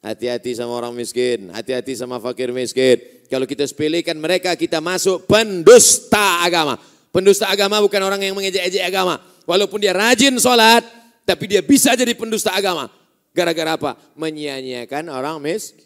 Hati-hati 0.07 0.55
sama 0.55 0.79
orang 0.79 0.95
miskin, 0.95 1.51
hati-hati 1.51 1.99
sama 1.99 2.23
fakir 2.23 2.55
miskin. 2.55 3.27
Kalau 3.27 3.43
kita 3.43 3.67
sepilihkan 3.67 4.15
mereka, 4.15 4.55
kita 4.55 4.79
masuk 4.79 5.27
pendusta 5.27 6.47
agama. 6.47 6.79
Pendusta 7.11 7.51
agama 7.51 7.83
bukan 7.83 7.99
orang 8.07 8.23
yang 8.23 8.39
mengejek-ejek 8.39 8.87
agama. 8.87 9.19
Walaupun 9.43 9.83
dia 9.83 9.91
rajin 9.91 10.39
sholat, 10.39 10.87
tapi 11.27 11.51
dia 11.51 11.59
bisa 11.59 11.91
jadi 11.99 12.15
pendusta 12.15 12.55
agama. 12.55 12.87
Gara-gara 13.35 13.75
apa? 13.75 13.99
Menyia-nyiakan 14.15 15.11
orang 15.11 15.43
miskin. 15.43 15.83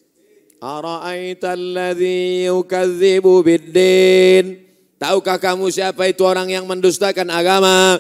Ara'aitalladzi 0.60 2.44
yukadzibu 2.52 3.40
biddin. 3.40 4.69
Tahukah 5.00 5.40
kamu 5.40 5.72
siapa 5.72 6.12
itu 6.12 6.28
orang 6.28 6.52
yang 6.52 6.68
mendustakan 6.68 7.32
agama? 7.32 7.96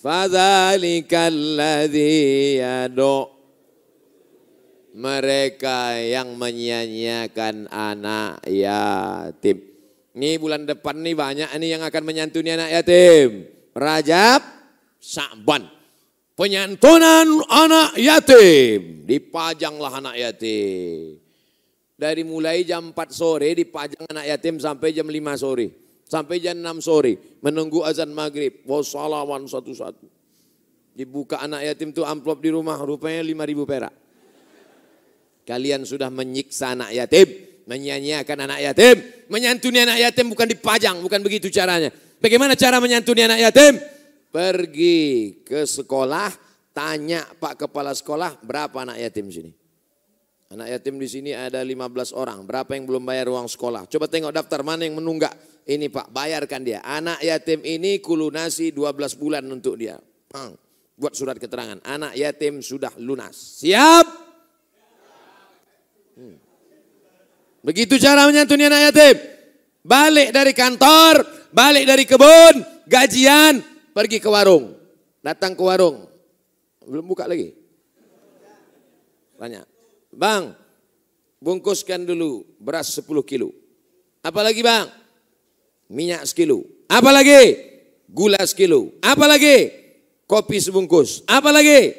Fadzalikalladzi 0.00 2.64
yadu' 2.64 3.28
mereka 4.96 6.00
yang 6.00 6.40
menyia-nyiakan 6.40 7.68
anak 7.68 8.40
yatim. 8.48 9.60
Ini 10.16 10.40
bulan 10.40 10.64
depan 10.64 11.04
nih 11.04 11.12
banyak 11.12 11.52
nih 11.60 11.76
yang 11.76 11.84
akan 11.84 12.08
menyantuni 12.08 12.56
anak 12.56 12.72
yatim. 12.72 13.44
Rajab, 13.76 14.40
Sa'ban. 14.96 15.68
Penyantunan 16.40 17.44
anak 17.52 18.00
yatim. 18.00 19.04
Dipajanglah 19.04 19.92
anak 19.92 20.16
yatim. 20.16 21.20
Dari 22.00 22.24
mulai 22.24 22.64
jam 22.64 22.96
4 22.96 23.12
sore 23.12 23.52
dipajang 23.52 24.08
anak 24.08 24.24
yatim 24.24 24.56
sampai 24.56 24.96
jam 24.96 25.04
5 25.04 25.36
sore. 25.36 25.89
Sampai 26.10 26.42
jam 26.42 26.58
6 26.58 26.82
sore. 26.82 27.38
Menunggu 27.38 27.86
azan 27.86 28.10
maghrib. 28.10 28.66
Wassalamualaikum 28.66 29.46
satu-satu. 29.46 30.10
Dibuka 30.90 31.38
anak 31.38 31.70
yatim 31.70 31.94
tuh 31.94 32.02
amplop 32.02 32.42
di 32.42 32.50
rumah 32.50 32.74
rupanya 32.82 33.22
5 33.22 33.46
ribu 33.46 33.62
perak. 33.62 33.94
Kalian 35.46 35.86
sudah 35.86 36.10
menyiksa 36.10 36.74
anak 36.74 36.90
yatim, 36.90 37.30
menyanyiakan 37.70 38.38
anak 38.50 38.58
yatim, 38.58 38.96
menyantuni 39.30 39.78
anak 39.86 39.98
yatim 40.02 40.26
bukan 40.34 40.46
dipajang, 40.50 40.98
bukan 40.98 41.22
begitu 41.22 41.46
caranya. 41.46 41.94
Bagaimana 42.18 42.58
cara 42.58 42.82
menyantuni 42.82 43.24
anak 43.24 43.38
yatim? 43.50 43.78
Pergi 44.30 45.40
ke 45.46 45.62
sekolah, 45.62 46.30
tanya 46.74 47.22
Pak 47.38 47.66
Kepala 47.66 47.94
Sekolah 47.94 48.34
berapa 48.42 48.82
anak 48.82 48.98
yatim 48.98 49.30
sini. 49.30 49.59
Anak 50.50 50.66
yatim 50.66 50.98
di 50.98 51.06
sini 51.06 51.30
ada 51.30 51.62
15 51.62 52.10
orang. 52.10 52.42
Berapa 52.42 52.74
yang 52.74 52.82
belum 52.82 53.06
bayar 53.06 53.30
uang 53.30 53.46
sekolah? 53.46 53.86
Coba 53.86 54.10
tengok 54.10 54.34
daftar 54.34 54.66
mana 54.66 54.82
yang 54.82 54.98
menunggak. 54.98 55.30
Ini 55.62 55.86
Pak, 55.86 56.10
bayarkan 56.10 56.66
dia. 56.66 56.82
Anak 56.82 57.22
yatim 57.22 57.62
ini 57.62 58.02
kulunasi 58.02 58.74
12 58.74 59.14
bulan 59.14 59.46
untuk 59.46 59.78
dia. 59.78 59.94
Buat 60.98 61.14
surat 61.14 61.38
keterangan. 61.38 61.78
Anak 61.86 62.18
yatim 62.18 62.66
sudah 62.66 62.90
lunas. 62.98 63.62
Siap? 63.62 64.06
Hmm. 66.18 66.36
Begitu 67.62 68.02
cara 68.02 68.26
menyantuni 68.26 68.66
anak 68.66 68.90
yatim. 68.90 69.16
Balik 69.86 70.34
dari 70.34 70.50
kantor, 70.50 71.14
balik 71.54 71.86
dari 71.86 72.04
kebun, 72.10 72.84
gajian, 72.90 73.62
pergi 73.94 74.18
ke 74.18 74.26
warung. 74.26 74.74
Datang 75.22 75.54
ke 75.54 75.62
warung. 75.62 76.10
Belum 76.82 77.06
buka 77.06 77.30
lagi. 77.30 77.54
Tanya. 79.38 79.62
Bang, 80.10 80.58
bungkuskan 81.38 82.02
dulu 82.04 82.44
beras 82.58 82.90
10 82.92 83.06
kilo. 83.22 83.54
Apalagi 84.20 84.60
bang? 84.60 84.86
Minyak 85.90 86.28
sekilo. 86.28 86.62
Apalagi? 86.86 87.56
Gula 88.10 88.42
sekilo. 88.44 88.94
Apalagi? 89.00 89.70
Kopi 90.26 90.62
sebungkus. 90.62 91.26
Apalagi? 91.26 91.94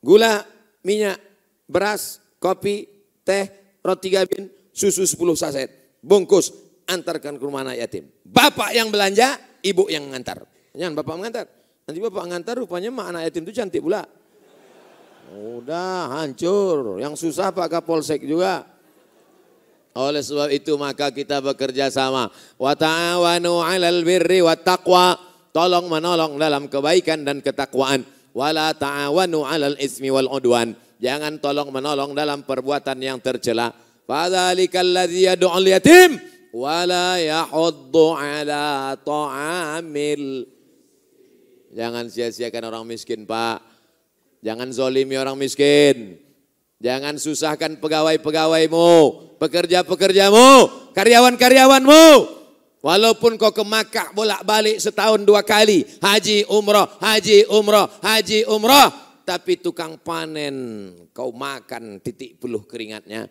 Gula, 0.00 0.46
minyak, 0.86 1.18
beras, 1.66 2.22
kopi, 2.38 2.86
teh, 3.26 3.50
roti 3.82 4.08
gabin, 4.08 4.46
susu 4.70 5.02
10 5.02 5.34
saset. 5.34 5.68
Bungkus, 6.00 6.54
antarkan 6.86 7.36
ke 7.36 7.42
rumah 7.42 7.66
anak 7.66 7.82
yatim. 7.82 8.06
Bapak 8.22 8.70
yang 8.70 8.88
belanja, 8.88 9.36
ibu 9.66 9.90
yang 9.90 10.06
mengantar. 10.06 10.46
Jangan 10.72 10.94
bapak 10.94 11.14
mengantar. 11.18 11.46
Nanti 11.86 11.98
bapak 11.98 12.22
mengantar 12.22 12.54
rupanya 12.60 12.90
anak 12.94 13.28
yatim 13.28 13.42
itu 13.46 13.52
cantik 13.56 13.82
pula. 13.82 14.06
Udah 15.66 16.22
hancur. 16.22 17.02
Yang 17.02 17.26
susah 17.26 17.50
Pak 17.50 17.66
Kapolsek 17.66 18.22
juga. 18.22 18.62
Oleh 19.98 20.22
sebab 20.22 20.46
itu 20.54 20.78
maka 20.78 21.10
kita 21.10 21.42
bekerja 21.42 21.90
sama. 21.90 22.30
Wa 22.54 22.78
ta'awanu 22.78 23.58
'alal 23.58 24.06
birri 24.06 24.46
wa 24.46 24.54
taqwa. 24.54 25.18
Tolong 25.50 25.90
menolong 25.90 26.38
dalam 26.38 26.70
kebaikan 26.70 27.26
dan 27.26 27.42
ketakwaan. 27.42 28.06
Wala 28.30 28.78
ta'awanu 28.78 29.42
'alal 29.42 29.74
ismi 29.82 30.06
wal 30.06 30.30
udwan. 30.30 30.78
Jangan 31.02 31.42
tolong 31.42 31.74
menolong 31.74 32.14
dalam 32.14 32.46
perbuatan 32.46 33.02
yang 33.02 33.18
tercela. 33.18 33.74
Fadzalikal 34.06 34.86
ladzi 34.86 35.26
yad'ul 35.26 35.66
yatim 35.66 36.14
wala 36.54 37.18
yahuddu 37.18 38.14
ala 38.14 38.94
ta'amil. 39.02 40.46
Jangan 41.74 42.06
sia-siakan 42.06 42.70
orang 42.70 42.86
miskin, 42.86 43.26
Pak. 43.26 43.75
Jangan 44.46 44.70
zolimi 44.70 45.18
orang 45.18 45.34
miskin. 45.34 46.22
Jangan 46.78 47.18
susahkan 47.18 47.82
pegawai-pegawaimu, 47.82 48.90
pekerja-pekerjamu, 49.42 50.70
karyawan-karyawanmu. 50.94 52.06
Walaupun 52.78 53.34
kau 53.42 53.50
ke 53.50 53.66
Makkah 53.66 54.14
bolak-balik 54.14 54.78
setahun 54.78 55.26
dua 55.26 55.42
kali, 55.42 55.82
haji 55.98 56.46
umroh, 56.46 56.86
haji 57.02 57.50
umroh, 57.50 57.90
haji 57.98 58.46
umroh, 58.46 58.88
tapi 59.26 59.58
tukang 59.58 59.98
panen 59.98 60.94
kau 61.10 61.34
makan 61.34 61.98
titik 61.98 62.38
puluh 62.38 62.62
keringatnya. 62.62 63.26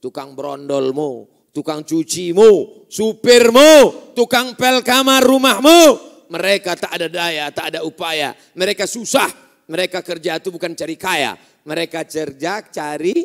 Tukang 0.00 0.32
berondolmu, 0.32 1.28
tukang 1.52 1.84
cucimu, 1.84 2.88
supirmu, 2.88 3.72
tukang 4.16 4.56
pel 4.56 4.80
kamar 4.80 5.20
rumahmu. 5.20 6.00
Mereka 6.32 6.72
tak 6.80 6.96
ada 6.96 7.12
daya, 7.12 7.52
tak 7.52 7.76
ada 7.76 7.84
upaya. 7.84 8.32
Mereka 8.56 8.88
susah. 8.88 9.43
Mereka 9.64 10.04
kerja 10.04 10.36
itu 10.36 10.52
bukan 10.52 10.76
cari 10.76 10.96
kaya. 10.96 11.36
Mereka 11.64 12.04
kerja 12.04 12.60
cari 12.68 13.16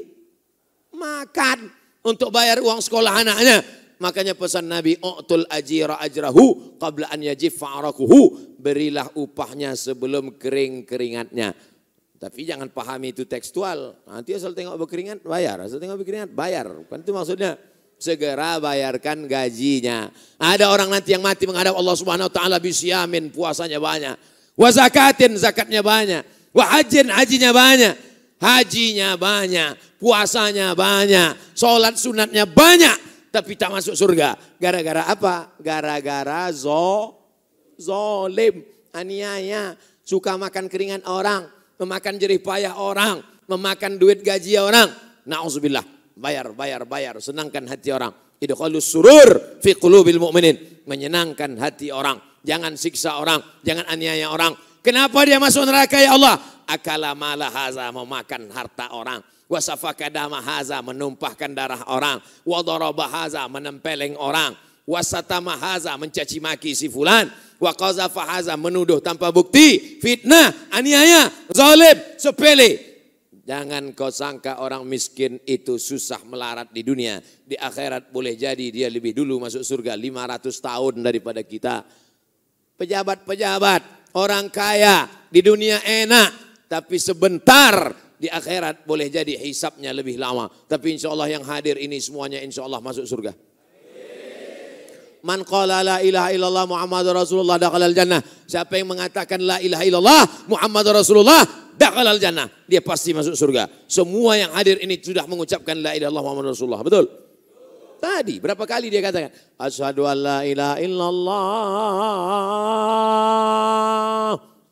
makan 0.95 1.67
untuk 2.03 2.31
bayar 2.31 2.63
uang 2.63 2.79
sekolah 2.79 3.23
anaknya. 3.23 3.59
Makanya 3.99 4.31
pesan 4.31 4.71
Nabi, 4.71 4.95
"U'tul 5.03 5.43
ajira 5.51 5.99
ajrahu 5.99 6.79
qabla 6.79 7.11
an 7.11 7.19
yajif 7.19 7.59
fa'arakuhu." 7.59 8.55
Berilah 8.55 9.11
upahnya 9.19 9.75
sebelum 9.75 10.39
kering 10.39 10.87
keringatnya. 10.87 11.51
Tapi 12.19 12.43
jangan 12.47 12.67
pahami 12.71 13.15
itu 13.15 13.23
tekstual. 13.23 13.95
Nanti 14.07 14.35
asal 14.35 14.51
tengok 14.51 14.75
berkeringat, 14.87 15.23
bayar. 15.23 15.59
Asal 15.63 15.79
tengok 15.79 16.03
berkeringat, 16.03 16.31
bayar. 16.31 16.67
Kan 16.87 17.03
itu 17.03 17.11
maksudnya. 17.15 17.55
Segera 17.99 18.55
bayarkan 18.63 19.27
gajinya. 19.27 20.07
Ada 20.39 20.71
orang 20.71 20.87
nanti 20.87 21.11
yang 21.11 21.19
mati 21.19 21.43
menghadap 21.43 21.75
Allah 21.75 21.95
subhanahu 21.99 22.31
wa 22.31 22.33
ta'ala 22.35 22.55
bisyamin, 22.55 23.27
puasanya 23.27 23.75
banyak. 23.75 24.15
Wa 24.59 24.69
zakatin, 24.75 25.39
zakatnya 25.39 25.79
banyak. 25.79 26.27
Wa 26.51 26.75
hajin, 26.75 27.07
hajinya 27.07 27.55
banyak. 27.55 27.95
Hajinya 28.39 29.19
banyak, 29.19 29.99
puasanya 29.99 30.71
banyak, 30.71 31.35
sholat 31.51 31.99
sunatnya 31.99 32.47
banyak. 32.47 32.95
Tapi 33.35 33.59
tak 33.59 33.75
masuk 33.75 33.99
surga. 33.99 34.35
Gara-gara 34.55 35.11
apa? 35.11 35.55
Gara-gara 35.59 36.47
zo, 36.55 37.19
zolim, 37.75 38.63
aniaya. 38.95 39.75
Suka 40.07 40.39
makan 40.39 40.71
keringan 40.71 41.03
orang 41.03 41.59
memakan 41.79 42.19
jerih 42.19 42.43
payah 42.43 42.75
orang, 42.75 43.23
memakan 43.47 43.95
duit 43.95 44.21
gaji 44.21 44.59
orang. 44.59 44.91
Nauzubillah, 45.25 45.83
bayar, 46.19 46.51
bayar, 46.51 46.83
bayar, 46.83 47.15
senangkan 47.23 47.65
hati 47.65 47.89
orang. 47.95 48.11
Idkhalus 48.39 48.87
surur 48.87 49.59
fi 49.63 49.75
qulubil 49.75 50.19
mu'minin, 50.19 50.83
menyenangkan 50.87 51.55
hati 51.59 51.91
orang. 51.91 52.19
Jangan 52.43 52.75
siksa 52.79 53.19
orang, 53.19 53.43
jangan 53.63 53.85
aniaya 53.87 54.31
orang. 54.31 54.55
Kenapa 54.79 55.27
dia 55.27 55.37
masuk 55.37 55.67
neraka 55.67 55.99
ya 55.99 56.15
Allah? 56.15 56.39
Akala 56.63 57.11
mala 57.17 57.51
haza 57.51 57.89
memakan 57.91 58.47
harta 58.53 58.95
orang. 58.95 59.19
Wasafaka 59.49 60.07
dama 60.13 60.39
haza 60.39 60.77
menumpahkan 60.79 61.51
darah 61.51 61.81
orang. 61.89 62.21
Wadaraba 62.45 63.09
haza 63.09 63.43
menempeleng 63.49 64.15
orang. 64.15 64.53
Wasatama 64.85 65.57
haza 65.57 65.93
mencaci 65.97 66.41
maki 66.41 66.73
si 66.73 66.89
fulan 66.89 67.29
wa 67.59 67.71
qazafa 67.75 68.25
haza 68.25 68.55
menuduh 68.55 69.03
tanpa 69.03 69.29
bukti, 69.29 69.99
fitnah, 69.99 70.71
aniaya, 70.71 71.29
zalim, 71.51 71.97
sepele. 72.15 72.89
Jangan 73.49 73.97
kau 73.97 74.13
sangka 74.13 74.61
orang 74.61 74.85
miskin 74.85 75.41
itu 75.41 75.81
susah 75.81 76.21
melarat 76.21 76.69
di 76.69 76.85
dunia. 76.85 77.17
Di 77.21 77.57
akhirat 77.57 78.13
boleh 78.13 78.37
jadi 78.37 78.69
dia 78.69 78.87
lebih 78.93 79.17
dulu 79.17 79.41
masuk 79.41 79.65
surga 79.65 79.97
500 79.97 80.53
tahun 80.53 80.93
daripada 81.01 81.41
kita. 81.41 81.81
Pejabat-pejabat, 82.79 84.15
orang 84.15 84.47
kaya 84.47 85.05
di 85.27 85.43
dunia 85.43 85.83
enak. 85.83 86.47
Tapi 86.69 86.95
sebentar 86.95 87.91
di 88.15 88.31
akhirat 88.31 88.87
boleh 88.87 89.11
jadi 89.11 89.35
hisapnya 89.35 89.91
lebih 89.91 90.15
lama. 90.15 90.47
Tapi 90.47 90.95
insya 90.95 91.11
Allah 91.11 91.27
yang 91.27 91.43
hadir 91.43 91.75
ini 91.75 91.99
semuanya 91.99 92.39
insya 92.39 92.63
Allah 92.63 92.79
masuk 92.79 93.03
surga. 93.03 93.35
Man 95.19 95.43
qala 95.43 95.83
la 95.83 95.97
ilaha 95.99 96.31
illallah 96.31 96.63
Muhammad 96.63 97.03
Rasulullah 97.11 97.59
dakhalal 97.59 97.91
jannah. 97.91 98.23
Siapa 98.47 98.79
yang 98.79 98.87
mengatakan 98.95 99.43
la 99.43 99.59
ilaha 99.59 99.83
illallah 99.83 100.21
Muhammad 100.47 100.95
Rasulullah 100.95 101.43
dakhalal 101.75 102.15
jannah. 102.15 102.47
Dia 102.63 102.79
pasti 102.79 103.11
masuk 103.11 103.35
surga. 103.35 103.67
Semua 103.91 104.39
yang 104.39 104.55
hadir 104.55 104.79
ini 104.79 104.95
sudah 104.95 105.27
mengucapkan 105.27 105.75
la 105.75 105.91
ilaha 105.91 106.07
illallah 106.07 106.23
Muhammad 106.23 106.55
Rasulullah. 106.55 106.79
Betul? 106.79 107.28
Tadi 107.99 108.39
berapa 108.39 108.63
kali 108.63 108.87
dia 108.87 109.03
katakan 109.03 109.29
asyhadu 109.59 110.07
an 110.07 110.17
la 110.17 110.47
ilaha 110.47 110.79
illallah. 110.79 111.35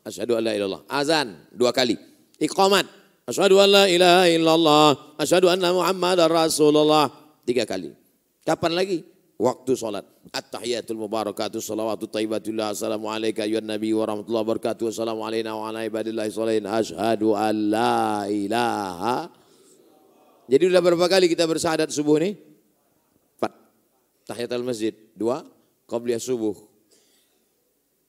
Asyhadu 0.08 0.40
an 0.40 0.42
la 0.48 0.52
illallah. 0.56 0.82
Azan 0.88 1.36
dua 1.52 1.72
kali. 1.76 2.00
Iqamat. 2.40 2.88
Asyhadu 3.28 3.60
an 3.60 3.68
la 3.68 3.84
ilaha 3.84 4.24
illallah. 4.32 4.96
Asyhadu 5.20 5.52
anna 5.52 5.76
Muhammadar 5.76 6.32
Rasulullah. 6.32 7.12
Tiga 7.44 7.68
kali. 7.68 7.92
Kapan 8.48 8.72
lagi? 8.72 9.04
Waktu 9.38 9.76
sholat. 9.76 10.02
At-tahiyatul 10.34 10.98
mubarakatuh 10.98 11.62
salawatu 11.62 12.10
assalamu 12.10 13.06
alayka 13.06 13.46
ayuhan 13.46 13.64
nabi 13.64 13.94
wa 13.94 14.02
rahmatullahi 14.08 14.44
wa 14.44 14.50
barakatuh 14.56 14.90
assalamu 14.90 15.22
alayna 15.22 15.54
wa 15.54 15.70
ala 15.70 15.86
ibadillahi 15.86 16.28
salihin 16.28 16.66
ashadu 16.66 17.32
an 17.38 17.54
la 17.70 18.26
ilaha 18.26 19.30
jadi 20.48 20.72
sudah 20.72 20.80
berapa 20.80 21.06
kali 21.12 21.28
kita 21.28 21.44
bersahadat 21.44 21.92
subuh 21.92 22.16
ini? 22.24 22.40
Empat. 24.28 24.36
Tahiyatul 24.36 24.60
masjid. 24.68 24.92
Dua. 25.16 25.40
Qabliyah 25.88 26.20
subuh. 26.20 26.52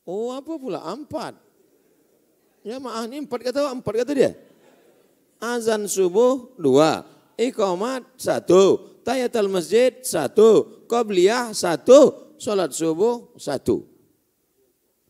Oh 0.03 0.35
apa 0.35 0.51
pula? 0.59 0.83
Empat. 0.83 1.39
Ya 2.59 2.75
maaf 2.75 3.07
ini 3.07 3.23
empat 3.23 3.39
kata 3.39 3.71
empat 3.71 4.03
kata 4.03 4.11
dia. 4.11 4.35
Azan 5.39 5.87
subuh 5.87 6.59
dua. 6.59 7.07
Iqamat 7.39 8.03
satu. 8.19 8.99
Tahiyatul 9.07 9.47
masjid 9.47 9.95
satu. 10.03 10.83
Qobliyah 10.91 11.55
satu, 11.55 12.35
sholat 12.35 12.75
subuh 12.75 13.31
satu. 13.39 13.87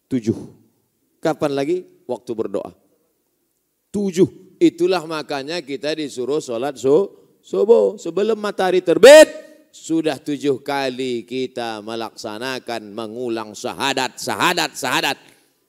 Tujuh. 0.05 0.37
Kapan 1.17 1.57
lagi? 1.57 1.89
Waktu 2.05 2.31
berdoa. 2.37 2.69
Tujuh. 3.89 4.61
Itulah 4.61 5.01
makanya 5.09 5.57
kita 5.65 5.97
disuruh 5.97 6.37
sholat 6.37 6.77
subuh. 6.77 7.97
Sebelum 7.97 8.37
matahari 8.37 8.85
terbit, 8.85 9.48
sudah 9.69 10.17
tujuh 10.17 10.61
kali 10.65 11.23
kita 11.23 11.81
melaksanakan 11.85 12.89
mengulang 12.89 13.53
syahadat, 13.53 14.17
syahadat, 14.17 14.73
syahadat. 14.73 15.17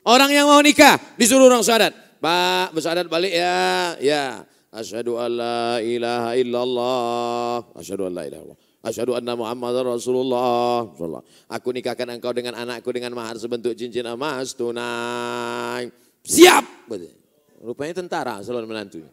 Orang 0.04 0.32
yang 0.32 0.48
mau 0.48 0.60
nikah 0.64 0.96
disuruh 1.20 1.48
orang 1.48 1.60
syahadat. 1.60 1.92
Pak, 2.20 2.72
bersyahadat 2.76 3.06
balik 3.08 3.32
ya. 3.32 3.96
Ya. 4.00 4.24
Asyhadu 4.70 5.18
an 5.18 5.30
la 5.34 5.82
ilaha 5.82 6.30
illallah. 6.38 7.54
Asyhadu 7.76 8.08
an 8.08 8.12
la 8.16 8.22
ilaha 8.24 8.42
illallah. 8.44 8.58
Asyhadu 8.80 9.12
anna 9.12 9.36
Muhammadar 9.36 9.84
Rasulullah. 9.84 10.88
Aku 11.52 11.68
nikahkan 11.68 12.08
engkau 12.16 12.32
dengan 12.32 12.56
anakku 12.56 12.88
dengan 12.96 13.12
mahar 13.12 13.36
sebentuk 13.36 13.76
cincin 13.76 14.08
emas 14.08 14.56
tunai. 14.56 15.92
Siap. 16.24 16.88
Rupanya 17.60 18.00
tentara 18.00 18.40
selalu 18.40 18.72
menantunya. 18.72 19.12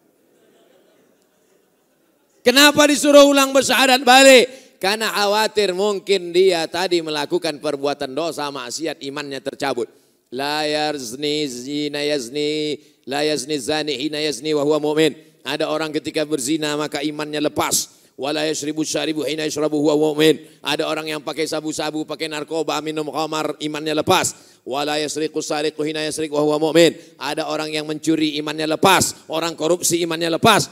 Kenapa 2.47 2.87
disuruh 2.87 3.27
ulang 3.27 3.51
bersyahadat 3.51 4.07
balik? 4.07 4.66
Karena 4.77 5.09
khawatir 5.09 5.73
mungkin 5.73 6.29
dia 6.29 6.69
tadi 6.69 7.01
melakukan 7.01 7.57
perbuatan 7.57 8.13
dosa 8.13 8.49
maksiat 8.53 9.01
imannya 9.01 9.41
tercabut. 9.41 9.89
La 10.29 10.67
yazni 10.67 11.47
zina 11.49 12.03
yazni, 12.03 12.77
la 13.09 13.25
yazni 13.25 13.57
zani 13.57 13.97
hina 13.97 14.21
yazni 14.21 14.53
wa 14.53 14.61
huwa 14.61 14.77
mu'min. 14.77 15.17
Ada 15.47 15.71
orang 15.71 15.89
ketika 15.95 16.27
berzina 16.27 16.75
maka 16.75 16.99
imannya 17.01 17.39
lepas 17.47 17.97
wala 18.17 18.43
yashribu 18.49 18.81
syaribu 18.81 19.21
hina 19.23 19.45
yashrabu 19.45 19.77
huwa 19.77 19.95
mu'min. 19.95 20.41
Ada 20.65 20.89
orang 20.89 21.07
yang 21.07 21.21
pakai 21.21 21.45
sabu-sabu, 21.45 22.03
pakai 22.03 22.25
narkoba, 22.27 22.81
minum 22.81 23.07
khamar, 23.13 23.55
imannya 23.61 23.93
lepas. 24.01 24.33
Wala 24.67 24.99
yasriqu 24.99 25.39
sariqu 25.39 25.79
hina 25.85 26.03
yasriq 26.03 26.33
wa 26.33 26.41
huwa 26.43 26.57
mu'min. 26.69 26.97
Ada 27.21 27.47
orang 27.47 27.71
yang 27.71 27.85
mencuri, 27.85 28.35
imannya 28.41 28.67
lepas. 28.75 29.29
Orang 29.29 29.53
korupsi, 29.53 30.01
imannya 30.03 30.33
lepas. 30.35 30.67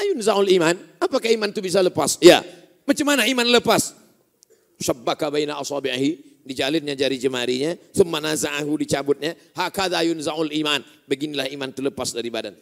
Ayun 0.00 0.18
zaul 0.24 0.48
iman. 0.50 0.74
Apakah 0.98 1.30
iman 1.30 1.52
itu 1.52 1.62
bisa 1.62 1.78
lepas? 1.84 2.18
Ya. 2.18 2.42
Macam 2.92 3.08
mana 3.08 3.24
iman 3.24 3.48
lepas? 3.48 3.96
Syabbaka 4.76 5.32
baina 5.32 5.56
asabihi. 5.56 6.44
Dijalinnya 6.44 6.92
jari 6.92 7.16
jemarinya. 7.16 7.72
Thumma 7.96 8.20
naza'ahu 8.20 8.84
dicabutnya. 8.84 9.32
Hakadha 9.56 10.04
zaul 10.20 10.52
iman. 10.52 10.84
Beginilah 11.08 11.48
iman 11.56 11.72
itu 11.72 11.80
lepas 11.80 12.12
dari 12.12 12.28
badan. 12.28 12.52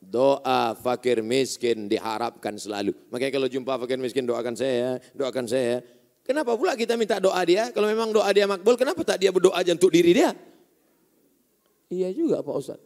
doa 0.01 0.77
fakir 0.79 1.19
miskin 1.25 1.89
diharapkan 1.91 2.55
selalu. 2.55 2.93
Makanya 3.09 3.33
kalau 3.35 3.47
jumpa 3.49 3.75
fakir 3.81 3.97
miskin 3.99 4.23
doakan 4.23 4.55
saya, 4.55 5.01
doakan 5.17 5.45
saya. 5.49 5.81
Kenapa 6.25 6.57
pula 6.57 6.73
kita 6.73 6.97
minta 6.97 7.21
doa 7.21 7.37
dia? 7.45 7.69
Kalau 7.69 7.85
memang 7.85 8.09
doa 8.09 8.29
dia 8.33 8.49
makbul, 8.49 8.73
kenapa 8.79 9.01
tak 9.05 9.21
dia 9.21 9.29
berdoa 9.29 9.61
aja 9.61 9.75
untuk 9.77 9.93
diri 9.93 10.15
dia? 10.17 10.33
Iya 11.85 12.09
juga 12.15 12.41
Pak 12.41 12.55
Ustaz. 12.57 12.81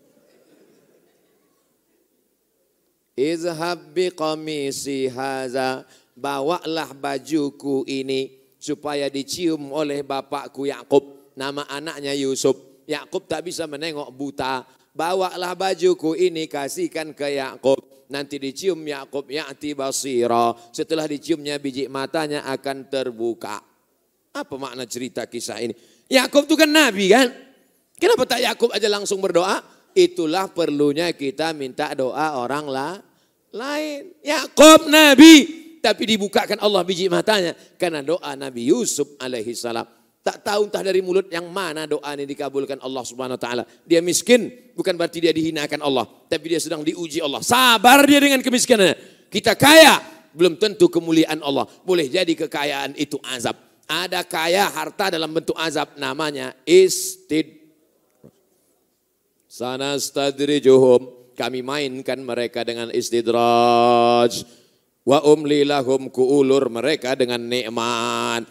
Izhab 3.20 3.92
biqamisi 3.92 5.12
haza 5.12 5.84
bawalah 6.20 6.92
bajuku 6.92 7.88
ini 7.88 8.36
supaya 8.60 9.08
dicium 9.08 9.72
oleh 9.72 10.04
bapakku 10.04 10.68
Yakub. 10.68 11.32
Nama 11.40 11.64
anaknya 11.72 12.12
Yusuf. 12.12 12.84
Yakub 12.84 13.24
tak 13.24 13.48
bisa 13.48 13.64
menengok 13.64 14.12
buta. 14.12 14.68
Bawalah 14.92 15.56
bajuku 15.56 16.20
ini 16.20 16.52
kasihkan 16.52 17.16
ke 17.16 17.40
Yakub. 17.40 17.80
Nanti 18.12 18.36
dicium 18.42 18.84
Yakub 18.84 19.32
ya'ti 19.32 19.72
basira. 19.72 20.52
Setelah 20.76 21.08
diciumnya 21.08 21.56
biji 21.56 21.88
matanya 21.88 22.44
akan 22.52 22.92
terbuka. 22.92 23.64
Apa 24.36 24.56
makna 24.60 24.84
cerita 24.84 25.24
kisah 25.24 25.64
ini? 25.64 25.74
Yakub 26.12 26.44
itu 26.50 26.60
kan 26.60 26.68
nabi 26.68 27.08
kan? 27.08 27.32
Kenapa 27.96 28.28
tak 28.28 28.44
Yakub 28.44 28.74
aja 28.76 28.90
langsung 28.92 29.24
berdoa? 29.24 29.62
Itulah 29.94 30.50
perlunya 30.52 31.14
kita 31.14 31.54
minta 31.54 31.94
doa 31.94 32.42
orang 32.42 32.66
lah 32.68 32.94
lain. 33.54 34.14
Yakub 34.22 34.88
nabi, 34.90 35.59
tapi 35.80 36.16
dibukakan 36.16 36.60
Allah 36.60 36.84
biji 36.84 37.08
matanya 37.08 37.56
karena 37.80 38.04
doa 38.04 38.36
Nabi 38.36 38.70
Yusuf 38.72 39.16
alaihi 39.20 39.56
salam. 39.56 39.88
Tak 40.20 40.44
tahu 40.44 40.68
entah 40.68 40.84
dari 40.84 41.00
mulut 41.00 41.32
yang 41.32 41.48
mana 41.48 41.88
doa 41.88 42.12
ini 42.12 42.28
dikabulkan 42.28 42.84
Allah 42.84 43.04
Subhanahu 43.08 43.40
wa 43.40 43.42
taala. 43.42 43.64
Dia 43.88 44.04
miskin 44.04 44.52
bukan 44.76 44.94
berarti 45.00 45.24
dia 45.24 45.32
dihinakan 45.32 45.80
Allah, 45.80 46.06
tapi 46.28 46.52
dia 46.54 46.60
sedang 46.60 46.84
diuji 46.84 47.24
Allah. 47.24 47.40
Sabar 47.40 48.04
dia 48.04 48.20
dengan 48.20 48.44
kemiskinannya. 48.44 49.26
Kita 49.32 49.56
kaya 49.56 50.04
belum 50.36 50.60
tentu 50.60 50.92
kemuliaan 50.92 51.40
Allah. 51.40 51.66
Boleh 51.88 52.12
jadi 52.12 52.36
kekayaan 52.36 53.00
itu 53.00 53.16
azab. 53.24 53.56
Ada 53.90 54.22
kaya 54.28 54.70
harta 54.70 55.10
dalam 55.10 55.32
bentuk 55.32 55.56
azab 55.58 55.96
namanya 55.98 56.54
istid. 56.68 57.58
Sanastadrijuhum 59.50 61.34
kami 61.34 61.64
mainkan 61.64 62.20
mereka 62.20 62.62
dengan 62.68 62.92
istidraj 62.92 64.44
Wa 65.10 65.26
umli 65.26 65.66
lahum 65.66 66.14
kuulur 66.14 66.70
mereka 66.70 67.18
dengan 67.18 67.42
nikmat. 67.42 68.46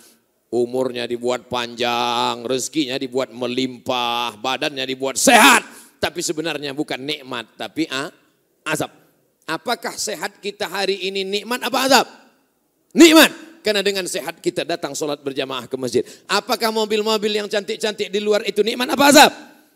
Umurnya 0.50 1.06
dibuat 1.06 1.46
panjang, 1.46 2.42
rezekinya 2.42 2.98
dibuat 2.98 3.30
melimpah, 3.30 4.34
badannya 4.42 4.82
dibuat 4.82 5.14
sehat. 5.14 5.62
Tapi 6.02 6.18
sebenarnya 6.18 6.74
bukan 6.74 6.98
nikmat, 6.98 7.54
tapi 7.54 7.86
ah, 7.86 8.10
azab. 8.66 8.90
Apakah 9.46 9.94
sehat 9.94 10.42
kita 10.42 10.66
hari 10.66 10.98
ini 11.06 11.22
nikmat 11.22 11.62
apa 11.62 11.78
azab? 11.84 12.06
Nikmat. 12.96 13.30
Karena 13.62 13.84
dengan 13.84 14.08
sehat 14.08 14.40
kita 14.40 14.64
datang 14.64 14.96
sholat 14.96 15.20
berjamaah 15.20 15.68
ke 15.68 15.76
masjid. 15.78 16.02
Apakah 16.26 16.72
mobil-mobil 16.72 17.38
yang 17.38 17.46
cantik-cantik 17.46 18.08
di 18.08 18.18
luar 18.18 18.42
itu 18.48 18.64
nikmat 18.64 18.88
apa 18.98 19.04
azab? 19.12 19.30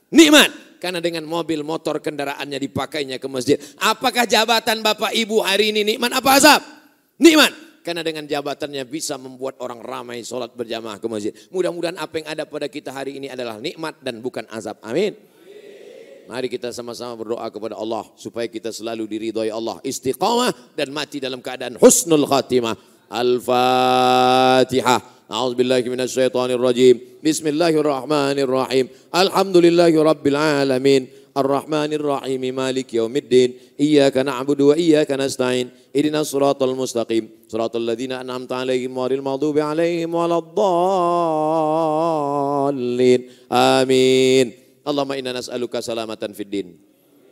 Nikmat 0.09 0.72
karena 0.83 0.99
dengan 0.99 1.23
mobil 1.23 1.63
motor 1.63 2.03
kendaraannya 2.03 2.59
dipakainya 2.59 3.23
ke 3.23 3.31
masjid. 3.31 3.55
Apakah 3.79 4.27
jabatan 4.27 4.83
Bapak 4.83 5.15
Ibu 5.15 5.39
hari 5.39 5.71
ini 5.71 5.95
nikmat 5.95 6.11
apa 6.11 6.31
azab? 6.35 6.59
Nikmat. 7.23 7.55
Karena 7.87 8.03
dengan 8.03 8.27
jabatannya 8.27 8.83
bisa 8.83 9.15
membuat 9.15 9.63
orang 9.63 9.79
ramai 9.79 10.27
sholat 10.27 10.51
berjamaah 10.51 10.99
ke 10.99 11.07
masjid. 11.07 11.31
Mudah-mudahan 11.55 11.95
apa 12.03 12.19
yang 12.19 12.27
ada 12.35 12.43
pada 12.51 12.67
kita 12.67 12.91
hari 12.91 13.23
ini 13.23 13.31
adalah 13.31 13.63
nikmat 13.63 14.03
dan 14.03 14.19
bukan 14.19 14.43
azab. 14.51 14.83
Amin. 14.83 15.15
Mari 16.27 16.51
kita 16.51 16.75
sama-sama 16.75 17.15
berdoa 17.15 17.47
kepada 17.47 17.79
Allah 17.79 18.03
supaya 18.19 18.51
kita 18.51 18.75
selalu 18.75 19.07
diridhoi 19.07 19.55
Allah, 19.55 19.79
istiqamah 19.87 20.75
dan 20.75 20.91
mati 20.91 21.23
dalam 21.23 21.39
keadaan 21.39 21.79
husnul 21.79 22.27
khatimah. 22.27 22.75
Al-Fatihah. 23.07 24.99
أعوذ 25.32 25.54
بالله 25.56 25.82
من 25.92 26.02
الشيطان 26.02 26.52
الرجيم 26.52 26.96
بسم 27.24 27.48
الله 27.48 27.70
الرحمن 27.70 28.38
الرحيم 28.40 28.86
الحمد 29.16 29.58
لله 29.58 29.94
رب 30.04 30.26
العالمين 30.28 31.02
الرحمن 31.38 31.94
الرحيم 31.94 32.42
مالك 32.56 32.94
يوم 32.94 33.16
الدين 33.16 33.54
إياك 33.80 34.18
نعبد 34.18 34.62
وإياك 34.62 35.12
نستعين 35.12 35.70
إذن 35.96 36.16
الصراط 36.16 36.64
المستقيم 36.64 37.30
صراط 37.48 37.76
الذين 37.76 38.12
أنعمت 38.12 38.52
عليهم 38.52 39.00
غير 39.00 39.14
المغضوب 39.20 39.60
عليهم 39.60 40.16
ولا 40.16 40.38
الضالين 42.58 43.20
آمين 43.52 44.46
اللهم 44.88 45.12
إنا 45.12 45.32
نسألك 45.44 45.80
سلامة 45.80 46.24
في 46.34 46.44
الدين 46.44 46.88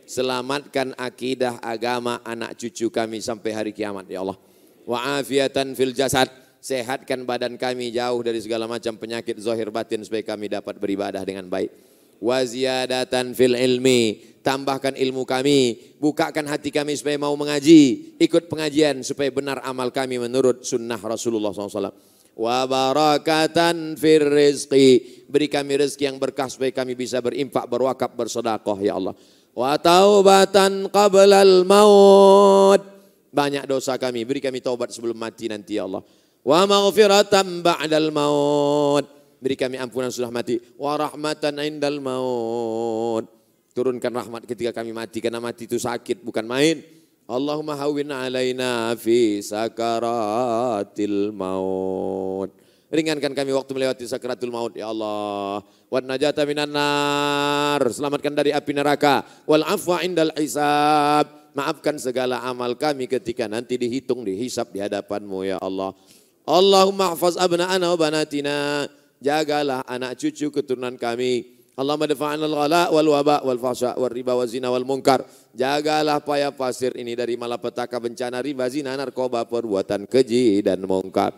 Selamatkan 0.06 0.94
akidah 1.02 1.58
agama 1.66 2.22
anak 2.22 2.62
cucu 2.62 2.94
kami 2.94 3.26
sampai 3.26 3.50
hari 3.58 3.74
kiamat 3.74 4.06
ya 4.06 4.22
Allah. 4.22 4.38
Wa'afiatan 4.86 5.74
fil 5.74 5.98
jasad 5.98 6.30
sehatkan 6.61 7.25
badan 7.25 7.57
kami 7.57 7.89
jauh 7.91 8.21
dari 8.21 8.39
segala 8.39 8.69
macam 8.69 8.95
penyakit 9.01 9.41
zahir 9.41 9.73
batin 9.73 10.05
supaya 10.05 10.21
kami 10.23 10.53
dapat 10.53 10.77
beribadah 10.77 11.25
dengan 11.25 11.49
baik. 11.49 11.73
Waziyadatan 12.21 13.33
fil 13.33 13.57
ilmi, 13.57 14.21
tambahkan 14.45 14.93
ilmu 14.93 15.25
kami, 15.25 15.81
bukakan 15.97 16.53
hati 16.53 16.69
kami 16.69 16.93
supaya 16.93 17.17
mau 17.17 17.33
mengaji, 17.33 18.13
ikut 18.21 18.45
pengajian 18.53 19.01
supaya 19.01 19.33
benar 19.33 19.65
amal 19.65 19.89
kami 19.89 20.21
menurut 20.21 20.61
sunnah 20.61 21.01
Rasulullah 21.01 21.49
SAW. 21.57 21.97
Wa 22.37 22.69
barakatan 22.69 23.97
fir 23.97 24.21
rizqi, 24.21 25.25
beri 25.33 25.49
kami 25.49 25.81
rezeki 25.81 26.13
yang 26.13 26.21
berkah 26.21 26.53
supaya 26.53 26.69
kami 26.77 26.93
bisa 26.93 27.25
berimpak, 27.25 27.65
berwakaf, 27.65 28.13
bersedekah 28.13 28.79
ya 28.85 29.01
Allah. 29.01 29.17
Wa 29.57 29.81
taubatan 29.81 30.93
qablal 30.93 31.65
maut, 31.65 32.85
banyak 33.33 33.65
dosa 33.65 33.97
kami, 33.97 34.29
beri 34.29 34.45
kami 34.45 34.61
taubat 34.61 34.93
sebelum 34.93 35.17
mati 35.17 35.49
nanti 35.49 35.81
ya 35.81 35.89
Allah 35.89 36.05
wa 36.45 36.61
maghfiratan 36.69 37.65
ba'dal 37.65 38.11
maut. 38.13 39.07
Beri 39.41 39.57
kami 39.57 39.81
ampunan 39.81 40.13
sudah 40.13 40.29
mati. 40.29 40.61
Wa 40.77 41.01
rahmatan 41.01 41.57
indal 41.65 41.97
maut. 42.05 43.25
Turunkan 43.73 44.13
rahmat 44.13 44.45
ketika 44.45 44.83
kami 44.83 44.93
mati 44.93 45.25
karena 45.25 45.41
mati 45.41 45.65
itu 45.65 45.81
sakit 45.81 46.21
bukan 46.21 46.45
main. 46.45 46.85
Allahumma 47.31 47.79
hawin 47.79 48.11
alaina 48.11 48.93
fi 48.99 49.41
sakaratil 49.41 51.31
maut. 51.33 52.51
Ringankan 52.91 53.39
kami 53.39 53.55
waktu 53.55 53.71
melewati 53.71 54.03
sakaratul 54.03 54.51
maut 54.51 54.75
ya 54.75 54.91
Allah. 54.91 55.63
Wan 55.87 56.05
najata 56.11 56.43
minan 56.43 56.75
nar. 56.75 57.79
Selamatkan 57.87 58.35
dari 58.35 58.51
api 58.51 58.75
neraka. 58.75 59.23
Wal 59.47 59.63
afwa 59.63 60.03
indal 60.03 60.35
hisab. 60.35 61.55
Maafkan 61.55 61.99
segala 62.03 62.43
amal 62.47 62.79
kami 62.79 63.11
ketika 63.11 63.51
nanti 63.51 63.75
dihitung, 63.75 64.23
dihisap 64.23 64.71
di 64.75 64.83
hadapanmu 64.83 65.47
ya 65.47 65.59
Allah. 65.59 65.95
Allahumma 66.49 67.13
hafaz 67.17 67.37
abna'ana 67.41 67.93
wa 67.93 67.99
banatina. 67.99 68.87
Jagalah 69.21 69.85
anak 69.85 70.17
cucu 70.17 70.49
keturunan 70.49 70.97
kami. 70.97 71.61
Allahumma 71.81 72.09
dafa'ana 72.09 72.45
al-ghala 72.45 72.83
wal 72.93 73.09
waba 73.09 73.37
wal 73.41 73.57
fahsya 73.57 73.97
wal 73.97 74.13
riba 74.13 74.37
wal 74.37 74.49
zina 74.49 74.69
wal 74.69 74.85
munkar. 74.85 75.25
Jagalah 75.57 76.21
payah 76.21 76.53
pasir 76.53 76.93
ini 76.97 77.17
dari 77.17 77.41
malapetaka 77.41 77.97
bencana 77.97 78.45
riba 78.45 78.69
zina 78.69 78.93
narkoba 78.97 79.49
perbuatan 79.49 80.05
keji 80.05 80.61
dan 80.61 80.85
munkar. 80.85 81.33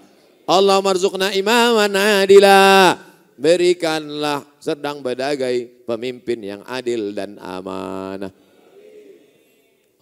Allah 0.46 0.82
marzuqna 0.82 1.30
imaman 1.34 1.94
adila. 1.94 2.98
Berikanlah 3.38 4.42
sedang 4.58 4.98
berdagai 5.02 5.86
pemimpin 5.86 6.38
yang 6.42 6.62
adil 6.66 7.14
dan 7.14 7.38
amanah. 7.38 8.30